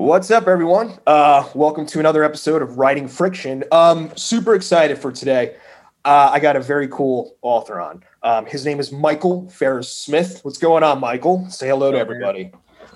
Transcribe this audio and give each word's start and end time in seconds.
What's 0.00 0.30
up, 0.30 0.48
everyone? 0.48 0.98
Uh, 1.06 1.46
welcome 1.54 1.84
to 1.84 2.00
another 2.00 2.24
episode 2.24 2.62
of 2.62 2.78
Writing 2.78 3.06
Friction. 3.06 3.64
Um, 3.70 4.10
super 4.16 4.54
excited 4.54 4.96
for 4.96 5.12
today. 5.12 5.56
Uh, 6.06 6.30
I 6.32 6.40
got 6.40 6.56
a 6.56 6.60
very 6.60 6.88
cool 6.88 7.36
author 7.42 7.78
on. 7.78 8.02
Um, 8.22 8.46
his 8.46 8.64
name 8.64 8.80
is 8.80 8.90
Michael 8.90 9.50
Farris 9.50 9.94
Smith. 9.94 10.40
What's 10.42 10.56
going 10.56 10.82
on, 10.82 11.00
Michael? 11.00 11.46
Say 11.50 11.68
hello 11.68 11.92
to 11.92 11.98
everybody. 11.98 12.50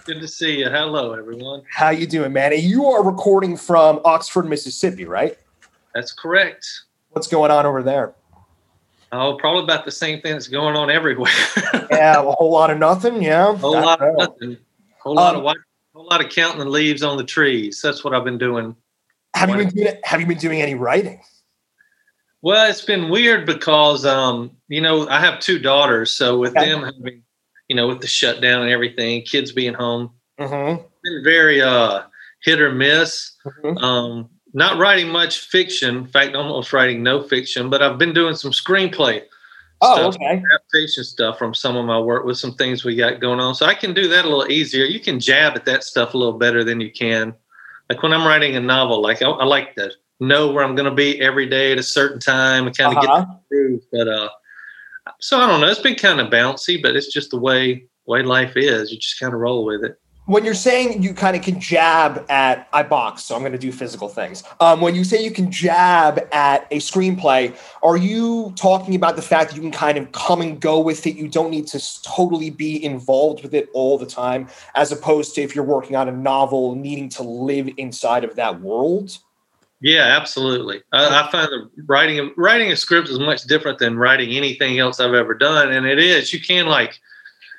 Good 0.06 0.22
to 0.22 0.26
see 0.26 0.60
you. 0.60 0.70
Hello, 0.70 1.12
everyone. 1.12 1.62
How 1.70 1.90
you 1.90 2.06
doing, 2.06 2.32
man? 2.32 2.52
You 2.58 2.86
are 2.86 3.04
recording 3.04 3.58
from 3.58 4.00
Oxford, 4.06 4.48
Mississippi, 4.48 5.04
right? 5.04 5.36
That's 5.94 6.10
correct. 6.10 6.66
What's 7.10 7.28
going 7.28 7.50
on 7.50 7.66
over 7.66 7.82
there? 7.82 8.14
Oh, 9.12 9.36
probably 9.36 9.64
about 9.64 9.84
the 9.84 9.92
same 9.92 10.22
thing 10.22 10.32
that's 10.32 10.48
going 10.48 10.74
on 10.74 10.88
everywhere. 10.90 11.30
yeah, 11.90 12.22
a 12.22 12.30
whole 12.30 12.50
lot 12.50 12.70
of 12.70 12.78
nothing. 12.78 13.22
Yeah, 13.22 13.50
a 13.50 13.56
whole 13.56 13.72
lot 13.72 14.00
of 14.00 14.16
nothing. 14.16 14.56
Whole 15.00 15.16
lot 15.16 15.34
um, 15.34 15.40
of 15.40 15.44
white, 15.44 15.58
whole 15.94 16.06
lot 16.06 16.24
of 16.24 16.30
counting 16.30 16.58
the 16.58 16.68
leaves 16.68 17.02
on 17.02 17.16
the 17.16 17.24
trees. 17.24 17.80
That's 17.80 18.04
what 18.04 18.14
I've 18.14 18.24
been 18.24 18.38
doing. 18.38 18.76
Have 19.34 19.50
you 19.50 19.56
been 19.56 19.68
doing? 19.68 19.94
Have 20.04 20.20
you 20.20 20.26
been 20.26 20.38
doing 20.38 20.60
any 20.60 20.74
writing? 20.74 21.20
Well, 22.42 22.68
it's 22.68 22.84
been 22.84 23.08
weird 23.08 23.46
because 23.46 24.04
um, 24.04 24.50
you 24.68 24.80
know 24.80 25.08
I 25.08 25.20
have 25.20 25.40
two 25.40 25.58
daughters, 25.58 26.12
so 26.12 26.38
with 26.38 26.56
okay. 26.56 26.68
them 26.68 26.82
having, 26.82 27.22
you 27.68 27.76
know, 27.76 27.88
with 27.88 28.00
the 28.00 28.06
shutdown 28.06 28.62
and 28.62 28.70
everything, 28.70 29.22
kids 29.22 29.52
being 29.52 29.74
home, 29.74 30.10
mm-hmm. 30.38 30.82
been 31.02 31.24
very 31.24 31.62
uh, 31.62 32.02
hit 32.42 32.60
or 32.60 32.72
miss. 32.72 33.32
Mm-hmm. 33.44 33.78
Um, 33.78 34.30
not 34.52 34.78
writing 34.78 35.08
much 35.08 35.40
fiction. 35.40 35.96
In 35.96 36.06
fact, 36.06 36.36
almost 36.36 36.72
writing 36.72 37.02
no 37.02 37.22
fiction. 37.22 37.70
But 37.70 37.82
I've 37.82 37.98
been 37.98 38.12
doing 38.12 38.36
some 38.36 38.52
screenplay 38.52 39.22
oh, 39.84 40.10
stuff, 40.10 40.14
okay. 40.16 40.42
adaptation 40.52 41.04
stuff 41.04 41.38
from 41.38 41.54
some 41.54 41.76
of 41.76 41.84
my 41.84 41.98
work 41.98 42.24
with 42.24 42.38
some 42.38 42.54
things 42.54 42.84
we 42.84 42.96
got 42.96 43.20
going 43.20 43.40
on. 43.40 43.54
So 43.54 43.66
I 43.66 43.74
can 43.74 43.94
do 43.94 44.08
that 44.08 44.24
a 44.24 44.28
little 44.28 44.50
easier. 44.50 44.84
You 44.84 45.00
can 45.00 45.20
jab 45.20 45.54
at 45.54 45.64
that 45.66 45.84
stuff 45.84 46.14
a 46.14 46.18
little 46.18 46.38
better 46.38 46.64
than 46.64 46.80
you 46.80 46.90
can. 46.90 47.34
Like 47.88 48.02
when 48.02 48.12
I'm 48.12 48.26
writing 48.26 48.56
a 48.56 48.60
novel, 48.60 49.02
like 49.02 49.22
I, 49.22 49.28
I 49.28 49.44
like 49.44 49.74
to 49.76 49.92
know 50.20 50.50
where 50.50 50.64
I'm 50.64 50.74
going 50.74 50.88
to 50.88 50.94
be 50.94 51.20
every 51.20 51.46
day 51.46 51.72
at 51.72 51.78
a 51.78 51.82
certain 51.82 52.18
time 52.18 52.66
and 52.66 52.76
kind 52.76 52.96
of 52.96 53.04
uh-huh. 53.04 53.24
get 53.24 53.48
groove. 53.50 53.82
But 53.92 54.08
uh, 54.08 54.30
so 55.20 55.38
I 55.40 55.46
don't 55.46 55.60
know. 55.60 55.68
It's 55.68 55.80
been 55.80 55.96
kind 55.96 56.20
of 56.20 56.28
bouncy, 56.28 56.82
but 56.82 56.96
it's 56.96 57.12
just 57.12 57.30
the 57.30 57.38
way 57.38 57.86
way 58.06 58.22
life 58.22 58.56
is. 58.56 58.90
You 58.90 58.98
just 58.98 59.20
kind 59.20 59.34
of 59.34 59.40
roll 59.40 59.64
with 59.64 59.84
it 59.84 59.98
when 60.26 60.44
you're 60.44 60.54
saying 60.54 61.02
you 61.02 61.12
kind 61.12 61.36
of 61.36 61.42
can 61.42 61.60
jab 61.60 62.24
at 62.30 62.66
I 62.72 62.82
box, 62.82 63.24
so 63.24 63.34
I'm 63.34 63.42
going 63.42 63.52
to 63.52 63.58
do 63.58 63.70
physical 63.70 64.08
things. 64.08 64.42
Um, 64.60 64.80
when 64.80 64.94
you 64.94 65.04
say 65.04 65.22
you 65.22 65.30
can 65.30 65.50
jab 65.50 66.26
at 66.32 66.66
a 66.70 66.78
screenplay, 66.78 67.54
are 67.82 67.96
you 67.96 68.52
talking 68.56 68.94
about 68.94 69.16
the 69.16 69.22
fact 69.22 69.50
that 69.50 69.56
you 69.56 69.62
can 69.62 69.70
kind 69.70 69.98
of 69.98 70.10
come 70.12 70.40
and 70.40 70.58
go 70.58 70.80
with 70.80 71.06
it? 71.06 71.16
You 71.16 71.28
don't 71.28 71.50
need 71.50 71.66
to 71.68 72.02
totally 72.02 72.50
be 72.50 72.82
involved 72.82 73.42
with 73.42 73.52
it 73.52 73.68
all 73.74 73.98
the 73.98 74.06
time, 74.06 74.48
as 74.74 74.92
opposed 74.92 75.34
to 75.34 75.42
if 75.42 75.54
you're 75.54 75.64
working 75.64 75.94
on 75.94 76.08
a 76.08 76.12
novel, 76.12 76.74
needing 76.74 77.10
to 77.10 77.22
live 77.22 77.68
inside 77.76 78.24
of 78.24 78.34
that 78.36 78.60
world. 78.60 79.18
Yeah, 79.80 80.16
absolutely. 80.18 80.82
I, 80.92 81.22
I 81.22 81.30
find 81.30 81.48
that 81.48 81.70
writing 81.86 82.32
writing 82.38 82.72
a 82.72 82.76
script 82.76 83.10
is 83.10 83.18
much 83.18 83.42
different 83.42 83.78
than 83.78 83.98
writing 83.98 84.30
anything 84.30 84.78
else 84.78 85.00
I've 85.00 85.12
ever 85.12 85.34
done, 85.34 85.70
and 85.70 85.84
it 85.84 85.98
is. 85.98 86.32
You 86.32 86.40
can 86.40 86.66
like, 86.66 86.98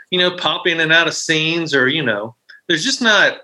you 0.10 0.18
know, 0.18 0.36
pop 0.36 0.66
in 0.66 0.80
and 0.80 0.92
out 0.92 1.08
of 1.08 1.14
scenes, 1.14 1.76
or 1.76 1.88
you 1.88 2.02
know 2.02 2.36
there's 2.68 2.84
just 2.84 3.02
not 3.02 3.42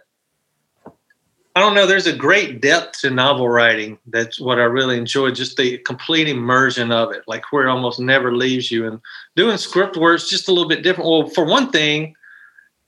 I 1.54 1.60
don't 1.60 1.76
know. 1.76 1.86
There's 1.86 2.08
a 2.08 2.16
great 2.16 2.62
depth 2.62 3.02
to 3.02 3.10
novel 3.10 3.50
writing. 3.50 3.98
That's 4.08 4.40
what 4.40 4.58
I 4.58 4.64
really 4.64 4.98
enjoy. 4.98 5.32
Just 5.32 5.58
the 5.58 5.80
complete 5.80 6.30
immersion 6.30 6.94
of 6.94 7.12
it, 7.12 7.24
like 7.28 7.44
where 7.52 7.68
it 7.68 7.70
almost 7.70 8.00
never 8.00 8.34
leaves 8.34 8.72
you. 8.72 8.88
And 8.88 9.02
doing 9.36 9.58
script 9.58 9.98
work 9.98 10.16
is 10.16 10.30
just 10.30 10.48
a 10.48 10.54
little 10.54 10.70
bit 10.70 10.82
different. 10.82 11.10
Well, 11.10 11.28
for 11.28 11.44
one 11.44 11.70
thing, 11.70 12.16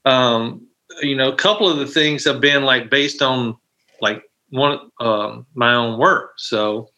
um, 0.06 0.66
you 1.02 1.16
know, 1.16 1.30
a 1.30 1.36
couple 1.36 1.68
of 1.68 1.78
the 1.78 1.88
things 1.88 2.24
have 2.24 2.40
been 2.40 2.64
like 2.64 2.90
based 2.90 3.22
on 3.22 3.58
like 4.00 4.24
one 4.50 4.80
um, 5.02 5.46
my 5.56 5.74
own 5.74 6.00
work. 6.00 6.36
So 6.38 6.90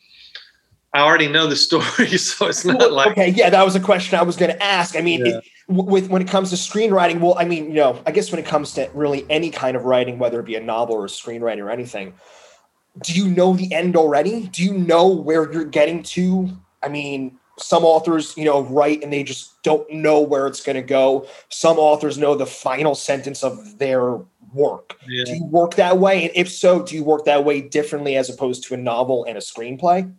I 0.95 1.01
already 1.01 1.27
know 1.27 1.45
the 1.45 1.55
story, 1.67 2.17
so 2.17 2.47
it's 2.47 2.63
not 2.63 2.91
like 2.91 3.11
okay. 3.11 3.29
Yeah, 3.29 3.49
that 3.49 3.65
was 3.65 3.75
a 3.75 3.79
question 3.79 4.17
I 4.17 4.23
was 4.23 4.37
going 4.37 4.51
to 4.51 4.63
ask. 4.63 4.95
I 4.95 5.01
mean, 5.01 5.25
yeah. 5.25 5.37
it, 5.37 5.45
with 5.67 6.09
when 6.09 6.21
it 6.21 6.27
comes 6.27 6.51
to 6.51 6.55
screenwriting 6.55 7.19
well 7.19 7.35
i 7.37 7.45
mean 7.45 7.65
you 7.65 7.73
know 7.73 7.99
i 8.05 8.11
guess 8.11 8.31
when 8.31 8.39
it 8.39 8.45
comes 8.45 8.73
to 8.73 8.89
really 8.93 9.25
any 9.29 9.49
kind 9.49 9.75
of 9.75 9.85
writing 9.85 10.19
whether 10.19 10.39
it 10.39 10.45
be 10.45 10.55
a 10.55 10.61
novel 10.61 10.95
or 10.95 11.05
a 11.05 11.09
screenwriting 11.09 11.63
or 11.63 11.69
anything 11.69 12.13
do 13.01 13.13
you 13.13 13.27
know 13.27 13.55
the 13.55 13.73
end 13.73 13.95
already 13.95 14.47
do 14.47 14.63
you 14.63 14.73
know 14.73 15.07
where 15.07 15.51
you're 15.51 15.65
getting 15.65 16.03
to 16.03 16.49
i 16.83 16.87
mean 16.87 17.37
some 17.57 17.83
authors 17.83 18.37
you 18.37 18.45
know 18.45 18.61
write 18.63 19.01
and 19.01 19.11
they 19.11 19.23
just 19.23 19.61
don't 19.63 19.89
know 19.91 20.19
where 20.19 20.45
it's 20.45 20.61
going 20.61 20.75
to 20.75 20.83
go 20.83 21.27
some 21.49 21.77
authors 21.77 22.17
know 22.17 22.35
the 22.35 22.45
final 22.45 22.93
sentence 22.93 23.43
of 23.43 23.79
their 23.79 24.19
work 24.53 24.97
yeah. 25.07 25.23
do 25.25 25.35
you 25.35 25.45
work 25.45 25.75
that 25.75 25.97
way 25.97 26.23
and 26.23 26.31
if 26.35 26.49
so 26.49 26.83
do 26.83 26.95
you 26.95 27.03
work 27.03 27.25
that 27.25 27.43
way 27.43 27.59
differently 27.59 28.15
as 28.15 28.29
opposed 28.29 28.63
to 28.63 28.73
a 28.73 28.77
novel 28.77 29.25
and 29.25 29.37
a 29.37 29.41
screenplay 29.41 30.13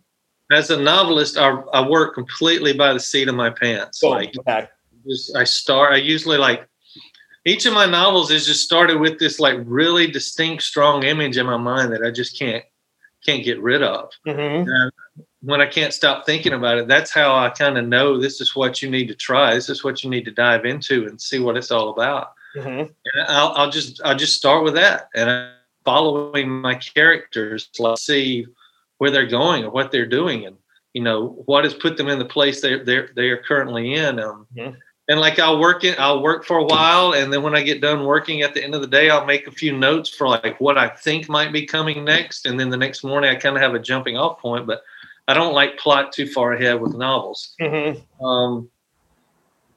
as 0.51 0.69
a 0.69 0.79
novelist 0.79 1.37
i, 1.37 1.49
I 1.73 1.87
work 1.87 2.13
completely 2.13 2.73
by 2.73 2.93
the 2.93 2.99
seat 2.99 3.27
of 3.27 3.35
my 3.35 3.49
pants 3.49 4.01
oh, 4.03 4.09
like 4.09 4.33
okay 4.39 4.67
just 5.07 5.35
I 5.35 5.43
start. 5.43 5.93
I 5.93 5.97
usually 5.97 6.37
like 6.37 6.67
each 7.45 7.65
of 7.65 7.73
my 7.73 7.85
novels 7.85 8.29
is 8.31 8.45
just 8.45 8.63
started 8.63 8.99
with 8.99 9.19
this 9.19 9.39
like 9.39 9.57
really 9.65 10.07
distinct, 10.07 10.63
strong 10.63 11.03
image 11.03 11.37
in 11.37 11.45
my 11.45 11.57
mind 11.57 11.91
that 11.93 12.03
I 12.03 12.11
just 12.11 12.37
can't 12.37 12.63
can't 13.25 13.43
get 13.43 13.61
rid 13.61 13.81
of. 13.81 14.11
Mm-hmm. 14.27 14.89
when 15.41 15.61
I 15.61 15.65
can't 15.65 15.93
stop 15.93 16.25
thinking 16.25 16.53
about 16.53 16.77
it, 16.77 16.87
that's 16.87 17.11
how 17.11 17.35
I 17.35 17.49
kind 17.49 17.77
of 17.77 17.85
know 17.87 18.19
this 18.19 18.41
is 18.41 18.55
what 18.55 18.81
you 18.81 18.89
need 18.89 19.07
to 19.07 19.15
try. 19.15 19.53
This 19.53 19.69
is 19.69 19.83
what 19.83 20.03
you 20.03 20.09
need 20.09 20.25
to 20.25 20.31
dive 20.31 20.65
into 20.65 21.07
and 21.07 21.19
see 21.19 21.39
what 21.39 21.57
it's 21.57 21.71
all 21.71 21.89
about. 21.89 22.33
Mm-hmm. 22.55 22.79
And 22.79 23.27
I'll, 23.27 23.53
I'll 23.53 23.71
just 23.71 24.01
I'll 24.03 24.15
just 24.15 24.37
start 24.37 24.63
with 24.63 24.75
that 24.75 25.09
and 25.15 25.29
I'm 25.29 25.51
following 25.83 26.49
my 26.49 26.75
characters, 26.75 27.69
let's 27.79 28.05
see 28.05 28.45
where 28.97 29.11
they're 29.11 29.25
going 29.25 29.63
or 29.63 29.69
what 29.69 29.91
they're 29.91 30.05
doing 30.05 30.45
and 30.45 30.57
you 30.93 31.01
know 31.01 31.43
what 31.45 31.63
has 31.63 31.73
put 31.73 31.97
them 31.97 32.07
in 32.07 32.19
the 32.19 32.25
place 32.25 32.61
they're 32.61 32.83
they're 32.83 33.09
they 33.15 33.29
are 33.29 33.43
currently 33.43 33.93
in. 33.93 34.19
Um, 34.19 34.47
mm-hmm 34.55 34.75
and 35.07 35.19
like 35.19 35.39
I'll 35.39 35.59
work 35.59 35.83
it, 35.83 35.99
I'll 35.99 36.21
work 36.21 36.43
for 36.43 36.57
a 36.57 36.63
while, 36.63 37.13
and 37.13 37.31
then 37.31 37.41
when 37.41 37.55
I 37.55 37.61
get 37.61 37.81
done 37.81 38.05
working 38.05 38.41
at 38.41 38.53
the 38.53 38.63
end 38.63 38.75
of 38.75 38.81
the 38.81 38.87
day, 38.87 39.09
I'll 39.09 39.25
make 39.25 39.47
a 39.47 39.51
few 39.51 39.75
notes 39.75 40.09
for 40.09 40.27
like 40.27 40.59
what 40.59 40.77
I 40.77 40.89
think 40.89 41.29
might 41.29 41.53
be 41.53 41.65
coming 41.65 42.03
next, 42.03 42.45
and 42.45 42.59
then 42.59 42.69
the 42.69 42.77
next 42.77 43.03
morning 43.03 43.29
I 43.29 43.35
kind 43.35 43.55
of 43.55 43.61
have 43.61 43.73
a 43.73 43.79
jumping 43.79 44.17
off 44.17 44.39
point. 44.39 44.67
But 44.67 44.81
I 45.27 45.33
don't 45.33 45.53
like 45.53 45.77
plot 45.77 46.11
too 46.11 46.27
far 46.27 46.53
ahead 46.53 46.81
with 46.81 46.93
novels. 46.95 47.55
Mm-hmm. 47.59 48.25
Um, 48.25 48.69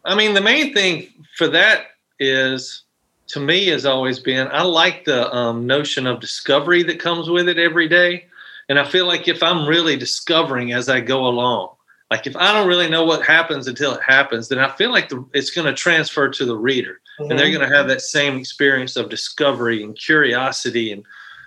I 0.04 0.14
mean, 0.16 0.34
the 0.34 0.41
main 0.41 0.75
thing 0.75 1.09
for 1.36 1.47
that 1.48 1.86
is, 2.19 2.82
to 3.28 3.41
me, 3.41 3.69
has 3.69 3.86
always 3.86 4.19
been 4.19 4.48
I 4.48 4.62
like 4.62 5.04
the 5.04 5.32
um, 5.32 5.64
notion 5.64 6.09
of 6.09 6.20
discovery 6.20 6.82
that 6.84 6.98
comes 6.98 7.30
with 7.30 7.48
it 7.48 7.59
every 7.59 7.86
day, 7.86 8.26
and 8.70 8.78
I 8.78 8.84
feel 8.84 9.06
like 9.06 9.28
if 9.28 9.42
I'm 9.42 9.69
really 9.69 9.97
discovering 9.97 10.72
as 10.72 10.88
I 10.88 11.00
go 11.00 11.26
along 11.26 11.75
like 12.10 12.26
if 12.26 12.36
I 12.36 12.53
don't 12.53 12.66
really 12.66 12.88
know 12.88 13.04
what 13.04 13.25
happens 13.25 13.69
until 13.69 13.94
it 13.94 14.03
happens, 14.03 14.48
then 14.48 14.58
I 14.58 14.69
feel 14.70 14.91
like 14.91 15.08
the, 15.08 15.25
it's 15.32 15.50
going 15.50 15.66
to 15.66 15.72
transfer 15.72 16.28
to 16.28 16.44
the 16.44 16.56
reader, 16.56 17.00
mm-hmm. 17.20 17.30
and 17.30 17.38
they're 17.38 17.47
mm-hmm. 17.47 17.59
going 17.59 17.70
to 17.70 17.76
have 17.76 17.86
that 17.88 18.00
same 18.00 18.36
experience 18.36 18.97
of 18.97 19.09
discovery 19.09 19.84
and 19.84 19.97
curiosity 19.97 20.91
and 20.92 21.04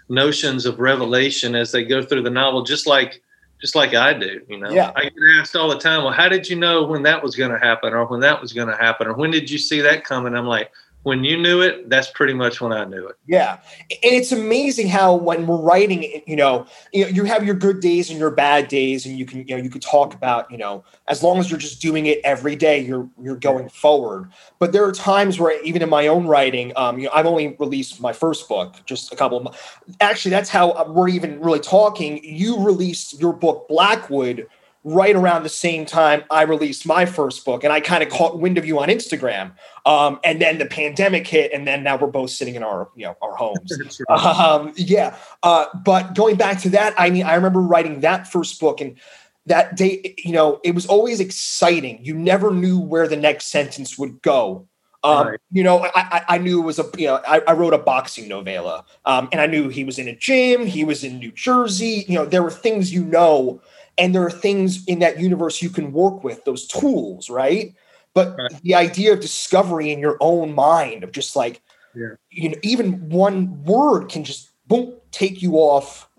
notions 0.08 0.66
of 0.66 0.80
revelation 0.80 1.56
as 1.56 1.72
they 1.72 1.84
go 1.84 2.02
through 2.02 2.24
the 2.24 2.30
novel, 2.30 2.64
just 2.64 2.88
like 2.88 3.22
just 3.60 3.76
like 3.76 3.94
I 3.94 4.14
do. 4.14 4.42
You 4.48 4.58
know, 4.58 4.70
yeah. 4.70 4.92
I 4.96 5.04
get 5.04 5.14
asked 5.38 5.56
all 5.56 5.70
the 5.70 5.80
time, 5.80 6.04
"Well, 6.04 6.14
how 6.14 6.30
did 6.30 6.48
you 6.48 6.56
know 6.56 6.84
when 6.84 7.04
that 7.04 7.22
was 7.22 7.36
going 7.36 7.52
to 7.52 7.60
happen, 7.60 7.94
or 7.94 8.06
when 8.06 8.22
that 8.22 8.42
was 8.42 8.54
going 8.54 8.70
to 8.70 8.78
happen, 8.78 9.08
or 9.08 9.14
when 9.14 9.32
did 9.32 9.50
you 9.50 9.58
see 9.58 9.82
that 9.82 10.06
coming?" 10.06 10.34
I'm 10.34 10.48
like, 10.48 10.72
when 11.04 11.24
you 11.24 11.38
knew 11.38 11.62
it, 11.62 11.90
that's 11.90 12.10
pretty 12.12 12.34
much 12.34 12.62
when 12.62 12.72
I 12.72 12.86
knew 12.86 13.08
it. 13.08 13.18
Yeah, 13.28 13.60
and 13.90 14.14
it's 14.14 14.32
amazing 14.32 14.88
how 14.88 15.16
when 15.16 15.46
we're 15.46 15.62
writing, 15.62 16.22
you 16.26 16.36
know, 16.36 16.66
you 16.92 17.26
have 17.26 17.46
your 17.46 17.56
good 17.56 17.82
days 17.82 18.10
and 18.10 18.18
your 18.18 18.32
bad 18.32 18.70
days, 18.70 19.06
and 19.06 19.18
you 19.18 19.26
can, 19.26 19.48
you 19.48 19.56
know, 19.56 19.62
you 19.62 19.70
could 19.70 19.82
talk 19.82 20.14
about, 20.14 20.50
you 20.50 20.58
know, 20.58 20.84
as 21.08 21.22
long 21.22 21.40
as 21.40 21.52
you're 21.52 21.60
just 21.60 21.82
doing 21.82 22.06
it 22.06 22.20
every 22.24 22.56
day, 22.56 22.80
you're 22.80 23.10
you're 23.22 23.36
going 23.36 23.70
forward. 23.70 24.32
But 24.60 24.72
there 24.72 24.86
are 24.86 24.94
times 24.94 25.40
where, 25.40 25.62
even 25.64 25.82
in 25.82 25.90
my 25.90 26.08
own 26.08 26.26
writing, 26.26 26.72
um, 26.76 26.98
you 26.98 27.06
know, 27.06 27.12
I've 27.14 27.26
only 27.26 27.56
released 27.60 28.00
my 28.00 28.14
first 28.14 28.48
book, 28.48 28.78
just 28.86 29.12
a 29.12 29.16
couple 29.16 29.46
of. 29.46 29.84
Actually, 30.00 30.32
that's 30.32 30.50
how 30.50 30.86
we're 30.92 31.10
even 31.10 31.40
really 31.42 31.60
talking. 31.60 32.24
You 32.24 32.64
released 32.64 33.20
your 33.20 33.34
book 33.34 33.68
Blackwood 33.68 34.48
right 34.84 35.16
around 35.16 35.44
the 35.44 35.50
same 35.50 35.86
time 35.86 36.24
I 36.30 36.44
released 36.44 36.86
my 36.86 37.06
first 37.06 37.46
book, 37.46 37.64
and 37.64 37.72
I 37.72 37.80
kind 37.80 38.04
of 38.04 38.10
caught 38.10 38.40
wind 38.40 38.58
of 38.58 38.66
you 38.66 38.80
on 38.80 38.90
Instagram. 38.90 39.52
Um, 39.86 40.20
and 40.24 40.42
then 40.42 40.58
the 40.58 40.66
pandemic 40.66 41.26
hit, 41.28 41.52
and 41.54 41.68
then 41.68 41.84
now 41.84 41.98
we're 41.98 42.08
both 42.08 42.32
sitting 42.32 42.56
in 42.56 42.64
our 42.64 42.90
you 42.96 43.06
know 43.06 43.16
our 43.22 43.36
homes. 43.36 44.02
um, 44.10 44.74
yeah, 44.76 45.16
uh, 45.44 45.66
but 45.86 46.16
going 46.16 46.36
back 46.36 46.60
to 46.62 46.70
that, 46.70 46.94
I 46.98 47.10
mean, 47.10 47.24
I 47.24 47.36
remember 47.36 47.62
writing 47.62 48.02
that 48.02 48.28
first 48.28 48.60
book, 48.60 48.82
and 48.82 49.00
that 49.46 49.76
day, 49.76 50.16
you 50.18 50.32
know, 50.32 50.60
it 50.64 50.76
was 50.76 50.86
always 50.86 51.20
exciting. 51.20 52.00
You 52.04 52.16
never 52.16 52.52
knew 52.52 52.80
where 52.80 53.08
the 53.08 53.18
next 53.18 53.48
sentence 53.48 53.98
would 53.98 54.22
go. 54.22 54.68
Um, 55.06 55.28
right. 55.28 55.40
You 55.52 55.64
know, 55.64 55.86
I, 55.94 56.24
I 56.30 56.38
knew 56.38 56.62
it 56.62 56.66
was 56.66 56.80
a, 56.80 56.90
you 56.98 57.08
know, 57.08 57.20
I, 57.28 57.42
I 57.46 57.52
wrote 57.52 57.74
a 57.74 57.78
boxing 57.78 58.30
novella 58.30 58.86
um, 59.04 59.28
and 59.34 59.42
I 59.42 59.48
knew 59.48 59.68
he 59.68 59.84
was 59.84 60.00
in 60.00 60.08
a 60.08 60.16
gym, 60.16 60.66
he 60.66 60.86
was 60.86 61.04
in 61.04 61.20
New 61.20 61.34
Jersey. 61.34 62.06
You 62.08 62.16
know, 62.16 62.26
there 62.26 62.42
were 62.42 62.50
things 62.50 62.94
you 62.94 63.04
know 63.04 63.62
and 63.98 64.14
there 64.14 64.24
are 64.24 64.32
things 64.32 64.84
in 64.86 65.00
that 65.00 65.20
universe 65.20 65.62
you 65.62 65.70
can 65.70 65.92
work 65.92 66.24
with 66.24 66.44
those 66.46 66.68
tools 66.68 67.30
right 67.30 67.74
but 68.14 68.38
right. 68.38 68.62
the 68.64 68.76
idea 68.76 69.14
of 69.14 69.20
discovery 69.20 69.92
in 69.92 70.00
your 70.00 70.18
own 70.20 70.54
mind 70.54 71.04
of 71.04 71.12
just 71.12 71.36
like 71.36 71.62
yeah. 71.96 72.10
you 72.30 72.50
know 72.50 72.58
even 72.62 73.10
one 73.10 73.64
word 73.64 74.10
can 74.10 74.24
just 74.24 74.50
boom, 74.68 74.94
take 75.12 75.42
you 75.42 75.56
off. 75.56 76.10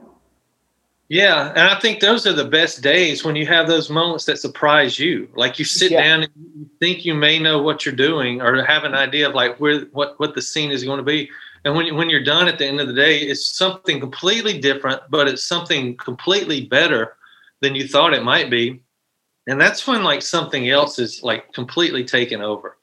Yeah, 1.08 1.50
and 1.50 1.60
I 1.60 1.78
think 1.80 2.00
those 2.00 2.26
are 2.26 2.32
the 2.32 2.46
best 2.46 2.82
days 2.82 3.24
when 3.24 3.36
you 3.36 3.46
have 3.46 3.68
those 3.68 3.90
moments 3.90 4.24
that 4.24 4.38
surprise 4.38 4.98
you. 4.98 5.28
Like 5.36 5.58
you 5.58 5.64
sit 5.64 5.92
Yeah. 5.92 6.02
down 6.02 6.22
and 6.22 6.32
you 6.56 6.68
think 6.80 7.04
you 7.04 7.14
may 7.14 7.38
know 7.38 7.60
what 7.60 7.84
you're 7.84 7.94
doing 7.94 8.40
or 8.40 8.64
have 8.64 8.84
an 8.84 8.94
idea 8.94 9.28
of 9.28 9.34
like 9.34 9.60
where 9.60 9.80
what 9.92 10.18
what 10.18 10.34
the 10.34 10.42
scene 10.42 10.70
is 10.70 10.82
going 10.82 10.98
to 10.98 11.04
be. 11.04 11.30
And 11.66 11.74
when 11.74 11.86
you, 11.86 11.94
when 11.94 12.10
you're 12.10 12.24
done 12.24 12.48
at 12.48 12.58
the 12.58 12.66
end 12.66 12.80
of 12.80 12.88
the 12.88 12.94
day, 12.94 13.18
it's 13.18 13.46
something 13.46 14.00
completely 14.00 14.58
different, 14.58 15.00
but 15.08 15.28
it's 15.28 15.42
something 15.42 15.96
completely 15.96 16.66
better 16.66 17.16
than 17.64 17.74
you 17.74 17.88
thought 17.88 18.14
it 18.14 18.22
might 18.22 18.50
be. 18.50 18.82
And 19.46 19.60
that's 19.60 19.86
when 19.86 20.04
like 20.04 20.22
something 20.22 20.68
else 20.68 20.98
is 20.98 21.22
like 21.22 21.52
completely 21.52 22.04
taken 22.04 22.40
over. 22.40 22.76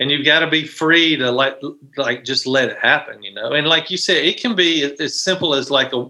And 0.00 0.10
you've 0.10 0.26
got 0.26 0.40
to 0.40 0.50
be 0.50 0.66
free 0.66 1.16
to 1.16 1.30
like 1.30 1.60
like 1.96 2.24
just 2.24 2.46
let 2.46 2.68
it 2.68 2.78
happen, 2.78 3.22
you 3.22 3.32
know. 3.32 3.52
And 3.52 3.66
like 3.66 3.90
you 3.90 3.96
said, 3.96 4.24
it 4.24 4.40
can 4.40 4.54
be 4.56 4.82
as 5.00 5.22
simple 5.22 5.54
as 5.54 5.70
like 5.70 5.92
a 5.92 6.08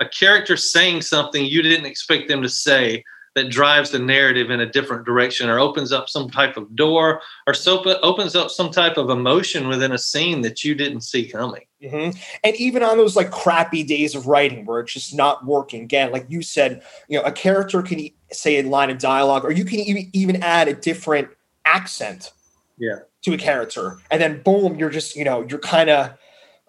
a 0.00 0.08
character 0.08 0.56
saying 0.56 1.02
something 1.02 1.44
you 1.44 1.60
didn't 1.62 1.84
expect 1.84 2.28
them 2.28 2.42
to 2.42 2.48
say 2.48 3.04
that 3.36 3.48
drives 3.50 3.90
the 3.90 3.98
narrative 3.98 4.50
in 4.50 4.60
a 4.60 4.66
different 4.66 5.04
direction 5.06 5.48
or 5.48 5.58
opens 5.60 5.92
up 5.92 6.08
some 6.08 6.28
type 6.28 6.56
of 6.56 6.74
door 6.74 7.20
or 7.46 7.54
so 7.54 7.82
opens 8.02 8.34
up 8.34 8.50
some 8.50 8.70
type 8.70 8.96
of 8.96 9.08
emotion 9.08 9.68
within 9.68 9.92
a 9.92 9.98
scene 9.98 10.42
that 10.42 10.64
you 10.64 10.74
didn't 10.74 11.02
see 11.02 11.26
coming. 11.26 11.62
Mhm. 11.82 12.16
And 12.42 12.56
even 12.56 12.82
on 12.82 12.96
those 12.96 13.14
like 13.14 13.30
crappy 13.30 13.84
days 13.84 14.14
of 14.16 14.26
writing 14.26 14.66
where 14.66 14.80
it's 14.80 14.92
just 14.92 15.14
not 15.14 15.46
working, 15.46 15.82
again, 15.82 16.10
like 16.10 16.26
you 16.28 16.42
said, 16.42 16.82
you 17.08 17.18
know, 17.18 17.24
a 17.24 17.30
character 17.32 17.82
can 17.82 18.00
e- 18.00 18.14
say 18.32 18.58
a 18.58 18.62
line 18.64 18.90
of 18.90 18.98
dialogue, 18.98 19.44
or 19.44 19.52
you 19.52 19.64
can 19.64 19.78
even 19.80 20.10
even 20.12 20.42
add 20.42 20.66
a 20.68 20.74
different 20.74 21.28
accent, 21.64 22.32
Yeah. 22.78 22.96
to 23.22 23.34
a 23.34 23.38
character, 23.38 23.98
and 24.10 24.20
then 24.20 24.42
boom, 24.42 24.76
you're 24.76 24.90
just 24.90 25.14
you 25.14 25.24
know 25.24 25.46
you're 25.48 25.58
kind 25.60 25.88
of 25.88 26.10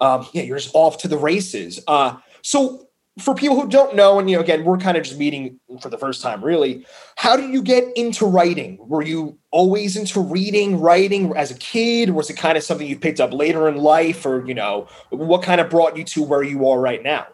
um, 0.00 0.26
yeah 0.32 0.42
you're 0.42 0.58
just 0.58 0.74
off 0.74 0.96
to 0.98 1.08
the 1.08 1.18
races. 1.18 1.80
Uh, 1.88 2.16
so 2.42 2.88
for 3.18 3.34
people 3.34 3.60
who 3.60 3.68
don't 3.68 3.94
know, 3.94 4.18
and 4.18 4.30
you 4.30 4.36
know, 4.36 4.42
again, 4.42 4.64
we're 4.64 4.78
kind 4.78 4.96
of 4.96 5.02
just 5.02 5.18
meeting 5.18 5.60
for 5.80 5.90
the 5.90 5.98
first 5.98 6.22
time, 6.22 6.42
really. 6.42 6.86
How 7.16 7.36
did 7.36 7.50
you 7.50 7.62
get 7.62 7.84
into 7.94 8.24
writing? 8.24 8.78
Were 8.80 9.02
you 9.02 9.38
always 9.50 9.96
into 9.96 10.20
reading, 10.20 10.80
writing 10.80 11.36
as 11.36 11.50
a 11.50 11.54
kid? 11.54 12.10
Was 12.10 12.30
it 12.30 12.34
kind 12.34 12.56
of 12.56 12.64
something 12.64 12.86
you 12.86 12.98
picked 12.98 13.20
up 13.20 13.32
later 13.32 13.68
in 13.68 13.76
life, 13.76 14.24
or 14.24 14.46
you 14.46 14.54
know, 14.54 14.88
what 15.10 15.42
kind 15.42 15.60
of 15.60 15.68
brought 15.68 15.96
you 15.96 16.04
to 16.04 16.22
where 16.22 16.42
you 16.42 16.66
are 16.68 16.80
right 16.80 17.02
now? 17.02 17.26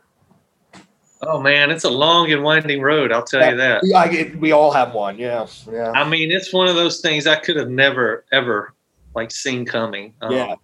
Oh 1.23 1.41
man, 1.41 1.71
it's 1.71 1.85
a 1.85 1.91
long 1.91 2.31
and 2.33 2.43
winding 2.43 2.81
road, 2.81 3.13
I'll 3.13 3.25
tell 3.25 3.49
you 3.49 3.57
that. 3.57 3.83
Yeah, 3.85 3.99
I 3.99 4.09
get, 4.09 4.39
we 4.39 4.53
all 4.53 4.71
have 4.71 4.95
one. 4.95 5.19
Yeah, 5.19 5.47
yeah, 5.71 5.93
I 5.93 6.09
mean, 6.09 6.31
it's 6.31 6.53
one 6.53 6.69
of 6.69 6.77
those 6.77 7.01
things 7.01 7.27
I 7.27 7.37
could 7.37 7.57
have 7.57 7.71
never 7.71 8.25
ever 8.33 8.75
like 9.15 9.31
seen 9.31 9.65
coming. 9.65 10.15
Um, 10.23 10.33
yeah. 10.33 10.55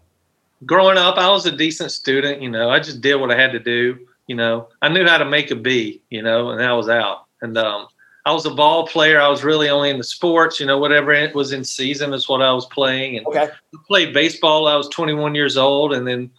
growing 0.65 0.99
up, 0.99 1.19
I 1.19 1.29
was 1.29 1.47
a 1.47 1.53
decent 1.57 1.91
student. 1.91 2.41
You 2.41 2.51
know, 2.51 2.71
I 2.71 2.79
just 2.79 3.01
did 3.01 3.17
what 3.17 3.31
I 3.31 3.37
had 3.37 3.53
to 3.53 3.59
do. 3.59 4.07
You 4.27 4.37
know, 4.37 4.69
I 4.83 4.89
knew 4.89 5.07
how 5.07 5.19
to 5.19 5.25
make 5.25 5.51
a 5.51 5.57
B. 5.57 6.03
You 6.11 6.23
know, 6.23 6.51
and 6.51 6.63
I 6.63 6.73
was 6.73 6.89
out. 6.89 7.25
And 7.43 7.59
um, 7.59 7.89
I 8.25 8.33
was 8.33 8.47
a 8.47 8.51
ball 8.51 8.87
player. 8.87 9.21
I 9.21 9.29
was 9.29 9.45
really 9.45 9.69
only 9.69 9.91
in 9.91 9.99
the 9.99 10.05
sports. 10.05 10.59
You 10.61 10.67
know, 10.67 10.79
whatever 10.79 11.13
it 11.13 11.35
was 11.35 11.53
in 11.53 11.63
season 11.65 12.15
is 12.15 12.29
what 12.29 12.41
I 12.43 12.53
was 12.53 12.67
playing. 12.67 13.19
And 13.19 13.27
Okay. 13.27 13.45
I 13.45 13.79
played 13.87 14.15
baseball. 14.15 14.67
I 14.67 14.77
was 14.77 14.89
21 14.89 15.35
years 15.35 15.57
old, 15.57 15.93
and 15.93 16.07
then, 16.07 16.31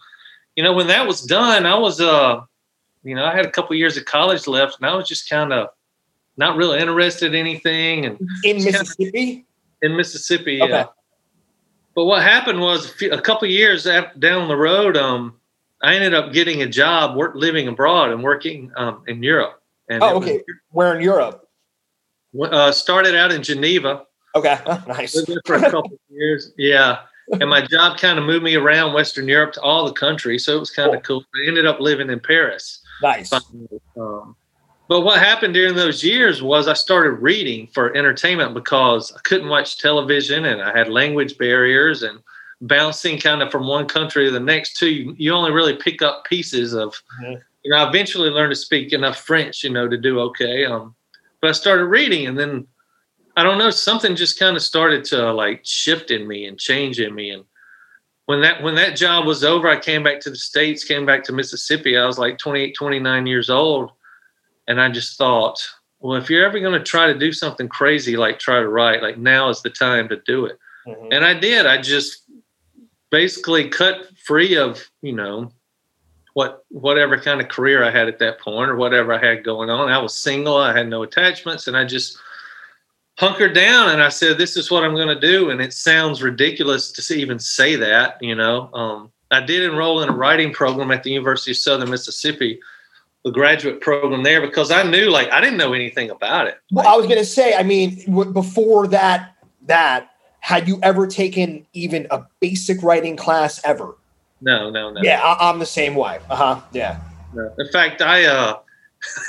you 0.56 0.64
know, 0.64 0.72
when 0.72 0.88
that 0.88 1.06
was 1.06 1.22
done, 1.22 1.64
I 1.66 1.78
was 1.78 2.00
uh, 2.00 2.40
you 3.04 3.14
know, 3.14 3.24
I 3.24 3.34
had 3.36 3.46
a 3.46 3.50
couple 3.50 3.76
years 3.76 3.96
of 3.96 4.04
college 4.04 4.46
left, 4.48 4.78
and 4.80 4.86
I 4.90 4.94
was 4.96 5.06
just 5.06 5.28
kind 5.30 5.52
of 5.52 5.68
not 6.36 6.56
really 6.56 6.80
interested 6.80 7.34
in 7.34 7.40
anything. 7.40 8.04
And 8.04 8.18
In 8.42 8.56
It's 8.56 8.64
kinda- 8.64 8.78
Mississippi. 8.80 9.46
in 9.82 9.96
Mississippi. 9.96 10.60
Okay. 10.60 10.70
Yeah. 10.72 10.86
But 11.94 12.04
what 12.06 12.22
happened 12.22 12.60
was 12.60 12.86
a, 12.86 12.88
few, 12.88 13.10
a 13.12 13.20
couple 13.20 13.48
years 13.48 13.84
down 14.18 14.48
the 14.48 14.56
road, 14.56 14.96
um, 14.98 15.36
I 15.82 15.94
ended 15.94 16.14
up 16.14 16.32
getting 16.32 16.62
a 16.62 16.66
job, 16.66 17.16
work 17.16 17.34
living 17.34 17.68
abroad 17.68 18.10
and 18.10 18.22
working 18.22 18.72
um, 18.76 19.02
in 19.06 19.22
Europe. 19.22 19.60
And 19.90 20.02
Oh, 20.02 20.08
it 20.10 20.14
was- 20.20 20.28
okay. 20.28 20.42
Where 20.70 20.94
in 20.96 21.02
Europe? 21.02 21.42
uh, 22.40 22.70
started 22.72 23.14
out 23.14 23.32
in 23.32 23.42
Geneva, 23.42 24.04
Okay, 24.34 24.58
nice. 24.86 25.14
lived 25.16 25.28
there 25.28 25.40
for 25.46 25.54
a 25.56 25.60
couple 25.70 25.92
of 25.94 25.98
years. 26.10 26.52
Yeah. 26.58 26.98
And 27.40 27.48
my 27.50 27.60
job 27.62 27.98
kind 27.98 28.18
of 28.18 28.24
moved 28.26 28.44
me 28.44 28.54
around 28.54 28.92
Western 28.92 29.26
Europe 29.26 29.52
to 29.54 29.60
all 29.62 29.84
the 29.86 29.92
countries. 29.92 30.44
So 30.44 30.56
it 30.56 30.60
was 30.60 30.70
kind 30.70 30.94
of 30.94 31.02
cool. 31.02 31.24
I 31.34 31.48
ended 31.48 31.66
up 31.66 31.80
living 31.80 32.08
in 32.10 32.20
Paris. 32.20 32.80
Nice. 33.02 33.32
Um, 33.96 34.36
but 34.88 35.00
what 35.00 35.18
happened 35.18 35.54
during 35.54 35.74
those 35.74 36.04
years 36.04 36.42
was 36.42 36.68
I 36.68 36.74
started 36.74 37.12
reading 37.22 37.66
for 37.74 37.96
entertainment 37.96 38.54
because 38.54 39.12
I 39.12 39.18
couldn't 39.24 39.48
watch 39.48 39.78
television 39.78 40.44
and 40.44 40.62
I 40.62 40.76
had 40.76 40.88
language 40.88 41.36
barriers 41.38 42.02
and 42.04 42.20
bouncing 42.60 43.18
kind 43.18 43.42
of 43.42 43.50
from 43.50 43.66
one 43.66 43.86
country 43.86 44.24
to 44.26 44.30
the 44.30 44.40
next 44.40 44.76
too. 44.76 44.88
You, 44.90 45.14
you 45.18 45.32
only 45.32 45.52
really 45.52 45.76
pick 45.76 46.02
up 46.02 46.24
pieces 46.24 46.72
of, 46.72 46.94
Mhm. 47.22 47.40
you 47.62 47.70
know, 47.70 47.76
I 47.76 47.88
eventually 47.88 48.30
learned 48.30 48.52
to 48.52 48.56
speak 48.56 48.92
enough 48.92 49.18
French, 49.18 49.62
you 49.64 49.70
know, 49.70 49.88
to 49.88 49.96
do 49.96 50.20
okay. 50.20 50.64
Um, 50.64 50.94
but 51.40 51.48
I 51.48 51.52
started 51.52 51.84
reading 51.86 52.26
and 52.26 52.38
then 52.38 52.66
I 53.38 53.42
don't 53.42 53.58
know, 53.58 53.68
something 53.68 54.16
just 54.16 54.38
kind 54.38 54.56
of 54.56 54.62
started 54.62 55.04
to 55.06 55.30
like 55.32 55.60
shift 55.64 56.10
in 56.10 56.26
me 56.26 56.46
and 56.46 56.58
change 56.58 56.98
in 57.00 57.14
me. 57.14 57.30
And 57.30 57.44
when 58.24 58.40
that 58.40 58.62
when 58.62 58.74
that 58.76 58.96
job 58.96 59.26
was 59.26 59.44
over, 59.44 59.68
I 59.68 59.78
came 59.78 60.02
back 60.02 60.20
to 60.20 60.30
the 60.30 60.36
States, 60.36 60.84
came 60.84 61.04
back 61.04 61.22
to 61.24 61.32
Mississippi. 61.34 61.98
I 61.98 62.06
was 62.06 62.18
like 62.18 62.38
28, 62.38 62.74
29 62.74 63.26
years 63.26 63.50
old. 63.50 63.90
And 64.68 64.80
I 64.80 64.88
just 64.90 65.18
thought, 65.18 65.62
well, 66.00 66.16
if 66.16 66.30
you're 66.30 66.46
ever 66.46 66.58
going 66.58 66.72
to 66.78 66.82
try 66.84 67.06
to 67.12 67.18
do 67.18 67.30
something 67.30 67.68
crazy 67.68 68.16
like 68.16 68.38
try 68.38 68.58
to 68.60 68.68
write, 68.68 69.02
like 69.02 69.18
now 69.18 69.50
is 69.50 69.60
the 69.60 69.70
time 69.70 70.08
to 70.08 70.16
do 70.26 70.46
it. 70.46 70.58
Mhm. 70.86 71.08
And 71.12 71.24
I 71.24 71.34
did. 71.34 71.66
I 71.66 71.76
just 71.80 72.22
basically 73.10 73.68
cut 73.68 74.08
free 74.24 74.56
of, 74.56 74.88
you 75.02 75.12
know, 75.12 75.50
what 76.34 76.64
whatever 76.68 77.18
kind 77.18 77.40
of 77.40 77.48
career 77.48 77.82
I 77.82 77.90
had 77.90 78.08
at 78.08 78.18
that 78.18 78.40
point 78.40 78.70
or 78.70 78.76
whatever 78.76 79.12
I 79.14 79.24
had 79.24 79.44
going 79.44 79.70
on. 79.70 79.88
I 79.88 79.98
was 79.98 80.14
single, 80.14 80.56
I 80.58 80.76
had 80.76 80.88
no 80.88 81.02
attachments, 81.02 81.66
and 81.66 81.76
I 81.76 81.84
just 81.84 82.18
hunkered 83.18 83.54
down 83.54 83.88
and 83.88 84.02
I 84.02 84.10
said, 84.10 84.36
This 84.36 84.56
is 84.56 84.70
what 84.70 84.84
I'm 84.84 84.94
gonna 84.94 85.18
do. 85.18 85.50
And 85.50 85.60
it 85.60 85.72
sounds 85.72 86.22
ridiculous 86.22 86.92
to 86.92 87.14
even 87.14 87.38
say 87.38 87.76
that, 87.76 88.18
you 88.20 88.34
know. 88.34 88.70
Um, 88.74 89.12
I 89.30 89.40
did 89.40 89.62
enroll 89.62 90.02
in 90.02 90.08
a 90.08 90.12
writing 90.12 90.52
program 90.52 90.90
at 90.90 91.02
the 91.02 91.10
University 91.10 91.52
of 91.52 91.56
Southern 91.56 91.90
Mississippi, 91.90 92.60
the 93.24 93.32
graduate 93.32 93.80
program 93.80 94.22
there, 94.22 94.40
because 94.40 94.70
I 94.70 94.82
knew 94.82 95.10
like 95.10 95.30
I 95.30 95.40
didn't 95.40 95.56
know 95.56 95.72
anything 95.72 96.10
about 96.10 96.46
it. 96.46 96.58
Well, 96.70 96.86
I 96.86 96.96
was 96.96 97.06
going 97.06 97.18
to 97.18 97.24
say, 97.24 97.54
I 97.54 97.62
mean, 97.62 98.04
w- 98.06 98.30
before 98.30 98.86
that, 98.88 99.34
that 99.62 100.10
had 100.46 100.68
you 100.68 100.78
ever 100.84 101.08
taken 101.08 101.66
even 101.72 102.06
a 102.12 102.22
basic 102.38 102.80
writing 102.80 103.16
class 103.16 103.60
ever? 103.64 103.96
No, 104.40 104.70
no, 104.70 104.92
no. 104.92 105.00
Yeah, 105.02 105.20
I, 105.20 105.50
I'm 105.50 105.58
the 105.58 105.66
same 105.66 105.96
way. 105.96 106.20
Uh 106.30 106.36
huh. 106.36 106.60
Yeah. 106.72 107.00
No. 107.34 107.52
In 107.58 107.68
fact, 107.72 108.00
I 108.00 108.26
uh, 108.26 108.60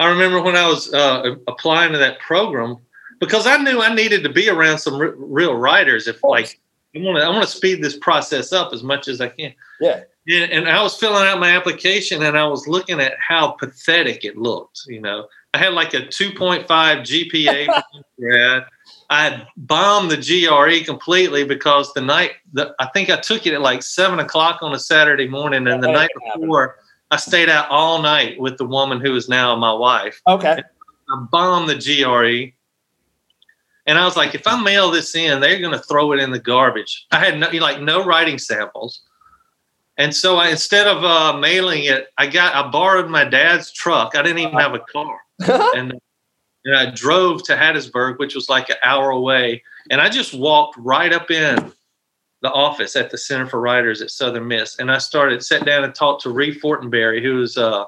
I 0.00 0.08
remember 0.08 0.42
when 0.42 0.56
I 0.56 0.66
was 0.66 0.92
uh, 0.92 1.36
applying 1.46 1.92
to 1.92 1.98
that 1.98 2.18
program 2.18 2.78
because 3.20 3.46
I 3.46 3.56
knew 3.58 3.80
I 3.80 3.94
needed 3.94 4.24
to 4.24 4.30
be 4.30 4.48
around 4.48 4.78
some 4.78 4.94
r- 4.94 5.14
real 5.16 5.54
writers. 5.54 6.08
If 6.08 6.24
like 6.24 6.58
I 6.96 6.98
want 6.98 7.18
to, 7.18 7.24
I 7.24 7.28
want 7.28 7.44
to 7.44 7.56
speed 7.56 7.80
this 7.80 7.96
process 7.96 8.52
up 8.52 8.72
as 8.72 8.82
much 8.82 9.06
as 9.06 9.20
I 9.20 9.28
can. 9.28 9.54
Yeah. 9.80 10.02
Yeah, 10.26 10.46
and 10.50 10.68
I 10.68 10.82
was 10.82 10.96
filling 10.96 11.24
out 11.24 11.38
my 11.38 11.56
application 11.56 12.24
and 12.24 12.36
I 12.36 12.46
was 12.48 12.66
looking 12.66 13.00
at 13.00 13.14
how 13.20 13.52
pathetic 13.52 14.24
it 14.24 14.36
looked. 14.36 14.82
You 14.88 15.00
know, 15.00 15.28
I 15.54 15.58
had 15.58 15.72
like 15.72 15.94
a 15.94 16.02
2.5 16.02 16.66
GPA. 16.66 17.82
I 19.10 19.24
had 19.24 19.46
bombed 19.56 20.10
the 20.10 20.16
GRE 20.16 20.84
completely 20.84 21.44
because 21.44 21.92
the 21.94 22.02
night, 22.02 22.32
the, 22.52 22.74
I 22.78 22.86
think 22.88 23.08
I 23.08 23.16
took 23.16 23.46
it 23.46 23.54
at 23.54 23.62
like 23.62 23.82
seven 23.82 24.18
o'clock 24.18 24.58
on 24.62 24.74
a 24.74 24.78
Saturday 24.78 25.26
morning, 25.26 25.66
and 25.66 25.82
the 25.82 25.90
night 25.90 26.10
that 26.14 26.40
before, 26.40 26.76
I 27.10 27.16
stayed 27.16 27.48
out 27.48 27.70
all 27.70 28.02
night 28.02 28.38
with 28.38 28.58
the 28.58 28.66
woman 28.66 29.00
who 29.00 29.16
is 29.16 29.28
now 29.28 29.56
my 29.56 29.72
wife. 29.72 30.20
Okay. 30.26 30.62
I 31.10 31.26
bombed 31.30 31.70
the 31.70 31.76
GRE. 31.76 32.54
And 33.86 33.96
I 33.98 34.04
was 34.04 34.18
like, 34.18 34.34
if 34.34 34.46
I 34.46 34.62
mail 34.62 34.90
this 34.90 35.14
in, 35.14 35.40
they're 35.40 35.60
going 35.60 35.72
to 35.72 35.78
throw 35.78 36.12
it 36.12 36.20
in 36.20 36.30
the 36.30 36.38
garbage. 36.38 37.06
I 37.10 37.24
had 37.24 37.38
no, 37.38 37.48
like 37.52 37.80
no 37.80 38.04
writing 38.04 38.36
samples. 38.36 39.00
And 39.98 40.14
so 40.14 40.36
I, 40.36 40.48
instead 40.48 40.86
of 40.86 41.04
uh, 41.04 41.36
mailing 41.36 41.84
it, 41.84 42.08
I 42.16 42.28
got, 42.28 42.54
I 42.54 42.70
borrowed 42.70 43.10
my 43.10 43.24
dad's 43.24 43.72
truck. 43.72 44.16
I 44.16 44.22
didn't 44.22 44.38
even 44.38 44.54
have 44.54 44.74
a 44.74 44.78
car. 44.78 45.18
And, 45.76 45.92
and 46.64 46.76
I 46.76 46.90
drove 46.90 47.42
to 47.44 47.56
Hattiesburg, 47.56 48.18
which 48.18 48.34
was 48.34 48.48
like 48.48 48.70
an 48.70 48.76
hour 48.84 49.10
away. 49.10 49.62
And 49.90 50.00
I 50.00 50.08
just 50.08 50.34
walked 50.34 50.76
right 50.78 51.12
up 51.12 51.30
in 51.30 51.72
the 52.42 52.52
office 52.52 52.94
at 52.94 53.10
the 53.10 53.18
Center 53.18 53.46
for 53.46 53.60
Writers 53.60 54.00
at 54.00 54.10
Southern 54.10 54.46
Miss. 54.46 54.78
And 54.78 54.90
I 54.90 54.98
started, 54.98 55.44
sat 55.44 55.64
down 55.64 55.82
and 55.82 55.94
talked 55.94 56.22
to 56.22 56.30
Rie 56.30 56.54
Fortenberry, 56.54 57.20
who 57.20 57.36
was 57.36 57.56
uh, 57.56 57.84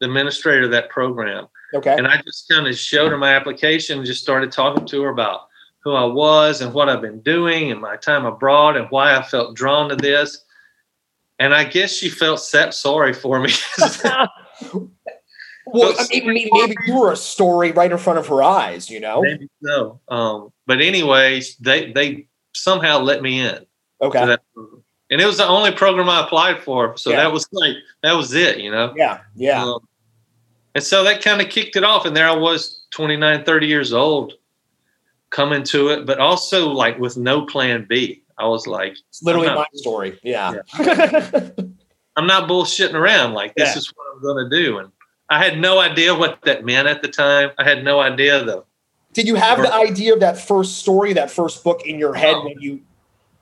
the 0.00 0.06
administrator 0.06 0.64
of 0.64 0.70
that 0.72 0.90
program. 0.90 1.46
okay. 1.74 1.96
And 1.96 2.06
I 2.06 2.20
just 2.22 2.48
kind 2.50 2.66
of 2.66 2.76
showed 2.76 3.10
her 3.10 3.18
my 3.18 3.34
application 3.34 3.98
and 3.98 4.06
just 4.06 4.22
started 4.22 4.52
talking 4.52 4.86
to 4.86 5.02
her 5.02 5.10
about 5.10 5.48
who 5.80 5.94
I 5.94 6.04
was 6.04 6.60
and 6.60 6.74
what 6.74 6.88
I've 6.88 7.00
been 7.00 7.20
doing 7.20 7.70
and 7.70 7.80
my 7.80 7.96
time 7.96 8.26
abroad 8.26 8.76
and 8.76 8.86
why 8.90 9.16
I 9.16 9.22
felt 9.22 9.56
drawn 9.56 9.88
to 9.88 9.96
this. 9.96 10.44
And 11.38 11.54
I 11.54 11.64
guess 11.64 11.92
she 11.92 12.08
felt 12.08 12.40
set 12.40 12.74
sorry 12.74 13.12
for 13.12 13.40
me. 13.40 13.52
well, 15.66 15.94
I 15.98 16.06
mean, 16.10 16.26
maybe, 16.26 16.50
maybe 16.52 16.76
you 16.86 16.98
were 16.98 17.12
a 17.12 17.16
story 17.16 17.72
right 17.72 17.90
in 17.90 17.98
front 17.98 18.18
of 18.18 18.26
her 18.26 18.42
eyes, 18.42 18.90
you 18.90 19.00
know? 19.00 19.22
Maybe 19.22 19.48
so. 19.62 20.00
Um, 20.08 20.52
but 20.66 20.80
anyways, 20.80 21.56
they 21.58 21.92
they 21.92 22.26
somehow 22.54 22.98
let 22.98 23.22
me 23.22 23.40
in. 23.40 23.64
Okay. 24.00 24.36
and 25.10 25.20
it 25.20 25.26
was 25.26 25.38
the 25.38 25.46
only 25.46 25.72
program 25.72 26.08
I 26.08 26.24
applied 26.24 26.62
for. 26.62 26.96
So 26.96 27.10
Yeah. 27.10 27.16
that 27.16 27.32
was 27.32 27.48
like 27.52 27.76
that 28.02 28.12
was 28.12 28.34
it, 28.34 28.58
you 28.58 28.70
know. 28.70 28.92
Yeah, 28.96 29.20
yeah. 29.34 29.62
Um, 29.64 29.80
and 30.74 30.84
so 30.84 31.02
that 31.04 31.22
kind 31.22 31.40
of 31.40 31.48
kicked 31.48 31.76
it 31.76 31.84
off. 31.84 32.04
And 32.04 32.16
there 32.16 32.28
I 32.28 32.36
was, 32.36 32.86
29, 32.90 33.44
30 33.44 33.66
years 33.66 33.92
old, 33.92 34.34
coming 35.30 35.62
to 35.64 35.88
it, 35.88 36.06
but 36.06 36.18
also 36.18 36.68
like 36.68 36.98
with 36.98 37.16
no 37.16 37.44
plan 37.46 37.86
B. 37.88 38.22
I 38.38 38.46
was 38.46 38.66
like, 38.66 38.92
it's 39.08 39.22
literally 39.22 39.48
I'm 39.48 39.56
my 39.56 39.66
story. 39.74 40.18
Yeah. 40.22 40.54
I'm 42.16 42.26
not 42.26 42.48
bullshitting 42.48 42.94
around. 42.94 43.32
Like, 43.34 43.54
this 43.54 43.70
Yeah. 43.74 43.78
is 43.78 43.92
what 43.94 44.06
I'm 44.14 44.22
going 44.22 44.48
to 44.50 44.56
do. 44.56 44.78
And 44.78 44.90
I 45.28 45.42
had 45.42 45.58
no 45.58 45.78
idea 45.78 46.14
what 46.14 46.40
that 46.42 46.64
meant 46.64 46.88
at 46.88 47.02
the 47.02 47.08
time. 47.08 47.50
I 47.58 47.64
had 47.64 47.84
no 47.84 48.00
idea, 48.00 48.42
though. 48.44 48.64
Did 49.12 49.26
you 49.26 49.34
have 49.36 49.58
the 49.62 49.72
idea 49.72 50.12
of 50.14 50.20
that 50.20 50.38
first 50.38 50.78
story, 50.78 51.12
that 51.14 51.30
first 51.30 51.64
book 51.64 51.86
in 51.86 51.98
your 51.98 52.14
head 52.14 52.32
No. 52.32 52.44
when 52.44 52.60
you 52.60 52.80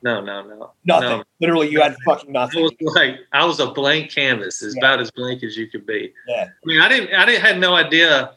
No, 0.02 0.20
no, 0.20 0.42
no. 0.42 0.72
nothing? 0.84 1.08
No. 1.08 1.24
Literally, 1.40 1.68
you 1.70 1.80
had 1.80 1.96
fucking 2.04 2.32
nothing. 2.32 2.60
I 2.60 2.62
was 2.62 2.94
like, 2.94 3.16
I 3.32 3.44
was 3.44 3.60
a 3.60 3.66
blank 3.70 4.10
canvas, 4.14 4.62
as 4.62 4.74
Yeah. 4.76 4.80
about 4.80 5.00
as 5.00 5.10
blank 5.10 5.42
as 5.42 5.56
you 5.56 5.68
could 5.68 5.84
be. 5.86 6.12
Yeah. 6.28 6.44
I 6.48 6.66
mean, 6.66 6.80
I 6.80 6.88
didn't, 6.88 7.14
I 7.14 7.24
didn't 7.26 7.42
had 7.42 7.58
no 7.58 7.74
idea, 7.74 8.32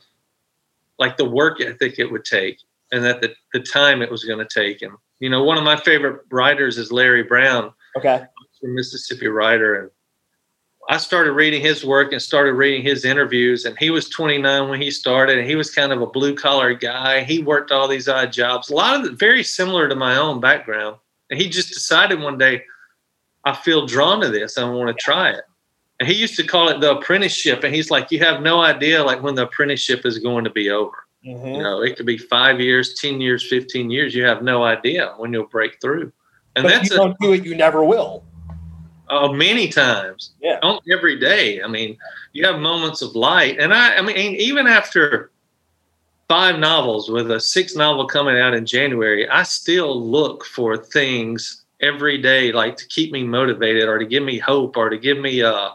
like 0.98 1.18
the 1.18 1.26
work 1.30 1.62
ethic 1.62 2.00
it 2.00 2.12
would 2.12 2.26
take, 2.26 2.60
and 2.92 3.04
that 3.06 3.22
the 3.22 3.34
the 3.54 3.60
time 3.62 4.02
it 4.02 4.10
was 4.12 4.24
going 4.26 4.46
to 4.46 4.48
take. 4.62 4.82
And 4.82 4.94
you 5.20 5.30
know, 5.30 5.44
one 5.44 5.58
of 5.58 5.64
my 5.64 5.76
favorite 5.78 6.22
writers 6.32 6.78
is 6.78 6.92
Larry 6.92 7.24
Brown, 7.24 7.74
Okay. 7.98 8.24
Mississippi 8.62 9.28
writer, 9.28 9.82
and 9.82 9.92
I 10.90 10.98
started 10.98 11.34
reading 11.34 11.62
his 11.62 11.86
work 11.86 12.12
and 12.12 12.22
started 12.22 12.54
reading 12.54 12.84
his 12.84 13.06
interviews. 13.06 13.64
And 13.66 13.78
he 13.78 13.90
was 13.90 14.10
29 14.10 14.70
when 14.70 14.82
he 14.82 14.90
started, 14.92 15.38
and 15.38 15.48
he 15.48 15.56
was 15.56 15.70
kind 15.70 15.92
of 15.92 16.02
a 16.02 16.08
blue 16.08 16.36
collar 16.36 16.74
guy. 16.74 17.24
He 17.24 17.44
worked 17.44 17.72
all 17.72 17.88
these 17.88 18.10
odd 18.10 18.34
jobs, 18.34 18.70
a 18.70 18.76
lot 18.76 19.00
of 19.00 19.06
it 19.06 19.20
very 19.20 19.44
similar 19.44 19.88
to 19.88 19.96
my 19.96 20.18
own 20.18 20.40
background. 20.40 20.98
And 21.30 21.40
he 21.40 21.48
just 21.48 21.70
decided 21.70 22.20
one 22.20 22.38
day, 22.38 22.64
I 23.46 23.56
feel 23.56 23.86
drawn 23.86 24.20
to 24.22 24.30
this. 24.30 24.58
I 24.58 24.68
want 24.70 24.88
to 24.90 25.02
try 25.02 25.30
it. 25.30 25.44
And 26.00 26.10
he 26.10 26.16
used 26.16 26.36
to 26.38 26.44
call 26.48 26.70
it 26.70 26.80
the 26.80 26.98
apprenticeship. 26.98 27.64
And 27.64 27.74
he's 27.74 27.92
like, 27.92 28.12
you 28.12 28.20
have 28.20 28.42
no 28.42 28.62
idea 28.62 29.04
like 29.04 29.22
when 29.22 29.36
the 29.36 29.44
apprenticeship 29.44 30.06
is 30.06 30.18
going 30.18 30.44
to 30.44 30.50
be 30.50 30.70
over. 30.70 31.06
Mhm. 31.26 31.56
You 31.56 31.62
know, 31.62 31.82
it 31.82 31.98
could 31.98 32.06
be 32.06 32.18
five 32.18 32.60
years, 32.62 32.94
10 32.96 33.20
years, 33.20 33.46
15 33.48 33.90
years. 33.92 34.16
You 34.16 34.24
have 34.24 34.42
no 34.42 34.64
idea 34.64 35.14
when 35.18 35.34
you'll 35.34 35.48
break 35.48 35.80
through. 35.82 36.12
And 36.56 36.64
But 36.64 36.72
if 36.72 36.72
that's 36.80 36.92
you 36.92 36.98
don't 36.98 37.20
do 37.20 37.34
it, 37.34 37.44
you 37.46 37.56
never 37.56 37.84
will. 37.84 38.24
uh, 39.10 39.32
many 39.32 39.68
times. 39.70 40.34
Yeah. 40.40 40.60
Don't 40.62 40.84
every 40.92 41.20
day. 41.20 41.64
I 41.64 41.68
mean, 41.68 41.98
you 42.34 42.46
have 42.46 42.60
moments 42.60 43.02
of 43.02 43.16
light. 43.16 43.58
And 43.60 43.74
I, 43.74 43.96
I 43.96 44.02
mean, 44.04 44.36
even 44.36 44.68
after 44.68 45.32
five 46.28 46.60
novels 46.60 47.10
with 47.10 47.32
a 47.32 47.40
sixth 47.40 47.76
novel 47.76 48.06
coming 48.06 48.38
out 48.38 48.54
in 48.54 48.68
January, 48.68 49.28
I 49.28 49.42
still 49.42 50.00
look 50.00 50.46
for 50.46 50.78
things 50.78 51.66
every 51.82 52.20
day, 52.20 52.52
like 52.52 52.78
to 52.78 52.86
keep 52.88 53.12
me 53.12 53.24
motivated 53.24 53.90
or 53.90 53.98
to 53.98 54.06
give 54.06 54.22
me 54.22 54.38
hope 54.38 54.78
or 54.78 54.90
to 54.92 54.98
give 54.98 55.18
me, 55.18 55.42
uh, 55.42 55.70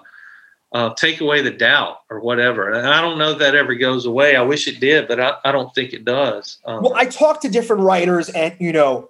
uh, 0.74 0.92
take 0.94 1.20
away 1.22 1.40
the 1.40 1.50
doubt 1.50 2.00
or 2.10 2.20
whatever. 2.20 2.70
And 2.70 2.86
I 2.86 3.00
don't 3.00 3.16
know 3.16 3.30
if 3.30 3.38
that 3.38 3.54
ever 3.54 3.74
goes 3.74 4.04
away. 4.04 4.36
I 4.36 4.42
wish 4.42 4.68
it 4.68 4.80
did, 4.80 5.08
but 5.08 5.18
I, 5.18 5.34
I 5.44 5.52
don't 5.52 5.74
think 5.74 5.94
it 5.94 6.04
does. 6.04 6.58
Um, 6.66 6.82
Well, 6.82 6.94
I 6.94 7.06
talk 7.06 7.40
to 7.42 7.48
different 7.48 7.82
writers, 7.82 8.28
and 8.28 8.54
you 8.58 8.72
know, 8.72 9.08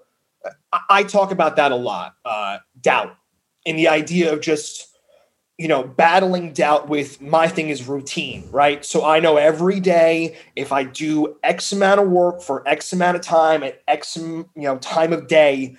I, 0.73 0.81
I 0.91 1.03
talk 1.03 1.33
about 1.33 1.57
that 1.57 1.73
a 1.73 1.77
lot. 1.77 2.15
Uh, 2.25 2.59
doubt 2.81 3.17
and 3.67 3.79
the 3.79 3.89
idea 3.89 4.33
of 4.33 4.41
just 4.41 4.89
you 5.59 5.69
know 5.69 5.85
battling 5.85 6.53
doubt 6.53 6.89
with 6.89 7.21
my 7.21 7.49
thing 7.49 7.69
is 7.69 7.87
routine, 7.87 8.49
right? 8.51 8.85
So 8.85 9.05
I 9.05 9.21
know 9.21 9.37
every 9.37 9.81
day 9.81 10.37
if 10.57 10.73
I 10.73 10.85
do 10.85 11.37
X 11.43 11.73
amount 11.73 12.01
of 12.01 12.09
work 12.09 12.43
for 12.43 12.67
X 12.69 12.93
amount 12.93 13.17
of 13.17 13.23
time 13.23 13.63
at 13.63 13.83
X 13.89 14.17
you 14.17 14.47
know 14.57 14.79
time 14.79 15.13
of 15.13 15.29
day, 15.29 15.77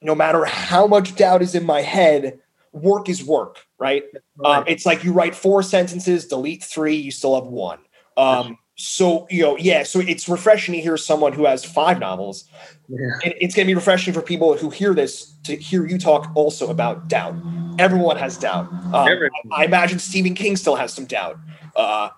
no 0.00 0.14
matter 0.14 0.44
how 0.44 0.86
much 0.86 1.14
doubt 1.14 1.42
is 1.42 1.54
in 1.54 1.64
my 1.64 1.82
head, 1.82 2.40
work 2.72 3.08
is 3.08 3.24
work, 3.24 3.66
right? 3.82 4.04
Um, 4.44 4.64
it's 4.66 4.86
like 4.86 5.02
you 5.04 5.12
write 5.12 5.34
four 5.34 5.62
sentences, 5.62 6.26
delete 6.26 6.62
three, 6.62 6.94
you 6.96 7.10
still 7.10 7.34
have 7.34 7.44
one. 7.44 7.80
Um, 8.16 8.56
so 8.76 9.26
you 9.30 9.42
know, 9.42 9.56
yeah. 9.58 9.82
So 9.82 10.00
it's 10.00 10.28
refreshing 10.28 10.74
to 10.74 10.80
hear 10.80 10.96
someone 10.96 11.32
who 11.32 11.44
has 11.46 11.64
five 11.64 11.98
novels. 11.98 12.48
yeah. 12.88 13.10
And 13.24 13.34
it's 13.40 13.54
going 13.54 13.66
to 13.66 13.70
be 13.70 13.74
refreshing 13.74 14.14
for 14.14 14.22
people 14.22 14.56
who 14.56 14.70
hear 14.70 14.94
this 14.94 15.34
to 15.44 15.56
hear 15.56 15.86
you 15.86 15.98
talk 15.98 16.30
also 16.34 16.68
about 16.70 17.08
doubt. 17.08 17.34
Everyone 17.78 18.16
has 18.16 18.38
doubt. 18.38 18.66
Um, 18.94 19.08
Everyone. 19.08 19.30
I 19.52 19.64
imagine 19.64 19.98
Stephen 19.98 20.34
King 20.34 20.56
still 20.56 20.76
has 20.76 20.92
some 20.92 21.04
doubt. 21.06 21.38
Uh, 21.76 22.08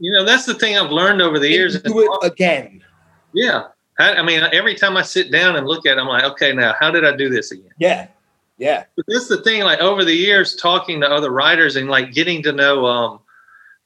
You 0.00 0.12
know, 0.12 0.24
that's 0.24 0.44
the 0.46 0.54
thing 0.54 0.76
I've 0.76 0.90
learned 0.90 1.20
over 1.22 1.38
the 1.38 1.48
years. 1.48 1.80
do 1.82 2.00
it 2.00 2.26
again. 2.26 2.84
Yeah. 3.32 3.68
I, 3.98 4.14
I 4.16 4.22
mean, 4.22 4.42
every 4.52 4.74
time 4.74 4.96
I 4.96 5.02
sit 5.02 5.30
down 5.30 5.56
and 5.56 5.66
look 5.66 5.86
at 5.86 5.98
it, 5.98 6.00
I'm 6.00 6.08
like, 6.08 6.24
okay, 6.32 6.52
now 6.52 6.74
how 6.80 6.90
did 6.90 7.04
I 7.04 7.14
do 7.16 7.28
this 7.28 7.52
again? 7.52 7.70
Yeah, 7.78 8.08
yeah, 8.58 8.84
But 8.96 9.06
that's 9.08 9.28
the 9.28 9.42
thing, 9.42 9.62
like 9.62 9.80
over 9.80 10.04
the 10.04 10.14
years, 10.14 10.54
talking 10.56 11.00
to 11.00 11.10
other 11.10 11.30
writers 11.30 11.76
and 11.76 11.88
like 11.88 12.12
getting 12.12 12.42
to 12.44 12.52
know, 12.52 12.86
um, 12.86 13.20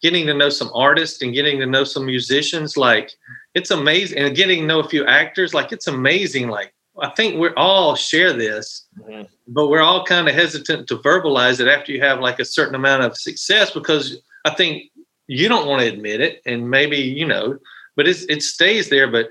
getting 0.03 0.27
to 0.27 0.35
know 0.35 0.49
some 0.51 0.71
artists 0.75 1.23
and 1.23 1.33
getting 1.35 1.59
to 1.61 1.67
know 1.67 1.85
some 1.85 2.05
musicians, 2.07 2.77
like 2.77 3.13
it's 3.55 3.71
amazing. 3.71 4.19
And 4.19 4.37
getting 4.37 4.61
to 4.61 4.67
know 4.67 4.81
a 4.81 4.89
few 4.89 5.07
actors, 5.07 5.55
like 5.55 5.73
it's 5.73 5.87
amazing. 5.87 6.49
Like 6.49 6.73
I 7.01 7.09
think 7.11 7.39
we 7.39 7.49
all 7.57 7.95
share 7.95 8.33
this, 8.33 8.87
Mhm. 9.01 9.27
but 9.47 9.69
we're 9.69 9.81
all 9.81 10.05
kind 10.05 10.29
of 10.29 10.35
hesitant 10.35 10.89
to 10.89 10.97
verbalize 10.99 11.61
it 11.61 11.69
after 11.69 11.93
you 11.93 12.01
have 12.01 12.21
like 12.21 12.39
a 12.39 12.45
certain 12.45 12.75
amount 12.75 13.03
of 13.05 13.17
success 13.17 13.71
because 13.71 14.21
I 14.45 14.51
think 14.51 14.91
you 15.29 15.49
don't 15.49 15.67
want 15.67 15.83
to 15.83 15.89
admit 15.89 16.21
it, 16.21 16.43
and 16.47 16.71
maybe 16.71 16.97
you 16.99 17.27
know, 17.27 17.59
but 17.97 18.07
it's, 18.09 18.23
it 18.25 18.43
stays 18.43 18.89
there. 18.89 19.09
But 19.09 19.31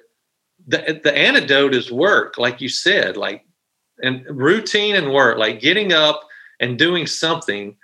the 0.68 1.00
the 1.04 1.16
antidote 1.16 1.74
is 1.76 1.92
work, 1.92 2.38
like 2.38 2.60
you 2.62 2.70
said, 2.70 3.16
like 3.18 3.44
and 4.02 4.26
routine 4.30 4.96
and 4.96 5.12
work, 5.14 5.38
like 5.38 5.60
getting 5.60 5.94
up 5.94 6.22
and 6.60 6.78
doing 6.78 7.08
something, 7.08 7.76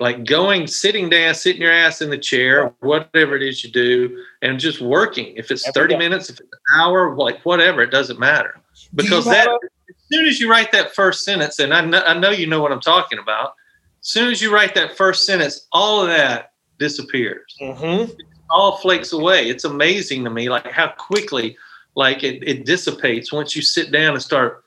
like 0.00 0.24
going, 0.24 0.66
sitting 0.66 1.08
down, 1.08 1.34
sitting 1.34 1.62
your 1.62 1.72
ass 1.72 2.02
in 2.02 2.10
the 2.10 2.18
chair, 2.18 2.74
whatever 2.80 3.36
it 3.36 3.42
is 3.42 3.62
you 3.62 3.70
do, 3.70 4.24
and 4.42 4.58
just 4.58 4.80
working. 4.80 5.32
If 5.36 5.50
it's 5.50 5.66
Every 5.68 5.82
30 5.82 5.94
day. 5.94 5.98
minutes, 5.98 6.30
if 6.30 6.40
it's 6.40 6.48
an 6.52 6.80
hour, 6.80 7.14
like 7.16 7.40
whatever, 7.42 7.82
it 7.82 7.90
doesn't 7.90 8.18
matter. 8.18 8.60
Because 8.94 9.24
that, 9.26 9.48
as 9.48 9.96
soon 10.12 10.26
as 10.26 10.40
you 10.40 10.50
write 10.50 10.72
that 10.72 10.94
first 10.94 11.24
sentence, 11.24 11.58
and 11.58 11.72
I 11.72 11.82
know, 11.82 12.02
I 12.02 12.18
know 12.18 12.30
you 12.30 12.46
know 12.46 12.60
what 12.60 12.72
I'm 12.72 12.80
talking 12.80 13.18
about, 13.18 13.54
as 14.00 14.08
soon 14.08 14.30
as 14.30 14.42
you 14.42 14.52
write 14.52 14.74
that 14.74 14.96
first 14.96 15.24
sentence, 15.26 15.66
all 15.72 16.02
of 16.02 16.08
that 16.08 16.52
disappears 16.78 17.56
Mhm. 17.60 18.14
all 18.50 18.76
flakes 18.78 19.12
away. 19.12 19.48
It's 19.48 19.64
amazing 19.64 20.22
to 20.24 20.30
me, 20.30 20.48
like 20.48 20.70
how 20.70 20.88
quickly, 20.88 21.56
like 21.96 22.22
it, 22.22 22.42
it 22.46 22.64
dissipates 22.66 23.32
once 23.32 23.56
you 23.56 23.62
sit 23.62 23.90
down 23.90 24.14
and 24.14 24.22
start 24.22 24.62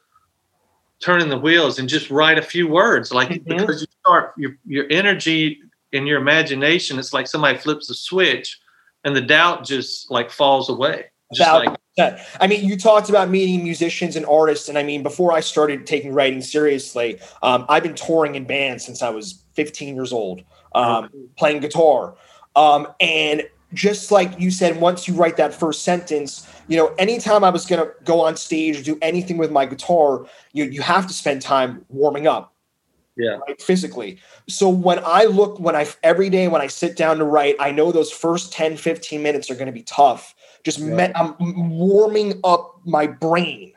turning 1.03 1.29
the 1.29 1.37
wheels 1.37 1.79
and 1.79 1.87
just 1.87 2.09
write 2.09 2.37
a 2.37 2.41
few 2.41 2.67
words. 2.67 3.13
Like 3.13 3.29
Mhm. 3.29 3.57
because 3.57 3.81
you 3.81 3.87
start 4.01 4.33
your 4.37 4.57
your 4.65 4.85
energy 4.89 5.59
and 5.93 6.07
your 6.07 6.19
imagination, 6.19 6.99
it's 6.99 7.13
like 7.13 7.27
somebody 7.27 7.57
flips 7.57 7.89
a 7.89 7.95
switch, 7.95 8.59
and 9.03 9.15
the 9.15 9.21
doubt 9.21 9.65
just 9.65 10.11
like 10.11 10.29
falls 10.29 10.69
away. 10.69 11.05
Just 11.33 11.51
like 11.51 11.75
I 12.39 12.47
mean, 12.47 12.65
you 12.67 12.77
talked 12.77 13.09
about 13.09 13.29
meeting 13.29 13.63
musicians 13.63 14.15
and 14.15 14.25
artists, 14.25 14.69
and 14.69 14.77
I 14.77 14.83
mean, 14.83 15.03
before 15.03 15.33
I 15.33 15.41
started 15.41 15.85
taking 15.85 16.13
writing 16.13 16.41
seriously, 16.41 17.19
um, 17.43 17.65
I've 17.67 17.83
been 17.83 17.93
touring 17.95 18.35
in 18.35 18.45
bands 18.45 18.85
since 18.85 19.01
I 19.01 19.09
was 19.09 19.43
15 19.55 19.95
years 19.95 20.13
old, 20.13 20.41
um, 20.75 21.09
playing 21.37 21.59
guitar. 21.59 22.15
Um, 22.55 22.87
and 23.01 23.43
just 23.73 24.11
like 24.11 24.39
you 24.39 24.51
said, 24.51 24.79
once 24.81 25.07
you 25.07 25.13
write 25.13 25.37
that 25.37 25.53
first 25.53 25.83
sentence, 25.83 26.47
you 26.67 26.77
know, 26.77 26.87
anytime 26.97 27.43
I 27.43 27.49
was 27.49 27.65
going 27.65 27.85
to 27.85 27.91
go 28.03 28.21
on 28.21 28.35
stage, 28.35 28.79
or 28.79 28.83
do 28.83 28.97
anything 29.01 29.37
with 29.37 29.51
my 29.51 29.65
guitar, 29.65 30.25
you 30.53 30.65
you 30.65 30.81
have 30.81 31.07
to 31.07 31.13
spend 31.13 31.41
time 31.41 31.85
warming 31.89 32.27
up 32.27 32.53
yeah, 33.19 33.37
right, 33.47 33.61
physically. 33.61 34.17
So 34.47 34.69
when 34.69 34.99
I 35.05 35.25
look, 35.25 35.59
when 35.59 35.75
I 35.75 35.87
every 36.03 36.29
day 36.29 36.47
when 36.47 36.61
I 36.61 36.67
sit 36.67 36.95
down 36.95 37.17
to 37.17 37.25
write, 37.25 37.57
I 37.59 37.71
know 37.71 37.91
those 37.91 38.11
first 38.11 38.53
10, 38.53 38.77
15 38.77 39.21
minutes 39.21 39.51
are 39.51 39.55
going 39.55 39.65
to 39.67 39.73
be 39.73 39.83
tough. 39.83 40.33
Just 40.63 40.79
Yeah. 40.79 40.95
me- 41.07 41.13
I'm 41.15 41.35
warming 41.77 42.39
up 42.45 42.79
my 42.85 43.07
brain. 43.07 43.73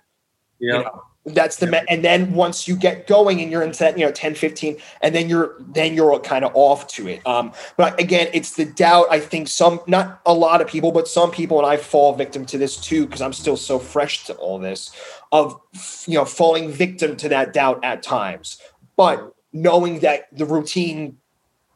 yeah, 0.61 0.79
You 0.79 0.85
know, 0.85 1.03
that's 1.25 1.57
the, 1.57 1.69
me- 1.69 1.83
and 1.89 2.05
then 2.05 2.35
once 2.35 2.67
you 2.67 2.77
get 2.77 3.07
going 3.07 3.41
and 3.41 3.51
you're 3.51 3.63
in 3.63 3.71
that, 3.73 3.97
you 3.97 4.05
know, 4.05 4.11
10, 4.13 4.35
15, 4.35 4.77
and 5.03 5.15
then 5.15 5.29
you're, 5.29 5.55
then 5.61 5.95
you're 5.95 6.19
kind 6.21 6.45
of 6.45 6.51
off 6.55 6.87
to 6.89 7.07
it. 7.07 7.25
Um, 7.27 7.53
but 7.77 7.99
again, 8.01 8.29
it's 8.35 8.57
the 8.57 8.65
doubt. 8.65 9.07
I 9.11 9.21
think 9.21 9.49
some, 9.49 9.81
not 9.87 10.21
a 10.27 10.35
lot 10.35 10.61
of 10.61 10.67
people, 10.67 10.91
but 10.91 11.07
some 11.07 11.31
people, 11.31 11.59
and 11.59 11.67
I 11.67 11.77
fall 11.77 12.15
victim 12.15 12.45
to 12.47 12.59
this 12.59 12.77
too, 12.77 13.07
because 13.07 13.23
I'm 13.23 13.33
still 13.33 13.57
so 13.57 13.79
fresh 13.79 14.25
to 14.27 14.35
all 14.35 14.59
this 14.59 14.91
of, 15.31 15.59
you 16.07 16.19
know, 16.19 16.25
falling 16.25 16.71
victim 16.71 17.17
to 17.17 17.29
that 17.29 17.53
doubt 17.53 17.85
at 17.85 18.03
times, 18.03 18.61
but 18.97 19.35
knowing 19.53 20.01
that 20.01 20.27
the 20.37 20.45
routine 20.45 21.19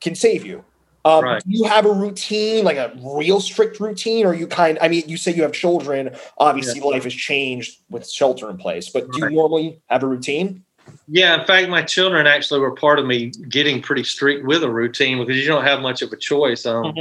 can 0.01 0.15
save 0.15 0.45
you. 0.45 0.65
Um, 1.07 1.25
Right. 1.25 1.43
Do 1.45 1.57
you 1.57 1.65
have 1.65 1.87
a 1.87 1.93
routine, 1.93 2.65
like 2.65 2.77
a 2.77 2.93
real 3.01 3.41
strict 3.41 3.79
routine, 3.79 4.27
or 4.27 4.35
you 4.35 4.49
kind? 4.49 4.77
I 4.81 4.89
mean, 4.89 5.05
you 5.07 5.17
say 5.17 5.33
you 5.33 5.43
have 5.43 5.53
children. 5.53 6.11
Obviously, 6.39 6.81
life 6.81 7.05
has 7.05 7.15
changed 7.15 7.79
with 7.89 8.11
shelter 8.11 8.51
in 8.51 8.57
place. 8.57 8.91
But 8.91 9.11
do 9.13 9.21
you 9.21 9.31
normally 9.31 9.81
have 9.87 10.03
a 10.03 10.07
routine? 10.07 10.65
yeah. 11.09 11.41
In 11.41 11.47
fact, 11.47 11.69
my 11.69 11.83
children 11.83 12.27
actually 12.27 12.61
were 12.61 12.75
part 12.75 12.99
of 12.99 13.07
me 13.07 13.31
getting 13.49 13.81
pretty 13.81 14.03
strict 14.03 14.45
with 14.47 14.65
a 14.65 14.71
routine 14.71 15.19
because 15.19 15.37
you 15.37 15.47
don't 15.47 15.65
have 15.65 15.81
much 15.81 16.03
of 16.03 16.13
a 16.13 16.17
choice. 16.17 16.67
Um, 16.67 16.93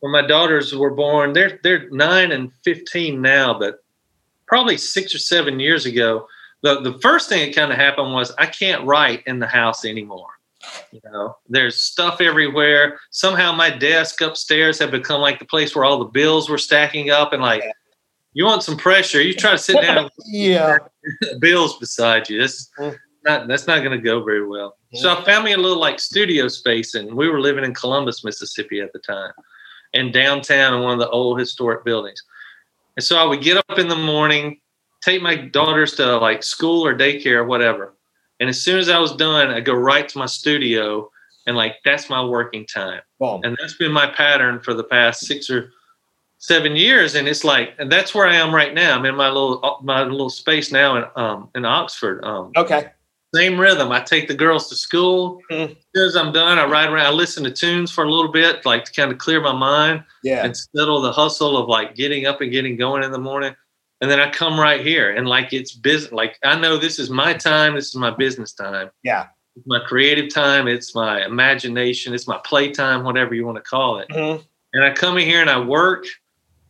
when 0.00 0.12
my 0.12 0.26
daughters 0.26 0.74
were 0.74 0.90
born, 0.90 1.34
they're 1.34 1.58
they're 1.62 1.90
nine 1.90 2.32
and 2.32 2.50
fifteen 2.64 3.20
now, 3.20 3.58
but 3.58 3.84
probably 4.46 4.78
six 4.78 5.14
or 5.14 5.18
seven 5.18 5.60
years 5.60 5.84
ago, 5.84 6.26
the 6.62 6.80
the 6.80 6.98
first 7.00 7.28
thing 7.28 7.46
that 7.46 7.54
kind 7.54 7.70
of 7.70 7.76
happened 7.76 8.14
was 8.14 8.32
I 8.38 8.46
can't 8.46 8.84
write 8.84 9.22
in 9.26 9.40
the 9.40 9.46
house 9.46 9.84
anymore. 9.84 10.35
You 10.92 11.00
know, 11.04 11.36
there's 11.48 11.76
stuff 11.76 12.20
everywhere. 12.20 12.98
Somehow 13.10 13.52
my 13.52 13.70
desk 13.70 14.20
upstairs 14.20 14.78
had 14.78 14.90
become 14.90 15.20
like 15.20 15.38
the 15.38 15.44
place 15.44 15.74
where 15.74 15.84
all 15.84 15.98
the 15.98 16.04
bills 16.06 16.48
were 16.48 16.58
stacking 16.58 17.10
up 17.10 17.32
and 17.32 17.42
like 17.42 17.62
you 18.32 18.44
want 18.44 18.62
some 18.62 18.76
pressure, 18.76 19.20
you 19.22 19.34
try 19.34 19.52
to 19.52 19.58
sit 19.58 19.80
down 19.80 20.10
yeah. 20.26 20.78
bills 21.40 21.78
beside 21.78 22.28
you. 22.28 22.40
That's 22.40 22.70
Mm. 22.78 22.96
not 23.24 23.48
that's 23.48 23.66
not 23.66 23.82
gonna 23.82 23.98
go 23.98 24.22
very 24.22 24.46
well. 24.46 24.76
So 24.94 25.12
I 25.12 25.22
found 25.24 25.44
me 25.44 25.52
a 25.52 25.58
little 25.58 25.80
like 25.80 25.98
studio 26.00 26.48
space 26.48 26.94
and 26.94 27.12
we 27.14 27.28
were 27.28 27.40
living 27.40 27.64
in 27.64 27.74
Columbus, 27.74 28.24
Mississippi 28.24 28.80
at 28.80 28.92
the 28.92 28.98
time, 29.00 29.32
and 29.94 30.12
downtown 30.12 30.74
in 30.74 30.82
one 30.82 30.92
of 30.94 30.98
the 31.00 31.10
old 31.10 31.38
historic 31.38 31.84
buildings. 31.84 32.22
And 32.96 33.04
so 33.04 33.18
I 33.18 33.24
would 33.24 33.42
get 33.42 33.56
up 33.58 33.78
in 33.78 33.88
the 33.88 33.96
morning, 33.96 34.60
take 35.02 35.20
my 35.22 35.34
daughters 35.36 35.94
to 35.96 36.16
like 36.18 36.42
school 36.42 36.86
or 36.86 36.96
daycare 36.96 37.38
or 37.38 37.44
whatever. 37.44 37.95
And 38.40 38.48
as 38.48 38.60
soon 38.60 38.78
as 38.78 38.88
I 38.88 38.98
was 38.98 39.12
done, 39.16 39.48
I 39.50 39.60
go 39.60 39.74
right 39.74 40.08
to 40.08 40.18
my 40.18 40.26
studio 40.26 41.10
and 41.46 41.56
like 41.56 41.76
that's 41.84 42.10
my 42.10 42.24
working 42.24 42.66
time. 42.66 43.00
Boom. 43.20 43.40
And 43.44 43.56
that's 43.60 43.74
been 43.74 43.92
my 43.92 44.06
pattern 44.08 44.60
for 44.60 44.74
the 44.74 44.84
past 44.84 45.26
six 45.26 45.48
or 45.48 45.70
seven 46.38 46.76
years. 46.76 47.14
And 47.14 47.26
it's 47.28 47.44
like, 47.44 47.74
and 47.78 47.90
that's 47.90 48.14
where 48.14 48.26
I 48.26 48.34
am 48.36 48.54
right 48.54 48.74
now. 48.74 48.96
I'm 48.98 49.04
in 49.06 49.14
my 49.16 49.28
little 49.28 49.80
my 49.82 50.02
little 50.02 50.30
space 50.30 50.70
now 50.72 50.96
in 50.96 51.04
um 51.16 51.48
in 51.54 51.64
Oxford. 51.64 52.22
Um 52.24 52.52
Okay. 52.56 52.90
same 53.34 53.58
rhythm. 53.60 53.90
I 53.92 54.00
take 54.00 54.28
the 54.28 54.34
girls 54.34 54.68
to 54.68 54.76
school. 54.76 55.40
Mm. 55.50 55.70
As 55.70 55.76
soon 55.94 56.06
as 56.08 56.16
I'm 56.16 56.32
done, 56.32 56.58
I 56.58 56.64
ride 56.66 56.90
around, 56.90 57.06
I 57.06 57.10
listen 57.10 57.44
to 57.44 57.50
tunes 57.50 57.90
for 57.90 58.04
a 58.04 58.10
little 58.10 58.32
bit, 58.32 58.64
like 58.66 58.84
to 58.84 58.92
kind 58.92 59.10
of 59.12 59.18
clear 59.18 59.40
my 59.40 59.52
mind 59.52 60.04
Yeah. 60.22 60.44
and 60.44 60.54
settle 60.56 61.00
the 61.00 61.12
hustle 61.12 61.56
of 61.56 61.68
like 61.68 61.94
getting 61.96 62.26
up 62.26 62.40
and 62.40 62.50
getting 62.52 62.76
going 62.76 63.02
in 63.02 63.12
the 63.12 63.18
morning. 63.18 63.54
And 64.00 64.10
then 64.10 64.20
I 64.20 64.30
come 64.30 64.60
right 64.60 64.84
here 64.84 65.14
and 65.14 65.26
like 65.26 65.52
it's 65.52 65.72
business. 65.72 66.12
Like 66.12 66.38
I 66.44 66.58
know 66.58 66.76
this 66.76 66.98
is 66.98 67.08
my 67.08 67.32
time. 67.32 67.74
This 67.74 67.88
is 67.88 67.96
my 67.96 68.10
business 68.10 68.52
time. 68.52 68.90
Yeah. 69.02 69.26
It's 69.56 69.66
my 69.66 69.80
creative 69.80 70.32
time. 70.32 70.68
It's 70.68 70.94
my 70.94 71.24
imagination. 71.24 72.12
It's 72.12 72.28
my 72.28 72.38
playtime, 72.44 73.04
whatever 73.04 73.34
you 73.34 73.46
want 73.46 73.56
to 73.56 73.62
call 73.62 73.98
it. 73.98 74.08
Mhm. 74.10 74.44
And 74.74 74.84
I 74.84 74.92
come 74.92 75.16
in 75.16 75.26
here 75.26 75.40
and 75.40 75.48
I 75.48 75.58
work. 75.58 76.04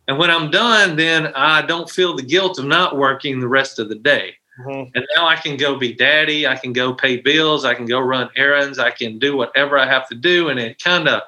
And 0.07 0.17
when 0.17 0.31
I'm 0.31 0.49
done, 0.49 0.95
then 0.95 1.27
I 1.35 1.63
don't 1.63 1.89
feel 1.89 2.15
the 2.15 2.23
guilt 2.23 2.59
of 2.59 2.65
not 2.65 2.95
working 2.95 3.41
the 3.41 3.47
rest 3.49 3.77
of 3.77 3.89
the 3.89 3.95
day. 3.95 4.37
Mhm. 4.65 4.91
And 4.95 5.05
now 5.15 5.27
I 5.27 5.35
can 5.35 5.57
go 5.57 5.75
be 5.75 5.93
daddy. 5.93 6.47
I 6.47 6.55
can 6.55 6.71
go 6.71 6.93
pay 6.93 7.17
bills. 7.17 7.65
I 7.65 7.75
can 7.75 7.85
go 7.85 7.99
run 7.99 8.29
errands. 8.37 8.79
I 8.79 8.91
can 8.91 9.19
do 9.19 9.35
whatever 9.35 9.77
I 9.77 9.85
have 9.85 10.07
to 10.07 10.15
do. 10.15 10.47
And 10.47 10.57
it 10.57 10.81
kind 10.81 11.09
of, 11.09 11.23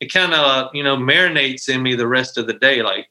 it 0.00 0.12
kind 0.12 0.34
of, 0.34 0.68
you 0.74 0.82
know, 0.82 0.96
marinates 0.96 1.70
in 1.70 1.82
me 1.82 1.94
the 1.94 2.06
rest 2.06 2.36
of 2.36 2.46
the 2.46 2.52
day. 2.52 2.82
Like 2.82 3.08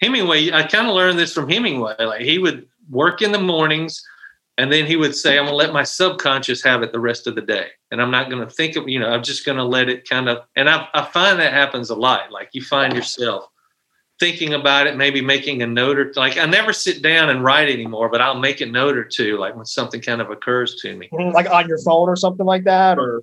Hemingway, 0.00 0.52
I 0.52 0.66
kind 0.66 0.88
of 0.88 0.94
learned 0.94 1.18
this 1.18 1.32
from 1.32 1.48
Hemingway. 1.48 1.96
Like 1.98 2.20
he 2.20 2.38
would 2.38 2.66
work 2.90 3.22
in 3.22 3.32
the 3.32 3.40
mornings 3.40 4.02
and 4.58 4.72
then 4.72 4.86
he 4.86 4.96
would 4.96 5.14
say, 5.14 5.38
I'm 5.38 5.46
to 5.46 5.54
let 5.54 5.72
my 5.72 5.82
subconscious 5.82 6.62
have 6.64 6.82
it 6.82 6.92
the 6.92 7.00
rest 7.00 7.26
of 7.26 7.34
the 7.34 7.42
day. 7.42 7.68
And 7.90 8.00
I'm 8.00 8.10
not 8.10 8.30
to 8.46 8.50
think 8.50 8.76
of, 8.76 8.88
you 8.88 8.98
know, 8.98 9.08
I'm 9.08 9.22
just 9.22 9.44
to 9.58 9.64
let 9.64 9.88
it 9.88 10.08
kind 10.08 10.28
of, 10.28 10.38
and 10.56 10.68
I, 10.68 10.88
I 10.94 11.04
find 11.04 11.38
that 11.38 11.52
happens 11.52 11.90
a 11.90 11.94
lot. 11.94 12.32
Like 12.32 12.50
you 12.52 12.62
find 12.62 12.94
yourself 12.94 13.48
thinking 14.18 14.54
about 14.54 14.86
it, 14.86 14.96
maybe 14.96 15.20
making 15.20 15.62
a 15.62 15.66
note 15.66 15.98
or 15.98 16.12
like 16.16 16.38
I 16.38 16.46
never 16.46 16.72
sit 16.72 17.02
down 17.02 17.28
and 17.28 17.44
write 17.44 17.68
anymore, 17.68 18.08
but 18.08 18.22
I'll 18.22 18.38
make 18.38 18.62
a 18.62 18.66
note 18.66 18.96
or 18.96 19.04
two, 19.04 19.36
like 19.38 19.54
when 19.54 19.66
something 19.66 20.00
kind 20.00 20.22
of 20.22 20.30
occurs 20.30 20.76
to 20.76 20.96
me. 20.96 21.10
Mhm. 21.12 21.34
Like 21.34 21.50
on 21.50 21.68
your 21.68 21.78
phone 21.78 22.08
or 22.08 22.16
something 22.16 22.46
like 22.46 22.64
that, 22.64 22.98
or 22.98 23.22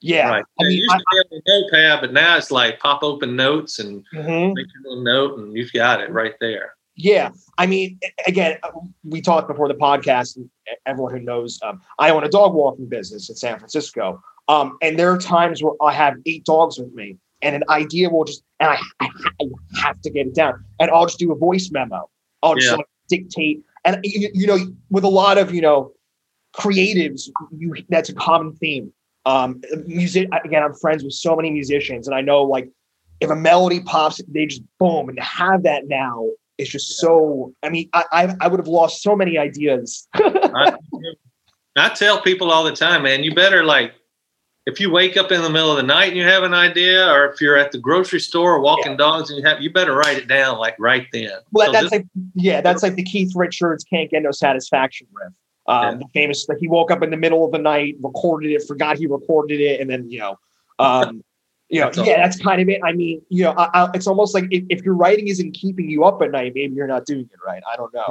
yeah. 0.00 0.28
Right. 0.28 0.44
I 0.60 0.64
I 0.64 0.68
mean, 0.68 0.78
used 0.78 0.90
to 0.90 0.98
be 0.98 1.18
on 1.18 1.42
a 1.46 1.60
notepad, 1.60 2.00
but 2.00 2.12
now 2.12 2.36
it's 2.36 2.50
like 2.50 2.78
pop 2.80 3.02
open 3.02 3.36
notes 3.36 3.78
and 3.78 4.04
Mhm. 4.14 4.54
make 4.54 4.66
a 4.66 4.88
little 4.88 5.02
note, 5.02 5.38
and 5.38 5.52
you've 5.56 5.72
got 5.72 6.00
it 6.00 6.10
right 6.10 6.34
there. 6.40 6.74
Yeah, 7.00 7.30
I 7.58 7.66
mean, 7.66 7.98
again, 8.26 8.58
uh, 8.64 8.70
we 9.04 9.20
talked 9.20 9.46
before 9.46 9.68
the 9.68 9.74
podcast. 9.74 10.36
And 10.36 10.50
everyone 10.84 11.12
who 11.12 11.20
knows, 11.20 11.60
um, 11.62 11.80
I 12.00 12.10
own 12.10 12.24
a 12.24 12.28
dog 12.28 12.54
walking 12.54 12.88
business 12.88 13.28
in 13.30 13.36
San 13.36 13.56
Francisco, 13.58 14.20
um, 14.48 14.76
and 14.82 14.98
there 14.98 15.12
are 15.12 15.18
times 15.18 15.62
where 15.62 15.74
I 15.80 15.92
have 15.92 16.14
eight 16.26 16.44
dogs 16.44 16.76
with 16.78 16.92
me, 16.94 17.16
and 17.40 17.54
an 17.54 17.62
idea 17.68 18.10
will 18.10 18.24
just, 18.24 18.42
and 18.58 18.70
I, 18.70 18.78
I, 19.00 19.08
I 19.40 19.44
have 19.80 20.00
to 20.02 20.10
get 20.10 20.26
it 20.26 20.34
down, 20.34 20.64
and 20.80 20.90
I'll 20.90 21.06
just 21.06 21.20
do 21.20 21.30
a 21.30 21.36
voice 21.36 21.70
memo. 21.70 22.08
I'll 22.42 22.56
just 22.56 22.66
Yeah. 22.68 22.76
like, 22.76 22.86
dictate, 23.08 23.62
and 23.84 24.00
you, 24.02 24.28
you 24.34 24.46
know, 24.48 24.58
with 24.90 25.04
a 25.04 25.08
lot 25.08 25.38
of 25.38 25.54
you 25.54 25.60
know 25.60 25.92
creatives, 26.56 27.28
you 27.56 27.74
that's 27.88 28.08
a 28.08 28.14
common 28.14 28.52
theme. 28.56 28.92
Um, 29.28 29.60
music 29.86 30.28
again, 30.44 30.62
I'm 30.62 30.74
friends 30.74 31.04
with 31.04 31.12
so 31.12 31.36
many 31.36 31.50
musicians, 31.50 32.06
and 32.08 32.14
I 32.14 32.20
know 32.22 32.42
like 32.42 32.70
if 33.20 33.30
a 33.30 33.36
melody 33.36 33.80
pops, 33.80 34.20
they 34.28 34.46
just 34.46 34.62
boom, 34.78 35.08
and 35.08 35.18
to 35.18 35.24
have 35.24 35.64
that 35.64 35.86
now 35.86 36.28
it's 36.58 36.70
just 36.70 36.98
so. 36.98 37.54
I 37.62 37.68
mean, 37.70 37.88
I 37.92 38.04
I, 38.12 38.34
I 38.40 38.48
would 38.48 38.58
have 38.58 38.66
lost 38.68 39.02
so 39.02 39.14
many 39.14 39.38
ideas. 39.38 40.08
I, 40.14 40.74
I 41.76 41.88
tell 41.90 42.20
people 42.20 42.50
all 42.50 42.64
the 42.64 42.72
time, 42.74 43.04
man, 43.04 43.22
you 43.22 43.32
better 43.34 43.64
like 43.64 43.92
if 44.66 44.80
you 44.80 44.90
wake 44.90 45.16
up 45.16 45.30
in 45.32 45.40
the 45.40 45.48
middle 45.48 45.70
of 45.70 45.76
the 45.76 45.82
night 45.84 46.08
and 46.08 46.16
you 46.16 46.24
have 46.24 46.42
an 46.42 46.52
idea, 46.52 47.08
or 47.08 47.26
if 47.26 47.40
you're 47.40 47.56
at 47.56 47.70
the 47.70 47.78
grocery 47.78 48.20
store 48.20 48.60
walking 48.60 48.96
dogs 48.96 49.30
and 49.30 49.38
you 49.38 49.44
have, 49.48 49.62
you 49.62 49.72
better 49.72 49.94
write 49.94 50.18
it 50.18 50.26
down 50.28 50.58
like 50.58 50.74
right 50.78 51.06
then. 51.12 51.30
well, 51.52 51.66
So 51.68 51.72
that's 51.72 51.82
just- 51.84 51.92
like 51.92 52.06
yeah, 52.34 52.60
that's 52.60 52.82
like 52.82 52.96
the 52.96 53.04
Keith 53.04 53.32
Richards 53.36 53.84
"Can't 53.84 54.10
Get 54.10 54.24
No 54.24 54.32
Satisfaction" 54.32 55.06
riff. 55.12 55.32
Um, 55.68 55.98
The 55.98 56.06
famous 56.14 56.48
like 56.48 56.58
he 56.58 56.66
woke 56.66 56.90
up 56.90 57.02
in 57.02 57.10
the 57.10 57.16
middle 57.16 57.44
of 57.44 57.52
the 57.52 57.58
night, 57.58 57.96
recorded 58.02 58.50
it, 58.50 58.66
forgot 58.66 58.98
he 58.98 59.06
recorded 59.06 59.60
it, 59.60 59.80
and 59.80 59.88
then 59.88 60.10
you 60.10 60.18
know, 60.18 60.38
um, 60.78 61.22
you 61.68 61.80
know, 61.80 61.90
That's 61.90 62.08
yeah, 62.08 62.16
that's 62.16 62.38
kind 62.38 62.62
of 62.62 62.68
it. 62.70 62.80
I 62.82 62.92
mean, 62.92 63.20
you 63.28 63.44
know, 63.44 63.52
I, 63.52 63.68
I, 63.74 63.90
it's 63.92 64.06
almost 64.06 64.34
like 64.34 64.44
if, 64.50 64.64
if 64.70 64.82
your 64.82 64.94
writing 64.94 65.28
isn't 65.28 65.52
keeping 65.52 65.90
you 65.90 66.04
up 66.04 66.22
at 66.22 66.30
night, 66.30 66.52
maybe 66.54 66.74
you're 66.74 66.86
not 66.86 67.04
doing 67.04 67.28
it 67.30 67.38
right. 67.46 67.62
I 67.70 67.76
don't 67.76 67.92
know. 67.92 68.06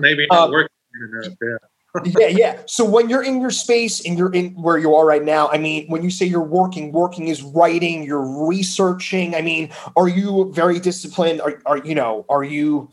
Maybe 0.00 0.26
not 0.30 0.46
Um, 0.46 0.50
working 0.50 0.68
enough. 1.12 1.32
Yeah. 1.40 1.56
yeah, 2.18 2.26
yeah. 2.26 2.60
So 2.66 2.84
when 2.84 3.08
you're 3.08 3.22
in 3.22 3.40
your 3.40 3.50
space 3.50 4.04
and 4.04 4.18
you're 4.18 4.32
in 4.32 4.50
where 4.60 4.76
you 4.76 4.94
are 4.94 5.06
right 5.06 5.24
now, 5.24 5.48
I 5.48 5.58
mean, 5.58 5.86
when 5.88 6.02
you 6.02 6.10
say 6.10 6.26
you're 6.26 6.42
working, 6.42 6.92
working 6.92 7.28
is 7.28 7.42
writing, 7.42 8.02
you're 8.02 8.46
researching. 8.46 9.34
I 9.34 9.40
mean, 9.40 9.70
are 9.96 10.08
you 10.08 10.52
very 10.52 10.78
disciplined? 10.78 11.40
Are, 11.40 11.62
are 11.64 11.78
you 11.78 11.94
know, 11.94 12.26
are 12.28 12.44
you 12.44 12.90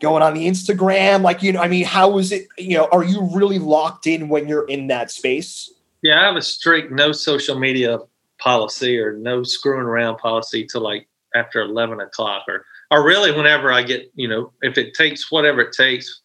going 0.00 0.22
on 0.22 0.34
the 0.34 0.46
Instagram? 0.46 1.22
Like, 1.22 1.42
you 1.42 1.52
know, 1.52 1.60
I 1.60 1.68
mean, 1.68 1.84
how 1.84 2.18
is 2.18 2.32
it, 2.32 2.48
you 2.58 2.76
know, 2.76 2.88
are 2.90 3.04
you 3.04 3.28
really 3.32 3.58
locked 3.58 4.06
in 4.06 4.28
when 4.28 4.48
you're 4.48 4.66
in 4.66 4.88
that 4.88 5.10
space? 5.10 5.72
Yeah, 6.02 6.20
I 6.20 6.24
have 6.24 6.36
a 6.36 6.42
strict 6.42 6.90
no 6.90 7.12
social 7.12 7.58
media 7.58 7.98
policy 8.38 8.98
or 8.98 9.12
no 9.12 9.42
screwing 9.42 9.82
around 9.82 10.16
policy 10.16 10.66
till 10.66 10.80
like 10.80 11.06
after 11.34 11.60
eleven 11.60 12.00
o'clock 12.00 12.44
or 12.48 12.64
or 12.90 13.04
really 13.04 13.30
whenever 13.32 13.70
I 13.70 13.82
get, 13.82 14.10
you 14.14 14.26
know, 14.26 14.52
if 14.62 14.78
it 14.78 14.94
takes 14.94 15.30
whatever 15.30 15.60
it 15.60 15.72
takes, 15.72 16.22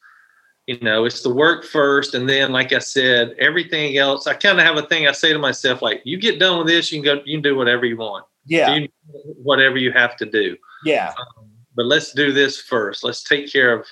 you 0.65 0.79
know, 0.79 1.05
it's 1.05 1.21
the 1.21 1.33
work 1.33 1.63
first 1.65 2.15
and 2.15 2.27
then 2.27 2.51
like 2.51 2.71
I 2.73 2.79
said, 2.79 3.35
everything 3.37 3.97
else. 3.97 4.25
I 4.27 4.33
kind 4.33 4.59
of 4.59 4.65
have 4.65 4.77
a 4.77 4.87
thing 4.87 5.07
I 5.07 5.11
say 5.11 5.31
to 5.33 5.37
myself, 5.39 5.81
like, 5.81 6.01
you 6.05 6.17
get 6.17 6.39
done 6.39 6.57
with 6.57 6.67
this, 6.67 6.91
you 6.91 7.01
can 7.03 7.17
go 7.17 7.21
you 7.25 7.37
can 7.37 7.43
do 7.43 7.55
whatever 7.55 7.85
you 7.85 7.97
want. 7.97 8.25
Yeah, 8.45 8.75
You 8.75 8.87
whatever 9.43 9.77
you 9.77 9.91
have 9.91 10.15
to 10.17 10.25
do. 10.25 10.55
yeah. 10.85 11.13
Um, 11.37 11.49
But 11.75 11.85
let's 11.85 12.13
do 12.13 12.31
this 12.31 12.61
first. 12.61 13.03
Let's 13.03 13.23
take 13.23 13.51
care 13.51 13.73
of 13.73 13.85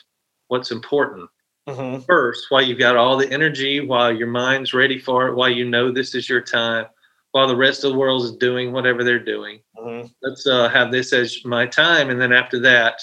what's 0.48 0.72
important 0.72 1.30
hmm 1.68 2.00
first 2.00 2.48
while 2.50 2.62
you've 2.62 2.80
got 2.80 2.98
all 2.98 3.16
the 3.16 3.32
energy, 3.32 3.80
while 3.80 4.12
your 4.12 4.28
mind's 4.28 4.74
ready 4.74 5.00
for 5.00 5.28
it, 5.28 5.36
while 5.36 5.50
you 5.50 5.64
know 5.64 5.92
this 5.92 6.14
is 6.14 6.28
your 6.28 6.42
time, 6.42 6.86
while 7.32 7.48
the 7.48 7.56
rest 7.56 7.86
of 7.86 7.94
the 7.94 7.98
world 7.98 8.24
is 8.24 8.34
doing 8.34 8.74
whatever 8.74 9.04
they're 9.04 9.24
doing. 9.24 9.62
hmm 9.78 10.02
Let's 10.22 10.46
uh, 10.46 10.68
have 10.70 10.92
this 10.92 11.14
as 11.14 11.38
my 11.46 11.66
time, 11.66 12.10
and 12.10 12.20
then 12.20 12.34
after 12.34 12.60
that, 12.60 13.00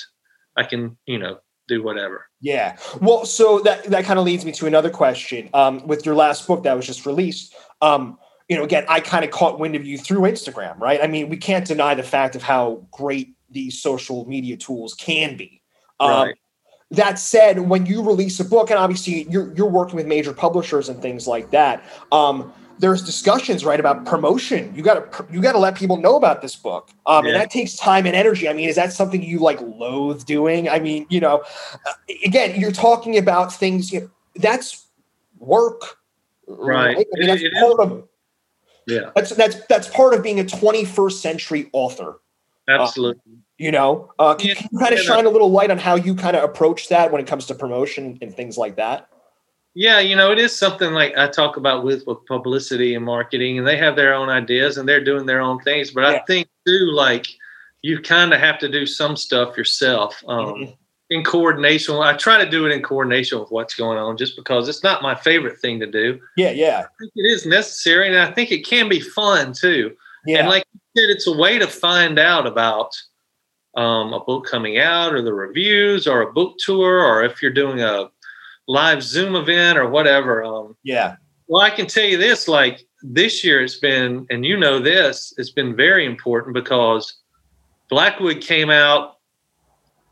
I 0.57 0.65
can, 0.65 0.97
you 1.07 1.19
know, 1.19 1.39
do 1.69 1.83
whatever. 1.83 2.27
Yeah. 2.41 2.77
Well, 3.01 3.25
so 3.25 3.61
that 3.61 3.85
that 3.85 4.05
kind 4.05 4.19
of 4.19 4.25
leads 4.27 4.45
me 4.45 4.53
to 4.53 4.67
another 4.67 4.91
question. 4.91 5.49
Um, 5.55 5.87
with 5.87 6.05
your 6.05 6.15
last 6.15 6.47
book 6.47 6.65
that 6.65 6.77
was 6.77 6.87
just 6.87 7.07
released, 7.07 7.55
um, 7.81 8.19
you 8.49 8.57
know, 8.57 8.65
again, 8.65 8.85
I 8.89 9.01
kind 9.01 9.25
of 9.25 9.31
caught 9.31 9.59
wind 9.59 9.77
of 9.77 9.87
you 9.87 9.97
through 9.97 10.21
Instagram, 10.23 10.79
right? 10.79 11.01
I 11.03 11.07
mean, 11.07 11.29
we 11.29 11.37
can't 11.37 11.67
deny 11.67 11.95
the 11.95 12.03
fact 12.03 12.37
of 12.37 12.43
how 12.43 12.87
great 12.91 13.35
these 13.51 13.81
social 13.81 14.27
media 14.29 14.57
tools 14.57 14.95
can 14.95 15.37
be. 15.37 15.63
Um, 15.99 16.11
Right. 16.11 16.35
That 16.93 17.21
said, 17.21 17.61
when 17.61 17.87
you 17.87 18.03
release 18.03 18.41
a 18.41 18.45
book, 18.45 18.69
and 18.71 18.77
obviously 18.79 19.23
you're 19.31 19.55
you're 19.55 19.69
working 19.71 19.95
with 19.95 20.07
major 20.07 20.33
publishers 20.33 20.89
and 20.89 21.01
things 21.01 21.29
like 21.29 21.53
that, 21.53 21.85
um, 22.11 22.53
there's 22.81 23.01
discussions 23.01 23.65
right 23.65 23.79
about 23.79 24.05
promotion. 24.07 24.73
You 24.75 24.83
got 24.83 25.13
to 25.13 25.27
you 25.33 25.41
got 25.41 25.53
to 25.53 25.59
let 25.59 25.77
people 25.77 25.99
know 25.99 26.17
about 26.17 26.43
this 26.43 26.57
book, 26.57 26.91
um, 27.07 27.27
and 27.27 27.37
that 27.37 27.49
takes 27.49 27.77
time 27.77 28.07
and 28.07 28.17
energy. 28.17 28.49
I 28.49 28.55
mean, 28.55 28.69
is 28.69 28.75
that 28.75 28.93
something 28.93 29.23
you 29.23 29.39
like 29.39 29.61
loathe 29.61 30.25
doing? 30.25 30.69
I 30.69 30.81
mean, 30.81 31.07
you 31.11 31.21
know, 31.21 31.45
uh, 31.87 31.93
again, 32.25 32.59
you're 32.61 32.73
talking 32.73 33.17
about 33.19 33.53
things. 33.55 33.93
You 33.93 34.01
know, 34.01 34.11
that's 34.37 34.89
work, 35.39 35.97
Right. 36.49 36.97
I 36.97 36.99
mean, 36.99 37.07
It- 37.13 37.27
that's 37.29 37.43
it 37.43 37.53
is. 37.53 37.63
part 37.63 37.81
of 37.81 38.09
Yeah, 38.87 39.11
that's 39.15 39.31
that's 39.31 39.65
that's 39.69 39.87
part 39.89 40.13
of 40.15 40.25
being 40.25 40.41
a 40.41 40.45
21st 40.45 41.21
century 41.23 41.71
author. 41.73 42.19
Absolutely. 42.71 43.23
You 43.59 43.71
know, 43.73 44.11
uh, 44.19 44.35
can, 44.35 44.49
Yeah, 44.49 44.55
can 44.55 44.69
you 44.73 44.79
kind 44.79 44.93
of 44.95 45.01
yeah, 45.01 45.05
shine 45.05 45.27
a 45.27 45.31
little 45.31 45.51
light 45.51 45.71
on 45.71 45.79
how 45.79 45.95
you 45.97 46.15
kind 46.15 46.37
of 46.37 46.45
approach 46.45 46.89
that 46.89 47.13
when 47.13 47.21
it 47.21 47.27
comes 47.27 47.47
to 47.47 47.55
promotion 47.55 48.19
and 48.23 48.35
things 48.35 48.57
like 48.57 48.77
that? 48.77 49.09
Yeah, 49.75 50.01
you 50.01 50.17
know, 50.17 50.33
it 50.33 50.39
is 50.39 50.57
something 50.59 50.93
like 50.93 51.17
I 51.17 51.29
talk 51.29 51.57
about 51.57 51.85
with 51.85 52.05
with 52.07 52.19
publicity 52.27 52.95
and 52.95 53.05
marketing, 53.05 53.59
and 53.59 53.67
they 53.67 53.77
have 53.77 53.95
their 53.97 54.15
own 54.15 54.29
ideas 54.29 54.79
and 54.79 54.89
they're 54.89 55.05
doing 55.05 55.27
their 55.27 55.41
own 55.41 55.61
things. 55.61 55.91
But 55.91 56.03
Yeah. 56.03 56.17
I 56.17 56.19
think 56.27 56.49
too, 56.67 56.91
like 56.93 57.27
you 57.83 58.01
kind 58.01 58.33
of 58.35 58.41
have 58.41 58.59
to 58.61 58.69
do 58.69 58.85
some 58.87 59.17
stuff 59.17 59.57
yourself. 59.57 60.23
Um, 60.27 60.47
Mhm. 60.47 60.77
in 61.13 61.25
coordination. 61.25 61.97
I 61.97 62.13
try 62.17 62.43
to 62.43 62.49
do 62.49 62.67
it 62.67 62.73
in 62.73 62.83
coordination 62.83 63.41
with 63.41 63.51
what's 63.51 63.75
going 63.75 63.99
on, 63.99 64.17
just 64.17 64.37
because 64.37 64.69
it's 64.69 64.85
not 64.85 65.03
my 65.03 65.15
favorite 65.15 65.59
thing 65.59 65.81
to 65.81 65.87
do. 65.87 66.21
Yeah, 66.37 66.51
yeah, 66.51 66.85
I 66.85 66.89
think 67.01 67.11
it 67.17 67.23
is 67.29 67.47
necessary, 67.47 68.07
and 68.07 68.17
I 68.17 68.31
think 68.31 68.53
it 68.53 68.65
can 68.65 68.89
be 68.89 69.01
fun 69.01 69.53
too. 69.53 69.97
yeah. 70.27 70.39
And 70.41 70.49
like 70.49 70.65
it's 70.95 71.27
a 71.27 71.37
way 71.37 71.59
to 71.59 71.67
find 71.67 72.19
out 72.19 72.47
about 72.47 72.91
um, 73.77 74.13
a 74.13 74.21
book 74.21 74.47
coming 74.47 74.79
out, 74.79 75.15
or 75.15 75.23
the 75.23 75.33
reviews, 75.33 76.07
or 76.07 76.23
a 76.23 76.33
book 76.33 76.57
tour, 76.59 77.05
or 77.05 77.23
if 77.25 77.41
you're 77.43 77.53
doing 77.53 77.81
a 77.81 78.11
live 78.69 79.03
Zoom 79.03 79.37
event 79.37 79.79
or 79.79 79.89
whatever. 79.89 80.43
Um, 80.45 80.77
yeah. 80.83 81.17
well, 81.49 81.63
I 81.63 81.71
can 81.71 81.87
tell 81.87 82.05
you 82.05 82.17
this: 82.17 82.49
like 82.49 82.87
this 83.03 83.45
year, 83.45 83.63
it's 83.63 83.77
been, 83.79 84.27
and 84.31 84.45
you 84.45 84.57
know 84.57 84.79
this, 84.81 85.33
it's 85.39 85.51
been 85.51 85.75
very 85.77 86.05
important 86.05 86.55
because 86.55 87.15
Blackwood 87.89 88.41
came 88.41 88.71
out. 88.71 89.17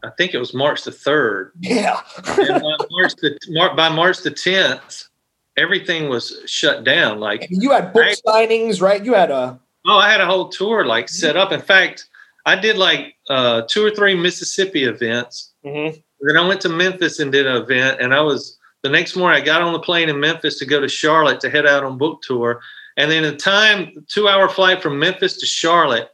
I 0.05 0.11
think 0.17 0.33
it 0.33 0.39
was 0.39 0.55
March 0.55 0.85
the 0.85 0.93
third, 0.93 1.53
Yeah. 1.59 2.01
by 2.25 2.77
March 2.91 3.15
the 3.17 3.73
by 3.77 3.89
March 3.89 4.19
the 4.19 4.31
tenth, 4.31 5.09
everything 5.57 6.09
was 6.09 6.41
shut 6.47 6.85
down. 6.85 7.19
Like 7.19 7.49
you 7.51 7.73
had 7.73 7.93
book 7.93 8.03
Right. 8.03 8.21
signings, 8.25 8.81
right? 8.81 9.05
You 9.05 9.15
had 9.15 9.33
a 9.33 9.59
Oh, 9.89 9.97
I 9.99 10.11
had 10.11 10.21
a 10.21 10.27
whole 10.27 10.49
tour 10.51 10.85
like 10.85 11.09
set 11.09 11.37
up. 11.37 11.51
In 11.51 11.61
fact, 11.61 12.07
I 12.47 12.55
did 12.57 12.77
like 12.77 13.15
uh, 13.31 13.63
two 13.69 13.85
or 13.85 13.91
three 13.91 14.15
Mississippi 14.15 14.85
events. 14.85 15.53
Mhm. 15.65 16.03
Then 16.21 16.37
I 16.37 16.47
went 16.47 16.61
to 16.63 16.69
Memphis 16.69 17.19
and 17.21 17.33
did 17.33 17.47
an 17.47 17.57
event. 17.63 18.01
And 18.01 18.15
I 18.15 18.21
was 18.21 18.59
the 18.83 18.89
next 18.91 19.17
morning. 19.17 19.41
I 19.41 19.45
got 19.45 19.63
on 19.63 19.73
the 19.73 19.79
plane 19.79 20.09
in 20.09 20.21
Memphis 20.21 20.59
to 20.59 20.67
go 20.67 20.81
to 20.81 20.89
Charlotte 20.89 21.41
to 21.41 21.51
head 21.51 21.67
out 21.67 21.85
on 21.85 21.97
book 21.99 22.21
tour. 22.23 22.61
And 22.97 23.11
then 23.11 23.23
the 23.23 23.37
time, 23.37 24.05
two 24.09 24.29
hour 24.29 24.49
flight 24.49 24.83
from 24.83 24.99
Memphis 24.99 25.39
to 25.39 25.47
Charlotte. 25.47 26.11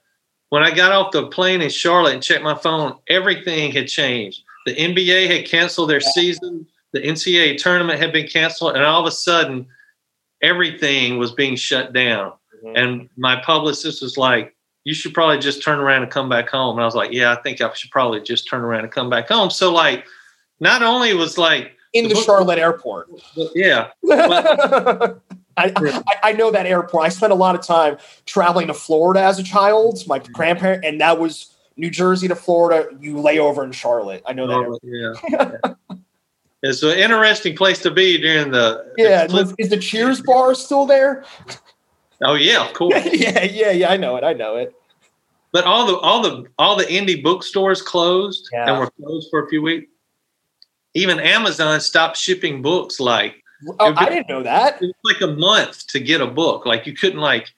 When 0.51 0.63
I 0.63 0.71
got 0.71 0.93
off 0.93 1.11
the 1.13 1.27
plane 1.29 1.63
in 1.63 1.71
Charlotte 1.71 2.15
and 2.15 2.23
checked 2.23 2.45
my 2.45 2.55
phone, 2.55 2.97
everything 3.09 3.73
had 3.73 3.89
changed. 3.89 4.43
The 4.67 4.75
NBA 4.77 5.27
had 5.27 5.47
canceled 5.47 5.91
their 5.91 6.01
season. 6.01 6.67
The 6.93 7.01
NCAA 7.01 7.57
tournament 7.59 7.99
had 7.99 8.13
been 8.13 8.29
canceled, 8.29 8.77
and 8.77 8.85
all 8.85 9.01
of 9.01 9.07
a 9.07 9.11
sudden, 9.11 9.67
everything 10.43 11.19
was 11.19 11.33
being 11.33 11.57
shut 11.57 11.93
down. 11.93 12.33
Mm-hmm. 12.65 12.77
And 12.77 13.09
my 13.17 13.41
publicist 13.45 14.03
was 14.03 14.17
like, 14.17 14.55
You 14.85 14.95
should 14.95 15.15
probably 15.15 15.39
just 15.39 15.63
turn 15.63 15.79
around 15.79 16.03
and 16.03 16.11
come 16.11 16.29
back 16.29 16.49
home. 16.49 16.77
And 16.77 16.83
I 16.83 16.87
was 16.87 16.95
like, 16.95 17.13
Yeah, 17.13 17.33
I 17.33 17.37
think 17.37 17.61
I 17.61 17.73
should 17.75 17.91
probably 17.91 18.21
just 18.21 18.49
turn 18.49 18.63
around 18.63 18.85
and 18.85 18.93
come 18.93 19.11
back 19.11 19.29
home. 19.29 19.51
So, 19.51 19.73
like, 19.73 20.07
not 20.61 20.83
only 20.83 21.15
was 21.15 21.39
like, 21.39 21.73
in 21.93 22.09
the 22.09 22.15
book- 22.15 22.25
Charlotte 22.25 22.59
airport. 22.59 23.09
yeah, 23.55 23.91
I, 25.57 25.73
I, 25.77 26.03
I 26.25 26.33
know 26.33 26.51
that 26.51 26.67
airport. 26.67 27.05
I 27.05 27.09
spent 27.09 27.33
a 27.33 27.37
lot 27.37 27.55
of 27.55 27.65
time 27.65 27.99
traveling 28.27 28.67
to 28.67 28.75
Florida 28.75 29.23
as 29.23 29.39
a 29.39 29.45
child, 29.45 30.03
my 30.09 30.19
mm-hmm. 30.19 30.33
grandparent, 30.33 30.85
and 30.85 31.01
that 31.01 31.21
was 31.21 31.55
New 31.77 31.91
Jersey 31.91 32.27
to 32.29 32.35
Florida. 32.35 32.89
You 33.01 33.19
lay 33.19 33.39
over 33.39 33.63
in 33.63 33.73
Charlotte. 33.73 34.23
I 34.27 34.33
know 34.33 34.47
that. 34.49 34.55
oh, 34.55 34.79
yeah. 34.83 35.75
It's 36.67 36.83
an 36.83 36.99
interesting 36.99 37.55
place 37.55 37.79
to 37.81 37.91
be 37.91 38.17
during 38.17 38.51
the. 38.51 38.91
the 38.97 39.03
yeah, 39.03 39.27
is 39.59 39.69
the 39.69 39.77
Cheers 39.77 40.23
bar 40.23 40.55
still 40.55 40.87
there? 40.87 41.25
Oh 42.25 42.35
yeah, 42.35 42.65
of 42.67 42.73
course. 42.75 42.95
yeah, 43.13 43.43
yeah, 43.45 43.71
yeah. 43.71 43.89
I 43.91 43.97
know 43.97 44.17
it. 44.17 44.25
I 44.25 44.33
know 44.33 44.57
it. 44.57 44.75
But 45.53 45.65
all 45.65 45.87
the 45.87 45.97
all 45.99 46.21
the 46.23 46.47
all 46.59 46.77
the 46.77 46.85
indie 46.85 47.23
bookstores 47.23 47.81
closed 47.83 48.49
Yeah. 48.53 48.71
and 48.71 48.79
were 48.81 48.91
closed 49.03 49.29
for 49.31 49.45
a 49.45 49.49
few 49.49 49.63
weeks. 49.63 49.87
Even 50.95 51.19
Amazon 51.21 51.81
stopped 51.81 52.17
shipping 52.17 52.63
books. 52.63 53.01
Like 53.01 53.37
Oh, 53.81 53.87
You're 53.89 53.99
I 53.99 54.09
didn't 54.09 54.29
know 54.29 54.43
that. 54.43 54.83
it 54.83 54.87
was 54.87 54.95
like 55.05 55.21
a 55.23 55.33
month 55.33 55.87
to 55.89 56.01
get 56.01 56.21
a 56.21 56.27
book. 56.27 56.67
Like 56.67 56.87
you 56.87 56.93
couldn't 56.95 57.21
like. 57.21 57.49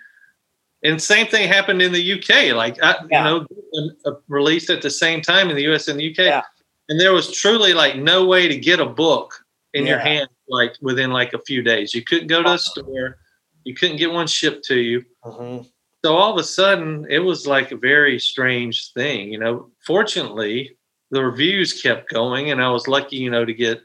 And 0.84 1.00
same 1.02 1.26
thing 1.26 1.48
happened 1.48 1.82
in 1.82 1.92
the 1.92 2.12
UK. 2.12 2.54
Like 2.54 2.80
I, 2.82 2.96
Yeah. 3.10 3.30
you 3.32 3.46
know, 3.74 3.90
uh, 4.04 4.12
released 4.28 4.70
at 4.70 4.82
the 4.82 4.90
same 4.90 5.20
time 5.22 5.48
in 5.50 5.56
the 5.56 5.64
US 5.72 5.88
and 5.88 5.98
the 5.98 6.10
UK. 6.10 6.18
Yeah. 6.26 6.42
And 6.88 7.00
there 7.00 7.12
was 7.12 7.32
truly 7.32 7.72
like 7.72 7.96
no 7.96 8.24
way 8.26 8.46
to 8.46 8.56
get 8.56 8.78
a 8.78 8.86
book 8.86 9.42
in 9.74 9.86
your 9.86 9.98
hand 9.98 10.28
like 10.48 10.74
within 10.80 11.10
like 11.10 11.32
a 11.32 11.38
few 11.40 11.62
days. 11.62 11.92
You 11.94 12.02
couldn't 12.04 12.28
go 12.28 12.42
to 12.42 12.52
a 12.52 12.58
store. 12.58 13.18
You 13.66 13.74
couldn't 13.74 13.96
get 13.96 14.12
one 14.12 14.26
shipped 14.28 14.64
to 14.66 14.76
you. 14.78 15.04
Mhm. 15.24 15.66
so 16.04 16.14
all 16.14 16.32
of 16.32 16.38
a 16.38 16.44
sudden 16.44 17.04
it 17.10 17.18
was 17.18 17.46
like 17.48 17.72
a 17.72 17.76
very 17.76 18.16
strange 18.20 18.92
thing 18.92 19.32
you 19.32 19.38
know 19.40 19.70
fortunately 19.84 20.76
the 21.10 21.22
reviews 21.24 21.82
kept 21.82 22.08
going 22.10 22.50
and 22.52 22.62
i 22.62 22.68
was 22.68 22.86
lucky 22.86 23.16
you 23.16 23.30
know 23.30 23.44
to 23.44 23.52
get 23.54 23.78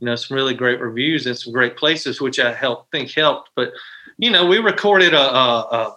you 0.00 0.06
know 0.06 0.14
some 0.16 0.34
really 0.34 0.54
great 0.54 0.80
reviews 0.80 1.26
in 1.26 1.34
some 1.34 1.52
great 1.52 1.76
places 1.76 2.18
which 2.20 2.38
i 2.38 2.50
helped 2.52 2.90
think 2.92 3.10
helped 3.10 3.50
but 3.56 3.72
you 4.16 4.30
know 4.30 4.46
we 4.46 4.56
recorded 4.58 5.12
a, 5.12 5.20
a, 5.44 5.60
a 5.78 5.96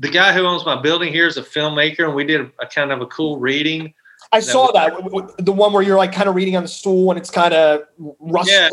the 0.00 0.10
guy 0.10 0.32
who 0.34 0.42
owns 0.44 0.66
my 0.66 0.78
building 0.80 1.10
here 1.12 1.26
is 1.26 1.36
a 1.38 1.42
filmmaker 1.42 2.04
and 2.04 2.14
we 2.14 2.24
did 2.24 2.40
a, 2.42 2.50
a 2.60 2.66
kind 2.66 2.92
of 2.92 3.00
a 3.00 3.06
cool 3.06 3.38
reading 3.38 3.94
I 4.32 4.40
That 4.40 4.46
saw 4.46 4.64
was- 4.72 5.32
that 5.36 5.44
the 5.44 5.52
one 5.52 5.72
where 5.72 5.82
you're 5.82 5.98
like 5.98 6.12
kind 6.12 6.28
of 6.28 6.34
reading 6.34 6.56
on 6.56 6.62
the 6.64 6.68
stool 6.68 7.10
and 7.10 7.18
it's 7.20 7.30
kind 7.30 7.52
of 7.54 7.82
rustling. 8.20 8.70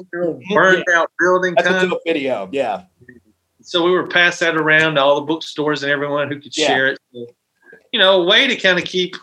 burned 0.54 0.86
out 0.93 1.12
building 1.19 1.54
That's 1.56 1.67
a 1.67 1.71
kind 1.71 1.89
dope 1.91 2.02
video. 2.06 2.50
Yeah. 2.52 2.84
So 3.72 3.82
we 3.86 3.92
were 3.92 4.06
pass 4.06 4.40
that 4.40 4.58
around 4.58 4.96
to 4.96 5.02
all 5.02 5.16
the 5.16 5.22
bookstores 5.26 5.82
and 5.82 5.90
everyone 5.92 6.30
who 6.30 6.42
could 6.42 6.56
Yeah. 6.58 6.68
share 6.68 6.88
it 6.88 7.00
So, 7.14 7.26
you 7.94 8.00
know 8.00 8.22
a 8.22 8.26
way 8.26 8.46
to 8.48 8.56
kind 8.58 8.78
of 8.78 8.84
keep 8.84 9.16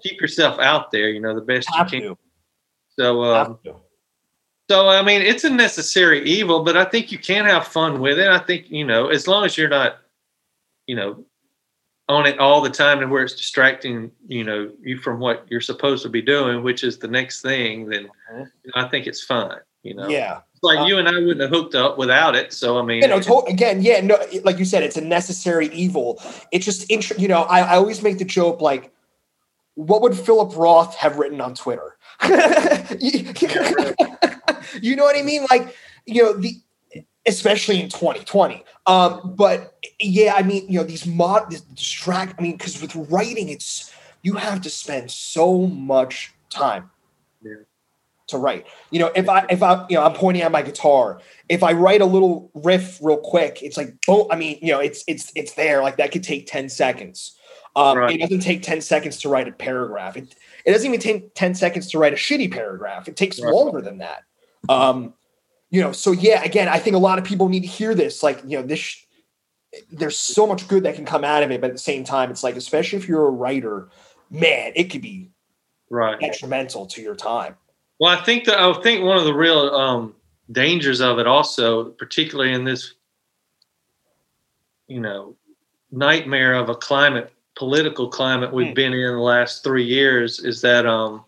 keep 0.00 0.20
yourself 0.20 0.60
out 0.60 0.92
there 0.92 1.08
you 1.10 1.20
know 1.20 1.34
the 1.34 1.40
best 1.40 1.68
you 1.76 1.84
can 1.86 2.02
to. 2.02 2.18
so 2.98 3.22
um, 3.24 3.58
Have. 3.66 3.76
So 4.70 4.88
I 4.88 5.02
mean, 5.02 5.20
it's 5.22 5.44
a 5.44 5.50
necessary 5.50 6.22
evil, 6.24 6.62
but 6.62 6.76
I 6.76 6.84
think 6.84 7.10
you 7.12 7.18
can 7.18 7.44
have 7.44 7.66
fun 7.66 8.00
with 8.00 8.18
it. 8.18 8.28
I 8.28 8.38
think 8.38 8.70
you 8.70 8.86
know, 8.86 9.08
as 9.08 9.26
long 9.28 9.44
as 9.44 9.58
you're 9.58 9.68
not, 9.68 9.98
you 10.86 10.94
know, 10.96 11.24
on 12.08 12.26
it 12.26 12.38
all 12.38 12.60
the 12.62 12.70
time 12.70 13.00
and 13.02 13.10
where 13.10 13.22
it's 13.24 13.34
distracting, 13.34 14.10
you 14.28 14.44
know, 14.44 14.70
you 14.80 14.96
from 14.98 15.18
what 15.18 15.44
you're 15.50 15.60
supposed 15.60 16.02
to 16.04 16.08
be 16.08 16.22
doing, 16.22 16.62
which 16.62 16.84
is 16.84 16.96
the 16.96 17.08
next 17.08 17.42
thing. 17.42 17.86
Then 17.90 18.04
Mhm. 18.32 18.50
you 18.64 18.70
know, 18.74 18.82
I 18.82 18.88
think 18.88 19.06
it's 19.06 19.22
fine. 19.22 19.60
You 19.82 19.94
know, 19.94 20.08
Yeah. 20.08 20.40
Like 20.62 20.78
Uh, 20.78 20.84
you 20.84 20.98
and 20.98 21.08
I 21.08 21.18
wouldn't 21.18 21.40
have 21.40 21.50
hooked 21.50 21.74
up 21.74 21.98
without 21.98 22.36
it. 22.36 22.52
So 22.52 22.78
I 22.78 22.82
mean, 22.82 23.02
you 23.02 23.08
know, 23.08 23.20
to- 23.20 23.44
again, 23.48 23.82
yeah, 23.82 24.00
no, 24.00 24.18
like 24.44 24.58
you 24.58 24.64
said, 24.64 24.82
it's 24.82 24.96
a 24.96 25.00
necessary 25.00 25.66
evil. 25.68 26.22
It's 26.52 26.64
just, 26.64 26.88
int- 26.88 27.18
you 27.18 27.26
know, 27.28 27.42
I, 27.42 27.60
I 27.60 27.76
always 27.76 28.02
make 28.02 28.18
the 28.18 28.24
joke 28.24 28.60
like, 28.60 28.92
what 29.74 30.02
would 30.02 30.16
Philip 30.16 30.56
Roth 30.56 30.94
have 30.96 31.16
written 31.16 31.40
on 31.40 31.54
Twitter? 31.54 31.96
you, 33.00 33.24
know 34.96 35.04
what 35.04 35.16
I 35.16 35.22
mean? 35.24 35.46
Like, 35.50 35.74
you 36.06 36.22
know, 36.22 36.34
the 36.34 36.60
especially 37.26 37.80
in 37.80 37.88
2020. 37.88 38.64
Um, 38.86 39.34
but 39.36 39.78
yeah, 40.00 40.34
I 40.36 40.42
mean, 40.42 40.66
you 40.68 40.78
know, 40.78 40.84
these 40.84 41.06
mod 41.06 41.50
this 41.50 41.60
distract. 41.62 42.34
I 42.38 42.42
mean, 42.42 42.52
because 42.52 42.80
with 42.82 42.94
writing, 43.10 43.48
it's 43.48 43.92
you 44.22 44.34
have 44.34 44.60
to 44.62 44.70
spend 44.70 45.10
so 45.10 45.66
much 45.66 46.32
time. 46.50 46.90
To 48.32 48.38
write. 48.38 48.66
You 48.90 48.98
know, 48.98 49.12
if 49.14 49.28
I 49.28 49.46
if 49.48 49.62
I 49.62 49.86
you 49.88 49.96
know 49.96 50.04
I'm 50.04 50.12
pointing 50.14 50.42
at 50.42 50.52
my 50.52 50.62
guitar, 50.62 51.20
if 51.48 51.62
I 51.62 51.72
write 51.72 52.02
a 52.02 52.06
little 52.06 52.50
riff 52.54 52.98
real 53.00 53.16
quick, 53.16 53.62
it's 53.62 53.76
like 53.76 53.94
boom. 54.06 54.26
I 54.30 54.36
mean, 54.36 54.58
you 54.60 54.72
know, 54.72 54.80
it's 54.80 55.04
it's 55.06 55.32
it's 55.34 55.54
there. 55.54 55.82
Like 55.82 55.96
that 55.96 56.12
could 56.12 56.24
take 56.24 56.46
ten 56.46 56.68
seconds. 56.68 57.38
Um, 57.74 57.96
Right. 57.96 58.16
It 58.16 58.20
doesn't 58.20 58.40
take 58.40 58.62
ten 58.62 58.80
seconds 58.82 59.18
to 59.20 59.28
write 59.30 59.48
a 59.48 59.52
paragraph. 59.52 60.16
It 60.16 60.34
it 60.66 60.72
doesn't 60.72 60.86
even 60.86 61.00
take 61.00 61.34
ten 61.34 61.54
seconds 61.54 61.90
to 61.92 61.98
write 61.98 62.12
a 62.12 62.16
shitty 62.16 62.52
paragraph. 62.52 63.08
It 63.08 63.16
takes 63.16 63.40
Right. 63.40 63.54
longer 63.54 63.80
than 63.80 63.98
that. 63.98 64.24
Um, 64.68 65.14
you 65.70 65.80
know, 65.80 65.92
so 65.92 66.12
yeah, 66.12 66.42
again, 66.44 66.68
I 66.68 66.78
think 66.78 66.96
a 66.96 66.98
lot 66.98 67.18
of 67.18 67.24
people 67.24 67.48
need 67.48 67.60
to 67.62 67.66
hear 67.68 67.94
this. 67.94 68.22
Like, 68.22 68.42
you 68.46 68.58
know, 68.58 68.66
this. 68.66 68.78
sh- 68.78 69.04
There's 69.90 70.18
so 70.18 70.46
much 70.46 70.68
good 70.68 70.82
that 70.82 70.96
can 70.96 71.06
come 71.06 71.24
out 71.24 71.42
of 71.42 71.50
it, 71.50 71.62
but 71.62 71.70
at 71.70 71.72
the 71.72 71.78
same 71.78 72.04
time, 72.04 72.30
it's 72.30 72.42
like, 72.42 72.56
especially 72.56 72.98
if 72.98 73.08
you're 73.08 73.26
a 73.26 73.30
writer, 73.30 73.88
man, 74.30 74.72
it 74.76 74.90
could 74.90 75.00
be 75.00 75.30
right. 75.88 76.20
detrimental 76.20 76.84
to 76.88 77.00
your 77.00 77.16
time. 77.16 77.56
Well, 78.02 78.10
I 78.18 78.20
think 78.24 78.46
that 78.46 78.58
I 78.58 78.72
think 78.82 79.04
one 79.04 79.16
of 79.16 79.22
the 79.22 79.32
real 79.32 79.60
um, 79.76 80.16
dangers 80.50 81.00
of 81.00 81.20
it, 81.20 81.28
also, 81.28 81.90
particularly 81.90 82.52
in 82.52 82.64
this, 82.64 82.94
you 84.88 84.98
know, 84.98 85.36
nightmare 85.92 86.54
of 86.54 86.68
a 86.68 86.74
climate, 86.74 87.32
political 87.54 88.08
climate 88.08 88.52
we've 88.52 88.66
Hmm. 88.70 88.74
been 88.74 88.92
in 88.92 89.14
the 89.14 89.20
last 89.22 89.62
three 89.62 89.84
years, 89.84 90.40
is 90.40 90.60
that 90.62 90.84
um, 90.84 91.24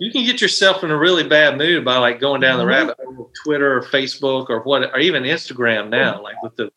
you 0.00 0.10
can 0.10 0.24
get 0.24 0.40
yourself 0.40 0.82
in 0.82 0.90
a 0.90 0.98
really 0.98 1.22
bad 1.22 1.56
mood 1.56 1.84
by 1.84 1.98
like 1.98 2.18
going 2.18 2.40
down 2.40 2.58
the 2.58 2.64
Mhm. 2.64 2.68
rabbit 2.68 2.96
hole 3.04 3.26
of 3.26 3.30
Twitter 3.44 3.76
or 3.78 3.82
Facebook 3.82 4.50
or 4.50 4.64
what, 4.64 4.92
or 4.92 4.98
even 4.98 5.22
Instagram 5.22 5.88
now, 5.88 6.20
like 6.20 6.42
with 6.42 6.56
the 6.56 6.72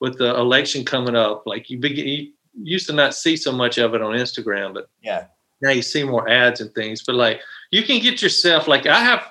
with 0.00 0.16
the 0.16 0.34
election 0.36 0.86
coming 0.86 1.14
up. 1.16 1.42
Like 1.46 1.68
you, 1.68 1.76
begin, 1.76 2.08
you 2.08 2.32
used 2.62 2.86
to 2.86 2.94
not 2.94 3.14
see 3.14 3.36
so 3.36 3.52
much 3.52 3.76
of 3.76 3.94
it 3.94 4.00
on 4.00 4.14
Instagram, 4.16 4.72
but 4.72 4.88
Yeah. 5.02 5.26
Now 5.60 5.70
you 5.70 5.82
see 5.82 6.04
more 6.04 6.28
ads 6.28 6.60
and 6.60 6.72
things 6.74 7.02
but 7.04 7.14
like 7.14 7.40
you 7.70 7.82
can 7.82 8.00
get 8.00 8.22
yourself 8.22 8.68
like 8.68 8.86
i 8.86 9.00
have 9.00 9.22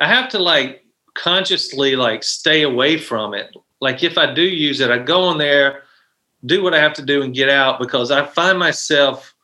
i 0.00 0.06
have 0.08 0.28
to 0.28 0.38
like 0.38 0.84
consciously 1.14 1.94
like 1.96 2.22
stay 2.22 2.62
away 2.62 2.96
from 2.98 3.34
it 3.34 3.54
like 3.80 4.02
if 4.02 4.18
i 4.18 4.32
do 4.32 4.42
use 4.42 4.80
it 4.80 4.90
i 4.90 4.98
go 4.98 5.22
on 5.22 5.38
there 5.38 5.82
do 6.46 6.62
what 6.62 6.74
i 6.74 6.78
have 6.78 6.92
to 6.92 7.04
do 7.04 7.22
and 7.22 7.34
get 7.34 7.48
out 7.48 7.78
because 7.78 8.10
i 8.10 8.24
find 8.24 8.58
myself 8.58 9.34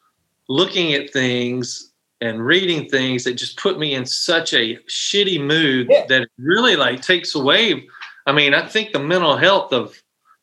looking 0.48 0.92
at 0.94 1.12
things 1.12 1.92
and 2.20 2.44
reading 2.44 2.88
things 2.88 3.24
that 3.24 3.34
just 3.34 3.56
put 3.56 3.78
me 3.78 3.94
in 3.94 4.04
such 4.04 4.52
a 4.52 4.76
shitty 4.88 5.40
mood 5.42 5.86
Yeah. 5.90 6.04
that 6.08 6.22
it 6.22 6.30
really 6.38 6.76
like 6.76 7.00
takes 7.02 7.34
away 7.34 7.86
i 8.26 8.32
mean 8.32 8.52
i 8.52 8.66
think 8.66 8.92
the 8.92 8.98
mental 8.98 9.36
health 9.36 9.72
of 9.72 10.02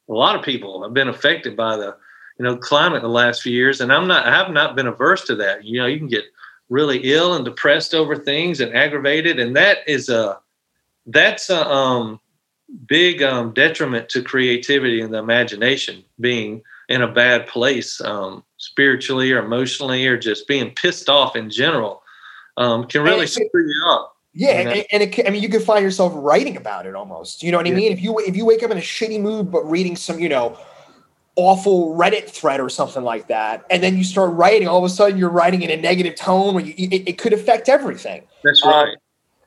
a 0.10 0.14
lot 0.14 0.36
of 0.38 0.44
people 0.44 0.82
have 0.84 0.94
been 0.94 1.10
affected 1.10 1.58
by 1.58 1.76
the 1.76 1.96
you 2.40 2.46
know 2.46 2.56
climate 2.58 2.98
in 2.98 3.04
the 3.04 3.10
last 3.10 3.42
few 3.42 3.54
years 3.54 3.82
and 3.82 3.92
i'm 3.92 4.08
not 4.08 4.26
i 4.26 4.36
have 4.36 4.52
not 4.52 4.76
been 4.76 4.88
averse 4.88 5.26
to 5.26 5.36
that 5.36 5.64
you 5.64 5.80
know 5.80 5.86
you 5.86 5.98
can 5.98 6.08
get 6.08 6.24
really 6.70 7.00
ill 7.14 7.34
and 7.34 7.46
depressed 7.46 7.94
over 7.94 8.16
things 8.16 8.60
and 8.60 8.76
aggravated, 8.76 9.40
and 9.40 9.56
that 9.56 9.80
is 9.88 10.10
a 10.10 10.40
that's 11.06 11.50
a 11.50 11.68
um, 11.68 12.20
big 12.88 13.24
um, 13.24 13.54
detriment 13.54 14.10
to 14.10 14.22
creativity 14.22 15.02
and 15.02 15.14
the 15.14 15.18
imagination. 15.18 16.04
Being 16.20 16.62
in 16.90 17.02
a 17.02 17.08
bad 17.08 17.48
place, 17.48 18.02
um, 18.02 18.44
spiritually 18.58 19.32
or 19.32 19.40
emotionally, 19.40 20.06
or 20.08 20.18
just 20.18 20.48
being 20.48 20.72
pissed 20.72 21.10
off 21.10 21.36
in 21.36 21.50
general, 21.50 22.02
um, 22.58 22.86
can 22.86 23.04
really 23.04 23.28
screw 23.28 23.48
you 23.54 23.86
up. 23.90 24.16
Yeah, 24.34 24.60
You 24.60 24.66
know? 24.66 24.72
and, 24.72 24.86
and 24.92 25.04
it, 25.04 25.12
can- 25.14 25.28
I 25.28 25.32
mean, 25.32 25.42
you 25.42 25.50
can 25.50 25.62
find 25.62 25.84
yourself 25.84 26.14
writing 26.16 26.58
about 26.58 26.86
it 26.86 26.96
almost. 26.96 27.42
You 27.42 27.52
know 27.52 27.58
what 27.58 27.68
I 27.68 27.72
mean? 27.72 27.92
If 27.92 28.02
you 28.02 28.20
if 28.20 28.36
you 28.36 28.46
wake 28.46 28.62
up 28.64 28.72
in 28.72 28.78
a 28.78 28.82
shitty 28.82 29.20
mood, 29.20 29.52
but 29.52 29.64
reading 29.64 29.96
some, 29.96 30.20
you 30.20 30.30
know, 30.30 30.58
awful 31.38 31.96
Reddit 31.96 32.28
thread 32.30 32.60
or 32.60 32.68
something 32.68 33.04
like 33.04 33.28
that, 33.28 33.64
and 33.70 33.82
then 33.82 33.96
you 33.98 34.04
start 34.04 34.34
writing, 34.34 34.68
all 34.68 34.80
of 34.80 34.84
a 34.84 34.90
sudden 34.90 35.18
you're 35.18 35.30
writing 35.30 35.62
in 35.62 35.70
a 35.70 35.78
negative 35.78 36.16
tone, 36.16 36.54
where 36.56 36.66
you, 36.66 36.74
it, 36.78 37.08
it 37.10 37.18
could 37.18 37.32
affect 37.32 37.70
everything. 37.70 38.24
That's 38.44 38.62
Um, 38.66 38.72
right. 38.72 38.98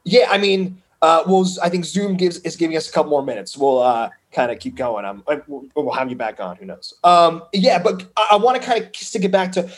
Yeah, 0.05 0.29
I 0.31 0.39
mean, 0.39 0.81
uh, 1.03 1.25
well, 1.27 1.47
I 1.63 1.69
think 1.69 1.85
Zoom 1.85 2.17
gives 2.17 2.39
is 2.39 2.57
giving 2.57 2.77
us 2.77 2.89
a 2.89 2.93
couple 2.93 3.11
more 3.11 3.23
minutes. 3.23 3.57
We'll 3.57 3.83
uh, 3.83 4.09
kind 4.33 4.51
of 4.51 4.59
keep 4.59 4.77
going. 4.77 5.05
I'm, 5.05 5.23
I- 5.29 5.43
we'll, 5.47 5.67
we'll 5.75 5.93
have 5.93 6.09
you 6.09 6.17
back 6.17 6.41
on. 6.41 6.57
Who 6.57 6.65
knows? 6.65 6.95
Um, 7.05 7.43
yeah, 7.53 7.83
but 7.83 8.07
I, 8.17 8.29
I 8.33 8.37
want 8.37 8.61
to 8.61 8.67
kind 8.67 8.83
of 8.83 8.97
stick 8.97 9.25
it 9.25 9.31
back 9.33 9.53
to 9.53 9.69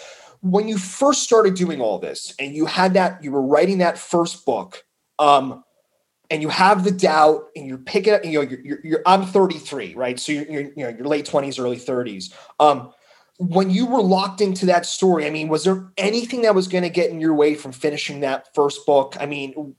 when 0.43 0.69
you 0.69 0.77
first 0.79 1.23
started 1.23 1.55
doing 1.55 1.81
all 1.81 1.99
this, 1.99 2.35
and 2.39 2.55
you 2.55 2.67
had 2.67 2.95
that, 2.95 3.23
you 3.25 3.33
were 3.33 3.43
writing 3.43 3.79
that 3.79 3.97
first 3.97 4.45
book, 4.45 4.85
um, 5.19 5.65
and 6.33 6.41
you 6.41 6.49
have 6.49 6.83
the 6.83 6.91
doubt, 6.91 7.51
and 7.55 7.67
you're 7.67 7.77
picking 7.77 8.15
up. 8.15 8.25
You 8.25 8.33
know, 8.33 8.41
you're, 8.41 8.61
you're, 8.61 8.81
you're 8.83 9.03
I'm 9.05 9.27
33, 9.27 9.95
right? 9.95 10.19
So 10.19 10.33
you're, 10.33 10.51
you're 10.51 10.63
you 10.63 10.73
know 10.77 10.89
your 10.89 11.07
late 11.07 11.27
20s, 11.27 11.61
early 11.61 11.77
30s. 11.77 12.33
Um, 12.59 12.91
when 13.37 13.69
you 13.69 13.85
were 13.85 14.01
locked 14.01 14.41
into 14.41 14.65
that 14.67 14.87
story, 14.87 15.27
I 15.27 15.31
mean, 15.31 15.49
was 15.49 15.65
there 15.65 15.91
anything 15.99 16.43
that 16.43 16.55
was 16.55 16.69
going 16.69 16.85
to 16.85 16.91
get 16.91 17.11
in 17.11 17.21
your 17.21 17.35
way 17.35 17.55
from 17.55 17.71
finishing 17.71 18.21
that 18.21 18.55
first 18.55 18.87
book? 18.87 19.15
I 19.21 19.27
mean, 19.27 19.75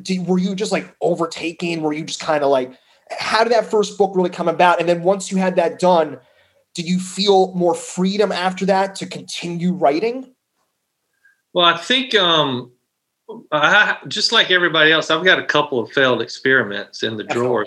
did, 0.00 0.26
were 0.26 0.38
you 0.38 0.54
just 0.54 0.72
like 0.72 0.96
overtaking? 1.02 1.82
Were 1.82 1.92
you 1.92 2.04
just 2.04 2.20
kind 2.20 2.42
of 2.42 2.50
like, 2.50 2.72
how 3.10 3.44
did 3.44 3.52
that 3.52 3.70
first 3.70 3.98
book 3.98 4.12
really 4.14 4.30
come 4.30 4.48
about? 4.48 4.80
And 4.80 4.88
then 4.88 5.02
once 5.02 5.30
you 5.30 5.36
had 5.36 5.56
that 5.56 5.78
done, 5.78 6.18
did 6.74 6.88
you 6.88 6.98
feel 6.98 7.52
more 7.54 7.74
freedom 7.74 8.32
after 8.32 8.64
that 8.66 8.94
to 8.96 9.06
continue 9.06 9.72
writing? 9.72 10.32
Well, 11.52 11.66
I 11.66 11.76
think 11.76 12.14
um, 12.14 12.71
I, 13.52 13.98
just 14.08 14.32
like 14.32 14.50
everybody 14.50 14.92
else, 14.92 15.10
I've 15.10 15.24
got 15.24 15.38
a 15.38 15.44
couple 15.44 15.78
of 15.80 15.90
failed 15.92 16.22
experiments 16.22 17.02
in 17.02 17.16
the 17.16 17.24
drawer 17.24 17.66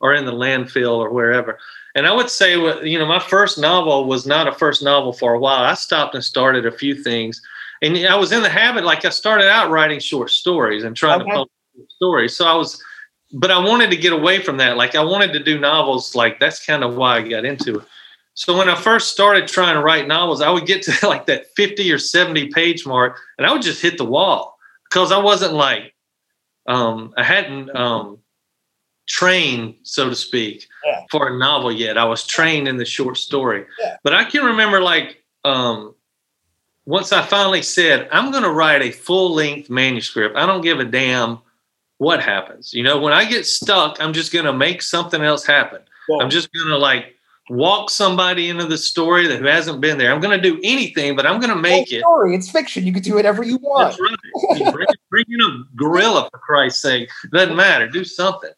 or 0.00 0.14
in 0.14 0.24
the 0.24 0.32
landfill 0.32 0.96
or 0.96 1.10
wherever. 1.10 1.58
And 1.94 2.06
I 2.06 2.12
would 2.12 2.28
say, 2.30 2.52
you 2.86 2.98
know, 2.98 3.06
my 3.06 3.18
first 3.18 3.58
novel 3.58 4.04
was 4.04 4.26
not 4.26 4.48
a 4.48 4.52
first 4.52 4.82
novel 4.82 5.12
for 5.12 5.34
a 5.34 5.38
while. 5.38 5.64
I 5.64 5.74
stopped 5.74 6.14
and 6.14 6.22
started 6.22 6.66
a 6.66 6.72
few 6.72 6.94
things, 6.94 7.40
and 7.82 7.96
I 8.06 8.16
was 8.16 8.32
in 8.32 8.42
the 8.42 8.50
habit. 8.50 8.84
Like 8.84 9.04
I 9.04 9.10
started 9.10 9.48
out 9.48 9.70
writing 9.70 9.98
short 9.98 10.30
stories 10.30 10.84
and 10.84 10.94
trying 10.94 11.22
Okay. 11.22 11.30
to 11.30 11.36
publish 11.36 11.90
stories. 11.96 12.36
So 12.36 12.46
I 12.46 12.54
was, 12.54 12.82
but 13.32 13.50
I 13.50 13.58
wanted 13.58 13.90
to 13.90 13.96
get 13.96 14.12
away 14.12 14.40
from 14.40 14.58
that. 14.58 14.76
Like 14.76 14.94
I 14.94 15.02
wanted 15.02 15.32
to 15.32 15.42
do 15.42 15.58
novels. 15.58 16.14
Like 16.14 16.38
that's 16.38 16.64
kind 16.64 16.84
of 16.84 16.96
why 16.96 17.16
I 17.18 17.28
got 17.28 17.44
into 17.44 17.78
it. 17.78 17.86
So 18.34 18.54
when 18.54 18.68
I 18.68 18.74
first 18.74 19.10
started 19.10 19.48
trying 19.48 19.76
to 19.76 19.82
write 19.82 20.06
novels, 20.06 20.42
I 20.42 20.50
would 20.50 20.66
get 20.66 20.82
to 20.82 21.08
like 21.08 21.24
that 21.26 21.46
50 21.56 21.90
or 21.90 21.98
70 21.98 22.48
page 22.48 22.86
mark 22.86 23.18
and 23.38 23.46
I 23.46 23.52
would 23.52 23.62
just 23.62 23.80
hit 23.80 23.96
the 23.96 24.04
wall 24.04 24.55
because 24.90 25.12
I 25.12 25.18
wasn't 25.18 25.54
like, 25.54 25.94
um, 26.66 27.12
I 27.16 27.22
hadn't 27.22 27.74
um, 27.76 28.18
trained, 29.08 29.76
so 29.82 30.08
to 30.08 30.16
speak, 30.16 30.66
Yeah. 30.84 31.04
for 31.10 31.28
a 31.28 31.38
novel 31.38 31.72
yet. 31.72 31.96
I 31.98 32.04
was 32.04 32.26
trained 32.26 32.66
in 32.68 32.76
the 32.76 32.84
short 32.84 33.16
story. 33.16 33.64
Yeah. 33.80 33.96
But 34.02 34.14
I 34.14 34.24
can 34.24 34.44
remember 34.44 34.80
like, 34.80 35.22
um, 35.44 35.94
once 36.86 37.12
I 37.12 37.22
finally 37.22 37.62
said, 37.62 38.08
I'm 38.12 38.30
going 38.30 38.44
to 38.44 38.50
write 38.52 38.82
a 38.82 38.90
full 38.90 39.34
length 39.34 39.70
manuscript, 39.70 40.36
I 40.36 40.46
don't 40.46 40.60
give 40.60 40.78
a 40.80 40.84
damn 40.84 41.38
what 41.98 42.22
happens. 42.22 42.72
You 42.74 42.82
know, 42.84 42.98
when 42.98 43.12
I 43.12 43.24
get 43.24 43.46
stuck, 43.46 44.00
I'm 44.00 44.12
just 44.12 44.32
going 44.32 44.44
to 44.44 44.52
make 44.52 44.82
something 44.82 45.22
else 45.22 45.44
happen. 45.44 45.82
I'm 46.20 46.30
just 46.30 46.52
gonna 46.52 46.78
like 46.78 47.15
walk 47.48 47.90
somebody 47.90 48.48
into 48.48 48.66
the 48.66 48.78
story 48.78 49.26
that 49.28 49.38
who 49.38 49.46
hasn't 49.46 49.80
been 49.80 49.98
there. 49.98 50.12
I'm 50.12 50.20
gonna 50.20 50.40
do 50.40 50.58
anything, 50.62 51.16
but 51.16 51.26
I'm 51.26 51.40
gonna 51.40 51.56
make 51.56 51.92
it. 51.92 52.00
story. 52.00 52.34
It's 52.34 52.50
fiction. 52.50 52.86
You 52.86 52.92
can 52.92 53.02
do 53.02 53.14
whatever 53.14 53.42
you 53.42 53.58
want. 53.58 53.96
That's 53.96 54.00
right. 54.00 54.72
Bring, 54.72 54.86
bring 55.10 55.24
in 55.28 55.40
a 55.40 55.64
gorilla 55.76 56.28
for 56.30 56.38
Christ's 56.38 56.82
sake. 56.82 57.08
Doesn't 57.32 57.56
matter. 57.56 57.88
Do 57.88 58.04
something. 58.04 58.50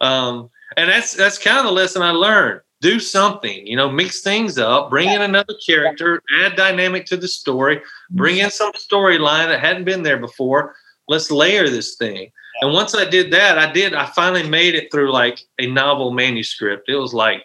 Um, 0.00 0.50
and 0.76 0.90
that's 0.90 1.14
that's 1.14 1.38
kind 1.38 1.58
of 1.58 1.64
the 1.64 1.72
lesson 1.72 2.02
I 2.02 2.10
learned. 2.10 2.60
Do 2.80 3.00
something. 3.00 3.66
You 3.66 3.76
know, 3.76 3.90
mix 3.90 4.20
things 4.20 4.58
up. 4.58 4.90
Bring 4.90 5.08
in 5.08 5.22
another 5.22 5.54
character. 5.64 6.22
Add 6.40 6.56
dynamic 6.56 7.06
to 7.06 7.16
the 7.16 7.28
story. 7.28 7.80
Bring 8.10 8.38
in 8.38 8.50
some 8.50 8.72
storyline 8.72 9.46
that 9.46 9.60
hadn't 9.60 9.84
been 9.84 10.02
there 10.02 10.18
before. 10.18 10.74
Let's 11.08 11.30
layer 11.30 11.68
this 11.68 11.96
thing. 11.96 12.30
And 12.60 12.72
once 12.72 12.94
I 12.94 13.04
did 13.04 13.32
that, 13.32 13.58
I 13.58 13.72
did. 13.72 13.94
I 13.94 14.06
finally 14.06 14.48
made 14.48 14.74
it 14.74 14.90
through 14.92 15.12
like 15.12 15.40
a 15.58 15.66
novel 15.66 16.10
manuscript. 16.12 16.88
It 16.88 16.96
was 16.96 17.14
like 17.14 17.44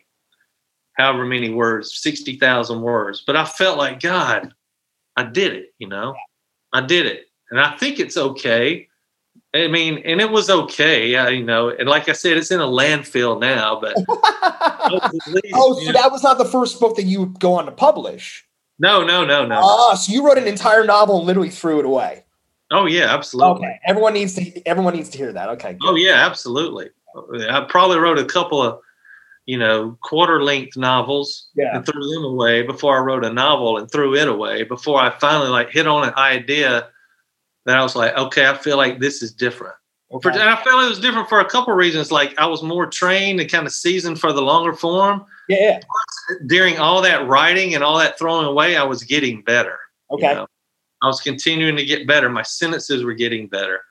however 1.00 1.26
many 1.26 1.50
words, 1.50 1.98
sixty 2.00 2.36
thousand 2.38 2.82
words. 2.82 3.24
But 3.26 3.36
I 3.36 3.46
felt 3.46 3.78
like 3.78 4.02
God, 4.02 4.54
I 5.16 5.24
did 5.24 5.54
it. 5.54 5.74
You 5.80 5.88
know, 5.88 6.14
I 6.74 6.82
did 6.82 7.08
it, 7.08 7.28
and 7.50 7.60
I 7.60 7.76
think 7.78 8.00
it's 8.00 8.18
okay. 8.18 8.88
I 9.56 9.68
mean, 9.68 10.00
and 10.06 10.22
it 10.22 10.30
was 10.30 10.50
okay. 10.50 11.16
I, 11.16 11.30
you 11.30 11.44
know, 11.44 11.70
and 11.70 11.90
like 11.90 12.08
I 12.10 12.14
said, 12.14 12.38
it's 12.38 12.52
in 12.52 12.60
a 12.60 12.68
landfill 12.68 13.40
now. 13.40 13.80
But 13.80 13.96
least, 15.28 15.48
oh, 15.56 15.80
so 15.80 15.86
know- 15.86 15.94
that 15.94 16.12
was 16.12 16.22
not 16.22 16.38
the 16.38 16.46
first 16.46 16.80
book 16.80 16.96
that 16.98 17.04
you 17.04 17.22
would 17.22 17.40
go 17.40 17.54
on 17.54 17.66
to 17.66 17.72
publish. 17.72 18.46
no, 18.78 19.04
no, 19.04 19.26
no, 19.26 19.46
no. 19.46 19.60
Ah, 19.64 19.96
so 19.96 20.12
you 20.12 20.24
wrote 20.26 20.38
an 20.38 20.48
entire 20.48 20.86
novel 20.86 21.18
and 21.18 21.26
literally 21.26 21.50
threw 21.50 21.80
it 21.80 21.86
away. 21.86 22.24
oh 22.72 22.86
yeah, 22.86 23.06
absolutely. 23.14 23.66
Okay, 23.66 23.80
everyone 23.88 24.14
needs 24.14 24.36
to 24.36 24.68
everyone 24.68 24.94
needs 24.94 25.10
to 25.10 25.18
hear 25.18 25.34
that. 25.34 25.50
Okay, 25.50 25.74
good. 25.74 25.90
Oh 25.90 25.96
yeah, 25.96 26.26
absolutely. 26.26 26.90
I 27.50 27.66
probably 27.68 27.98
wrote 27.98 28.20
a 28.20 28.26
couple 28.26 28.62
of, 28.62 28.80
you 29.50 29.58
know, 29.58 29.98
quarter 30.04 30.44
length 30.44 30.78
novels 30.78 31.48
Yeah. 31.56 31.76
and 31.76 31.84
threw 31.84 32.08
them 32.14 32.24
away 32.24 32.62
before 32.62 32.96
I 32.98 33.02
wrote 33.02 33.26
a 33.26 33.34
novel 33.34 33.78
and 33.80 33.92
threw 33.92 34.16
it 34.16 34.28
away 34.28 34.62
before 34.62 35.02
I 35.02 35.10
finally 35.10 35.50
like 35.50 35.72
hit 35.72 35.88
on 35.88 36.08
an 36.08 36.14
idea 36.18 36.88
that 37.66 37.76
I 37.76 37.82
was 37.82 37.96
like, 37.96 38.16
okay, 38.16 38.46
I 38.48 38.54
feel 38.56 38.78
like 38.78 39.00
this 39.00 39.24
is 39.24 39.32
different. 39.32 39.74
Okay. 40.12 40.30
and 40.30 40.42
I 40.50 40.56
felt 40.64 40.84
it 40.86 40.90
was 40.90 41.00
different 41.00 41.30
for 41.30 41.40
a 41.40 41.50
couple 41.50 41.74
of 41.74 41.78
reasons. 41.80 42.12
Like 42.12 42.38
I 42.40 42.46
was 42.46 42.62
more 42.62 42.86
trained 42.86 43.40
and 43.40 43.50
kind 43.52 43.66
of 43.66 43.74
seasoned 43.74 44.20
for 44.20 44.32
the 44.34 44.42
longer 44.42 44.74
form. 44.74 45.26
yeah, 45.48 45.58
yeah. 45.60 45.80
During 46.46 46.78
all 46.78 47.02
that 47.02 47.28
writing 47.28 47.74
and 47.74 47.84
all 47.84 47.98
that 47.98 48.20
throwing 48.20 48.46
away, 48.46 48.78
I 48.78 48.84
was 48.84 49.04
getting 49.04 49.42
better. 49.42 49.80
you 50.12 50.18
Okay. 50.18 50.34
know? 50.36 50.46
I 51.02 51.08
was 51.08 51.22
continuing 51.22 51.76
to 51.78 51.86
get 51.86 52.06
better. 52.06 52.30
My 52.30 52.44
sentences 52.44 53.04
were 53.04 53.14
getting 53.16 53.48
better. 53.48 53.82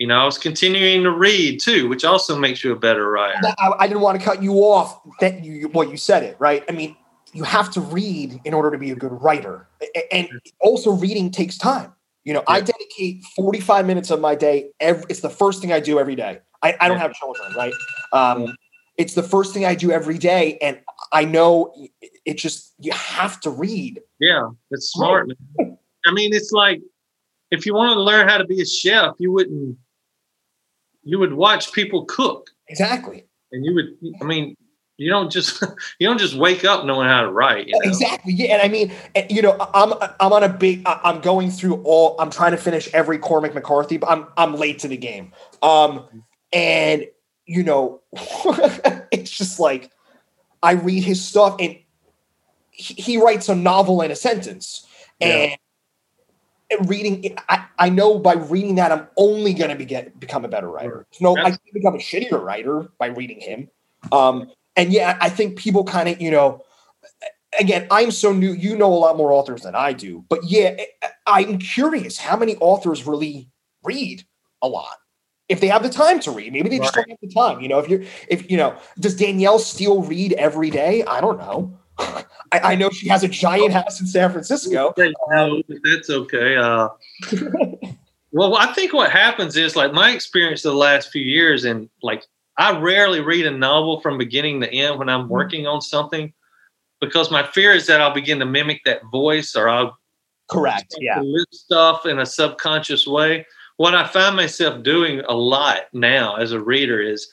You 0.00 0.06
know, 0.06 0.18
I 0.18 0.24
was 0.24 0.38
continuing 0.38 1.02
to 1.02 1.10
read 1.10 1.60
too, 1.60 1.86
which 1.86 2.06
also 2.06 2.34
makes 2.38 2.64
you 2.64 2.72
a 2.72 2.76
better 2.76 3.10
writer. 3.10 3.38
I, 3.58 3.72
I 3.80 3.86
didn't 3.86 4.00
want 4.00 4.18
to 4.18 4.24
cut 4.24 4.42
you 4.42 4.54
off. 4.54 4.98
That 5.20 5.44
you, 5.44 5.68
well, 5.68 5.86
you 5.86 5.98
said 5.98 6.22
it 6.22 6.36
right. 6.38 6.64
I 6.70 6.72
mean, 6.72 6.96
you 7.34 7.44
have 7.44 7.70
to 7.72 7.82
read 7.82 8.40
in 8.46 8.54
order 8.54 8.70
to 8.70 8.78
be 8.78 8.92
a 8.92 8.94
good 8.94 9.12
writer, 9.12 9.68
and 10.10 10.26
also 10.58 10.92
reading 10.92 11.30
takes 11.30 11.58
time. 11.58 11.92
You 12.24 12.32
know, 12.32 12.42
I 12.48 12.62
dedicate 12.62 13.22
forty-five 13.36 13.86
minutes 13.86 14.10
of 14.10 14.20
my 14.22 14.34
day. 14.34 14.70
Every, 14.80 15.04
it's 15.10 15.20
the 15.20 15.28
first 15.28 15.60
thing 15.60 15.70
I 15.70 15.80
do 15.80 15.98
every 15.98 16.16
day. 16.16 16.40
I, 16.62 16.74
I 16.80 16.88
don't 16.88 16.96
Yeah. 16.96 17.02
have 17.02 17.12
children, 17.12 17.52
right? 17.54 17.74
Um, 18.14 18.56
It's 18.96 19.12
the 19.12 19.22
first 19.22 19.52
thing 19.52 19.66
I 19.66 19.74
do 19.74 19.92
every 19.92 20.16
day, 20.16 20.56
and 20.62 20.80
I 21.12 21.26
know 21.26 21.74
it- 22.24 22.38
just 22.38 22.72
you 22.78 22.92
have 22.92 23.38
to 23.42 23.50
read. 23.50 24.00
Yeah, 24.18 24.48
it's 24.70 24.92
smart. 24.92 25.28
I 26.06 26.12
mean, 26.12 26.32
it's 26.32 26.52
like 26.52 26.80
if 27.50 27.66
you 27.66 27.74
wanted 27.74 27.96
to 27.96 28.02
learn 28.02 28.26
how 28.28 28.38
to 28.38 28.46
be 28.46 28.62
a 28.62 28.66
chef, 28.66 29.14
you 29.18 29.30
wouldn't. 29.30 29.76
You 31.02 31.18
would 31.18 31.32
watch 31.34 31.72
people 31.72 32.04
cook, 32.04 32.50
Exactly. 32.68 33.24
and 33.52 33.64
you 33.64 33.74
would. 33.74 33.96
I 34.20 34.24
mean, 34.24 34.56
you 35.00 35.08
don't 35.08 35.32
just 35.32 35.62
you 35.98 36.06
don't 36.06 36.18
just 36.18 36.34
wake 36.34 36.64
up 36.64 36.84
knowing 36.84 37.08
how 37.08 37.22
to 37.22 37.30
write. 37.30 37.68
You 37.68 37.74
know? 37.74 37.88
Exactly. 37.88 38.34
Yeah, 38.34 38.54
and 38.54 38.62
I 38.62 38.68
mean, 38.68 38.92
you 39.30 39.40
know, 39.40 39.56
I'm 39.74 39.94
I'm 40.20 40.32
on 40.32 40.44
a 40.44 40.48
big. 40.48 40.82
I'm 40.84 41.20
going 41.20 41.50
through 41.50 41.82
all. 41.84 42.16
I'm 42.20 42.30
trying 42.30 42.52
to 42.52 42.58
finish 42.58 42.92
every 42.92 43.18
Cormac 43.18 43.54
McCarthy, 43.54 43.96
but 43.96 44.10
I'm 44.10 44.26
I'm 44.36 44.54
late 44.54 44.78
to 44.80 44.88
the 44.88 44.98
game. 44.98 45.32
Um, 45.62 46.06
and 46.52 47.06
you 47.46 47.62
know, 47.62 48.02
it's 49.10 49.30
just 49.30 49.58
like 49.58 49.90
I 50.62 50.72
read 50.72 51.02
his 51.02 51.24
stuff, 51.24 51.56
and 51.58 51.78
he, 52.70 52.94
he 52.94 53.16
writes 53.16 53.48
a 53.48 53.54
novel 53.54 54.02
in 54.02 54.10
a 54.10 54.16
sentence, 54.16 54.86
and 55.20 55.56
Reading, 56.86 57.36
I, 57.48 57.64
I 57.78 57.88
know 57.88 58.18
by 58.18 58.34
reading 58.34 58.76
that 58.76 58.92
I'm 58.92 59.08
only 59.16 59.54
going 59.54 59.70
to 59.70 59.76
be 59.76 59.84
get 59.84 60.18
become 60.20 60.44
a 60.44 60.48
better 60.48 60.68
writer. 60.70 61.04
No, 61.20 61.36
I 61.36 61.50
can 61.50 61.58
become 61.72 61.94
a 61.94 61.98
shittier 61.98 62.40
writer 62.40 62.88
by 62.98 63.06
reading 63.06 63.40
him. 63.40 63.68
Um, 64.12 64.50
and 64.76 64.92
yeah, 64.92 65.18
I 65.20 65.28
think 65.30 65.58
people 65.58 65.82
kind 65.82 66.08
of, 66.08 66.20
you 66.20 66.30
know, 66.30 66.62
again, 67.58 67.88
I'm 67.90 68.10
so 68.12 68.32
new. 68.32 68.52
You 68.52 68.76
know 68.76 68.92
a 68.92 68.94
lot 68.94 69.16
more 69.16 69.32
authors 69.32 69.62
than 69.62 69.74
I 69.74 69.92
do, 69.92 70.24
but 70.28 70.44
yeah, 70.44 70.76
I- 71.02 71.44
I'm 71.44 71.58
curious 71.58 72.18
how 72.18 72.36
many 72.36 72.56
authors 72.56 73.06
really 73.06 73.48
read 73.82 74.24
a 74.62 74.68
lot. 74.68 74.96
If 75.48 75.60
they 75.60 75.66
have 75.66 75.82
the 75.82 75.90
time 75.90 76.20
to 76.20 76.30
read, 76.30 76.52
maybe 76.52 76.68
they 76.68 76.78
just 76.78 76.94
Right. 76.94 77.06
don't 77.06 77.10
have 77.10 77.18
the 77.20 77.34
time. 77.34 77.60
You 77.60 77.68
know, 77.68 77.80
if 77.80 77.88
you're, 77.88 78.02
if 78.28 78.48
you 78.48 78.56
know, 78.56 78.76
does 79.00 79.16
Danielle 79.16 79.58
Steel 79.58 80.02
read 80.02 80.34
every 80.34 80.70
day? 80.70 81.02
I 81.02 81.20
don't 81.20 81.38
know. 81.38 81.76
I, 82.52 82.60
I, 82.72 82.74
know 82.74 82.90
she 82.90 83.08
has 83.08 83.22
a 83.22 83.28
giant 83.28 83.72
house 83.72 84.00
in 84.00 84.06
San 84.06 84.30
Francisco. 84.32 84.94
No, 85.28 85.62
that's 85.84 86.10
okay. 86.10 86.56
Uh, 86.56 86.88
well, 88.32 88.56
I 88.56 88.72
think 88.74 88.92
what 88.92 89.10
happens 89.10 89.56
is 89.56 89.76
like 89.76 89.92
my 89.92 90.10
experience 90.10 90.64
of 90.64 90.72
the 90.72 90.78
last 90.78 91.10
few 91.10 91.22
years, 91.22 91.64
and 91.64 91.88
like 92.02 92.26
I 92.56 92.78
rarely 92.78 93.20
read 93.20 93.46
a 93.46 93.50
novel 93.50 94.00
from 94.00 94.18
beginning 94.18 94.60
to 94.60 94.72
end 94.72 94.98
when 94.98 95.08
I'm 95.08 95.28
working 95.28 95.66
on 95.66 95.80
something 95.80 96.32
because 97.00 97.30
my 97.30 97.42
fear 97.42 97.72
is 97.72 97.86
that 97.86 98.00
I'll 98.00 98.14
begin 98.14 98.38
to 98.40 98.46
mimic 98.46 98.82
that 98.84 99.02
voice 99.10 99.56
or 99.56 99.68
I'll 99.68 99.98
correct 100.50 100.96
yeah 100.98 101.22
stuff 101.52 102.06
in 102.06 102.18
a 102.18 102.26
subconscious 102.26 103.06
way. 103.06 103.46
What 103.76 103.94
I 103.94 104.06
find 104.06 104.36
myself 104.36 104.82
doing 104.82 105.20
a 105.20 105.34
lot 105.34 105.82
now 105.92 106.36
as 106.36 106.52
a 106.52 106.60
reader 106.60 107.00
is 107.00 107.30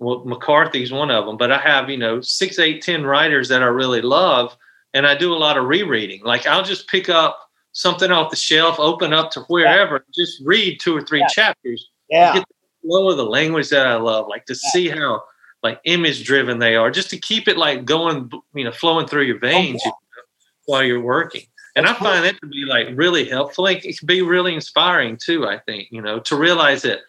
well, 0.00 0.24
McCarthy's 0.24 0.90
one 0.90 1.10
of 1.10 1.26
them, 1.26 1.36
but 1.36 1.52
I 1.52 1.58
have, 1.58 1.90
you 1.90 1.98
know, 1.98 2.20
six, 2.20 2.58
eight, 2.58 2.82
ten 2.82 3.04
writers 3.04 3.48
that 3.50 3.62
I 3.62 3.66
really 3.66 4.00
love, 4.00 4.56
and 4.94 5.06
I 5.06 5.14
do 5.14 5.32
a 5.32 5.36
lot 5.36 5.58
of 5.58 5.66
rereading. 5.66 6.22
Like 6.24 6.46
I'll 6.46 6.64
just 6.64 6.88
pick 6.88 7.08
up 7.08 7.38
something 7.72 8.10
off 8.10 8.30
the 8.30 8.36
shelf, 8.36 8.80
open 8.80 9.12
up 9.12 9.30
to 9.32 9.40
wherever, 9.42 9.96
yeah. 9.96 10.24
just 10.24 10.42
read 10.44 10.80
two 10.80 10.96
or 10.96 11.02
three 11.02 11.20
yeah. 11.20 11.28
chapters. 11.28 11.90
Yeah. 12.08 12.34
Get 12.34 12.44
the 12.48 12.88
flow 12.88 13.10
of 13.10 13.18
the 13.18 13.24
language 13.24 13.68
that 13.68 13.86
I 13.86 13.94
love, 13.94 14.26
like 14.26 14.46
to 14.46 14.54
yeah. 14.54 14.70
see 14.70 14.88
how 14.88 15.22
like 15.62 15.80
image 15.84 16.24
driven 16.24 16.58
they 16.58 16.74
are, 16.76 16.90
just 16.90 17.10
to 17.10 17.18
keep 17.18 17.46
it 17.46 17.58
like 17.58 17.84
going, 17.84 18.30
you 18.54 18.64
know, 18.64 18.72
flowing 18.72 19.06
through 19.06 19.24
your 19.24 19.36
oh, 19.36 19.40
veins 19.40 19.82
oh, 19.84 19.88
you 19.88 19.92
know, 19.92 20.22
while 20.64 20.82
you're 20.82 21.00
working. 21.02 21.42
And 21.76 21.86
That's 21.86 22.00
I 22.00 22.04
find 22.04 22.14
cool. 22.16 22.32
that 22.32 22.40
to 22.40 22.46
be 22.46 22.64
like 22.64 22.88
really 22.94 23.28
helpful. 23.28 23.66
It 23.66 23.82
can 23.82 24.06
be 24.06 24.22
really 24.22 24.54
inspiring 24.54 25.18
too, 25.22 25.46
I 25.46 25.58
think, 25.58 25.88
you 25.92 26.02
know, 26.02 26.18
to 26.20 26.36
realize 26.36 26.82
that 26.82 27.00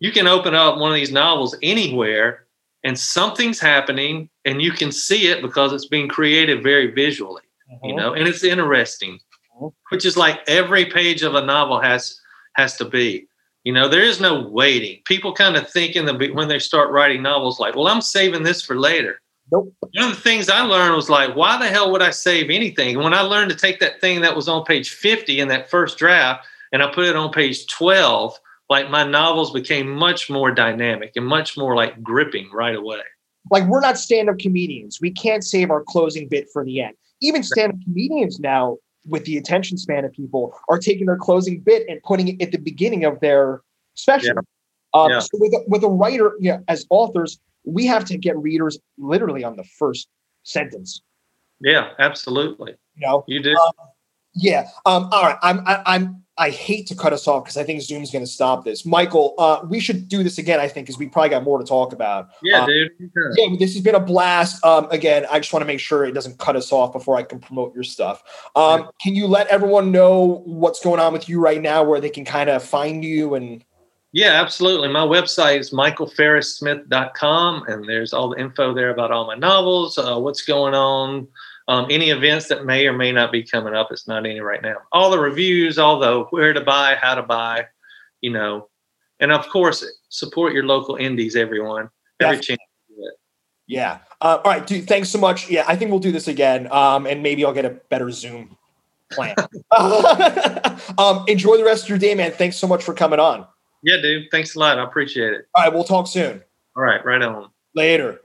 you 0.00 0.12
can 0.12 0.26
open 0.26 0.54
up 0.54 0.78
one 0.78 0.90
of 0.90 0.96
these 0.96 1.12
novels 1.12 1.56
anywhere 1.62 2.46
and 2.84 2.98
something's 2.98 3.58
happening 3.58 4.28
and 4.44 4.60
you 4.60 4.72
can 4.72 4.92
see 4.92 5.28
it 5.28 5.42
because 5.42 5.72
it's 5.72 5.86
being 5.86 6.08
created 6.08 6.62
very 6.62 6.88
visually, 6.88 7.42
mm-hmm. 7.72 7.86
you 7.86 7.96
know, 7.96 8.12
and 8.12 8.28
it's 8.28 8.44
interesting, 8.44 9.18
mm-hmm. 9.56 9.68
which 9.90 10.04
is 10.04 10.16
like 10.16 10.40
every 10.46 10.84
page 10.84 11.22
of 11.22 11.34
a 11.34 11.44
novel 11.44 11.80
has 11.80 12.20
has 12.56 12.76
to 12.76 12.84
be. 12.84 13.26
You 13.64 13.72
know, 13.72 13.88
there 13.88 14.02
is 14.02 14.20
no 14.20 14.46
waiting. 14.48 15.00
People 15.06 15.32
kind 15.32 15.56
of 15.56 15.68
think 15.70 15.96
in 15.96 16.04
the 16.04 16.30
when 16.32 16.48
they 16.48 16.58
start 16.58 16.90
writing 16.90 17.22
novels, 17.22 17.58
like, 17.58 17.74
well, 17.74 17.88
I'm 17.88 18.02
saving 18.02 18.42
this 18.42 18.62
for 18.62 18.78
later. 18.78 19.20
Nope. 19.50 19.74
One 19.80 20.10
of 20.10 20.14
the 20.14 20.20
things 20.20 20.48
I 20.48 20.62
learned 20.62 20.94
was 20.94 21.10
like, 21.10 21.34
why 21.34 21.58
the 21.58 21.68
hell 21.68 21.90
would 21.92 22.02
I 22.02 22.10
save 22.10 22.50
anything? 22.50 22.98
when 22.98 23.14
I 23.14 23.20
learned 23.20 23.50
to 23.50 23.56
take 23.56 23.80
that 23.80 24.00
thing 24.00 24.20
that 24.20 24.36
was 24.36 24.48
on 24.48 24.64
page 24.64 24.90
50 24.90 25.40
in 25.40 25.48
that 25.48 25.70
first 25.70 25.98
draft 25.98 26.46
and 26.72 26.82
I 26.82 26.92
put 26.92 27.06
it 27.06 27.16
on 27.16 27.30
page 27.30 27.66
12, 27.68 28.38
like 28.70 28.90
my 28.90 29.04
novels 29.04 29.52
became 29.52 29.88
much 29.88 30.30
more 30.30 30.50
dynamic 30.50 31.12
and 31.16 31.26
much 31.26 31.56
more 31.56 31.76
like 31.76 32.02
gripping 32.02 32.50
right 32.52 32.74
away. 32.74 33.00
Like 33.50 33.64
we're 33.64 33.80
not 33.80 33.98
stand-up 33.98 34.38
comedians. 34.38 35.00
We 35.00 35.10
can't 35.10 35.44
save 35.44 35.70
our 35.70 35.82
closing 35.82 36.28
bit 36.28 36.48
for 36.52 36.64
the 36.64 36.80
end. 36.80 36.94
Even 37.20 37.42
stand-up 37.42 37.76
comedians 37.84 38.40
now 38.40 38.78
with 39.06 39.24
the 39.26 39.36
attention 39.36 39.76
span 39.76 40.04
of 40.04 40.12
people 40.12 40.54
are 40.68 40.78
taking 40.78 41.06
their 41.06 41.18
closing 41.18 41.60
bit 41.60 41.86
and 41.88 42.02
putting 42.02 42.28
it 42.28 42.42
at 42.42 42.52
the 42.52 42.58
beginning 42.58 43.04
of 43.04 43.20
their 43.20 43.60
special. 43.94 44.34
Yeah. 44.34 45.00
Um, 45.00 45.10
yeah. 45.10 45.18
So 45.18 45.28
with, 45.34 45.52
a, 45.52 45.64
with 45.68 45.84
a 45.84 45.88
writer, 45.88 46.32
you 46.40 46.52
know, 46.52 46.64
as 46.68 46.86
authors, 46.88 47.38
we 47.64 47.86
have 47.86 48.04
to 48.06 48.16
get 48.16 48.36
readers 48.38 48.78
literally 48.96 49.44
on 49.44 49.56
the 49.56 49.64
first 49.78 50.08
sentence. 50.44 51.02
Yeah, 51.60 51.90
absolutely. 51.98 52.74
You 52.96 53.06
know, 53.06 53.24
you 53.26 53.42
do. 53.42 53.54
Um, 53.56 53.72
yeah. 54.34 54.68
Um, 54.86 55.08
all 55.12 55.22
right. 55.22 55.38
I'm. 55.42 55.60
I, 55.66 55.82
I'm. 55.86 56.04
I 56.04 56.23
hate 56.50 56.88
to 56.88 56.96
cut 56.96 57.12
us 57.12 57.28
off 57.28 57.44
because 57.44 57.56
I 57.56 57.62
think 57.62 57.80
Zoom's 57.80 58.10
going 58.10 58.24
to 58.24 58.30
stop 58.30 58.64
this. 58.64 58.84
Michael, 58.84 59.34
uh, 59.38 59.60
we 59.68 59.78
should 59.78 60.08
do 60.08 60.24
this 60.24 60.38
again. 60.38 60.58
I 60.58 60.66
think 60.66 60.86
because 60.86 60.98
we 60.98 61.06
probably 61.06 61.30
got 61.30 61.44
more 61.44 61.58
to 61.58 61.64
talk 61.64 61.92
about. 61.92 62.30
Yeah, 62.42 62.62
um, 62.62 62.66
dude. 62.68 62.90
Yeah, 63.36 63.54
this 63.58 63.74
has 63.74 63.82
been 63.82 63.94
a 63.94 64.00
blast. 64.00 64.64
Um, 64.64 64.88
again, 64.90 65.26
I 65.30 65.38
just 65.38 65.52
want 65.52 65.62
to 65.62 65.66
make 65.66 65.78
sure 65.78 66.04
it 66.04 66.12
doesn't 66.12 66.38
cut 66.38 66.56
us 66.56 66.72
off 66.72 66.92
before 66.92 67.16
I 67.16 67.22
can 67.22 67.38
promote 67.38 67.72
your 67.74 67.84
stuff. 67.84 68.22
Um, 68.56 68.80
yeah. 68.80 68.86
Can 69.00 69.14
you 69.14 69.28
let 69.28 69.46
everyone 69.46 69.92
know 69.92 70.42
what's 70.44 70.80
going 70.82 70.98
on 70.98 71.12
with 71.12 71.28
you 71.28 71.38
right 71.40 71.62
now, 71.62 71.84
where 71.84 72.00
they 72.00 72.10
can 72.10 72.24
kind 72.24 72.50
of 72.50 72.64
find 72.64 73.04
you 73.04 73.34
and? 73.34 73.64
Yeah, 74.10 74.40
absolutely. 74.40 74.88
My 74.88 75.04
website 75.04 75.58
is 75.58 75.70
michaelfarrissmith.com, 75.70 77.64
and 77.66 77.88
there's 77.88 78.12
all 78.12 78.28
the 78.30 78.40
info 78.40 78.72
there 78.72 78.90
about 78.90 79.10
all 79.10 79.26
my 79.26 79.34
novels, 79.34 79.98
uh, 79.98 80.18
what's 80.18 80.42
going 80.42 80.74
on 80.74 81.28
um, 81.68 81.86
any 81.90 82.10
events 82.10 82.48
that 82.48 82.64
may 82.64 82.86
or 82.86 82.92
may 82.92 83.12
not 83.12 83.32
be 83.32 83.42
coming 83.42 83.74
up. 83.74 83.88
It's 83.90 84.06
not 84.06 84.26
any 84.26 84.40
right 84.40 84.62
now. 84.62 84.76
All 84.92 85.10
the 85.10 85.18
reviews, 85.18 85.78
all 85.78 85.98
the 85.98 86.24
where 86.30 86.52
to 86.52 86.60
buy, 86.60 86.96
how 87.00 87.14
to 87.14 87.22
buy, 87.22 87.66
you 88.20 88.30
know, 88.30 88.68
and 89.20 89.32
of 89.32 89.48
course, 89.48 89.84
support 90.08 90.52
your 90.52 90.64
local 90.64 90.96
indies, 90.96 91.36
everyone. 91.36 91.88
Every 92.20 92.40
chance. 92.40 92.60
Yeah. 93.66 93.98
Uh, 94.20 94.40
all 94.44 94.50
right, 94.50 94.66
dude. 94.66 94.86
Thanks 94.86 95.08
so 95.08 95.18
much. 95.18 95.48
Yeah, 95.48 95.64
I 95.66 95.76
think 95.76 95.90
we'll 95.90 96.00
do 96.00 96.12
this 96.12 96.28
again, 96.28 96.70
um, 96.70 97.06
and 97.06 97.22
maybe 97.22 97.44
I'll 97.44 97.54
get 97.54 97.64
a 97.64 97.70
better 97.70 98.10
Zoom 98.10 98.56
plan. 99.10 99.34
um, 100.98 101.24
enjoy 101.28 101.56
the 101.56 101.64
rest 101.64 101.84
of 101.84 101.88
your 101.88 101.98
day, 101.98 102.14
man. 102.14 102.32
Thanks 102.32 102.56
so 102.56 102.66
much 102.66 102.82
for 102.82 102.94
coming 102.94 103.20
on. 103.20 103.46
Yeah, 103.82 103.98
dude. 104.00 104.30
Thanks 104.30 104.54
a 104.54 104.58
lot. 104.58 104.78
I 104.78 104.84
appreciate 104.84 105.32
it. 105.32 105.46
All 105.54 105.64
right, 105.64 105.72
we'll 105.72 105.84
talk 105.84 106.06
soon. 106.06 106.42
All 106.76 106.82
right, 106.82 107.04
right 107.04 107.22
on. 107.22 107.50
Later. 107.74 108.20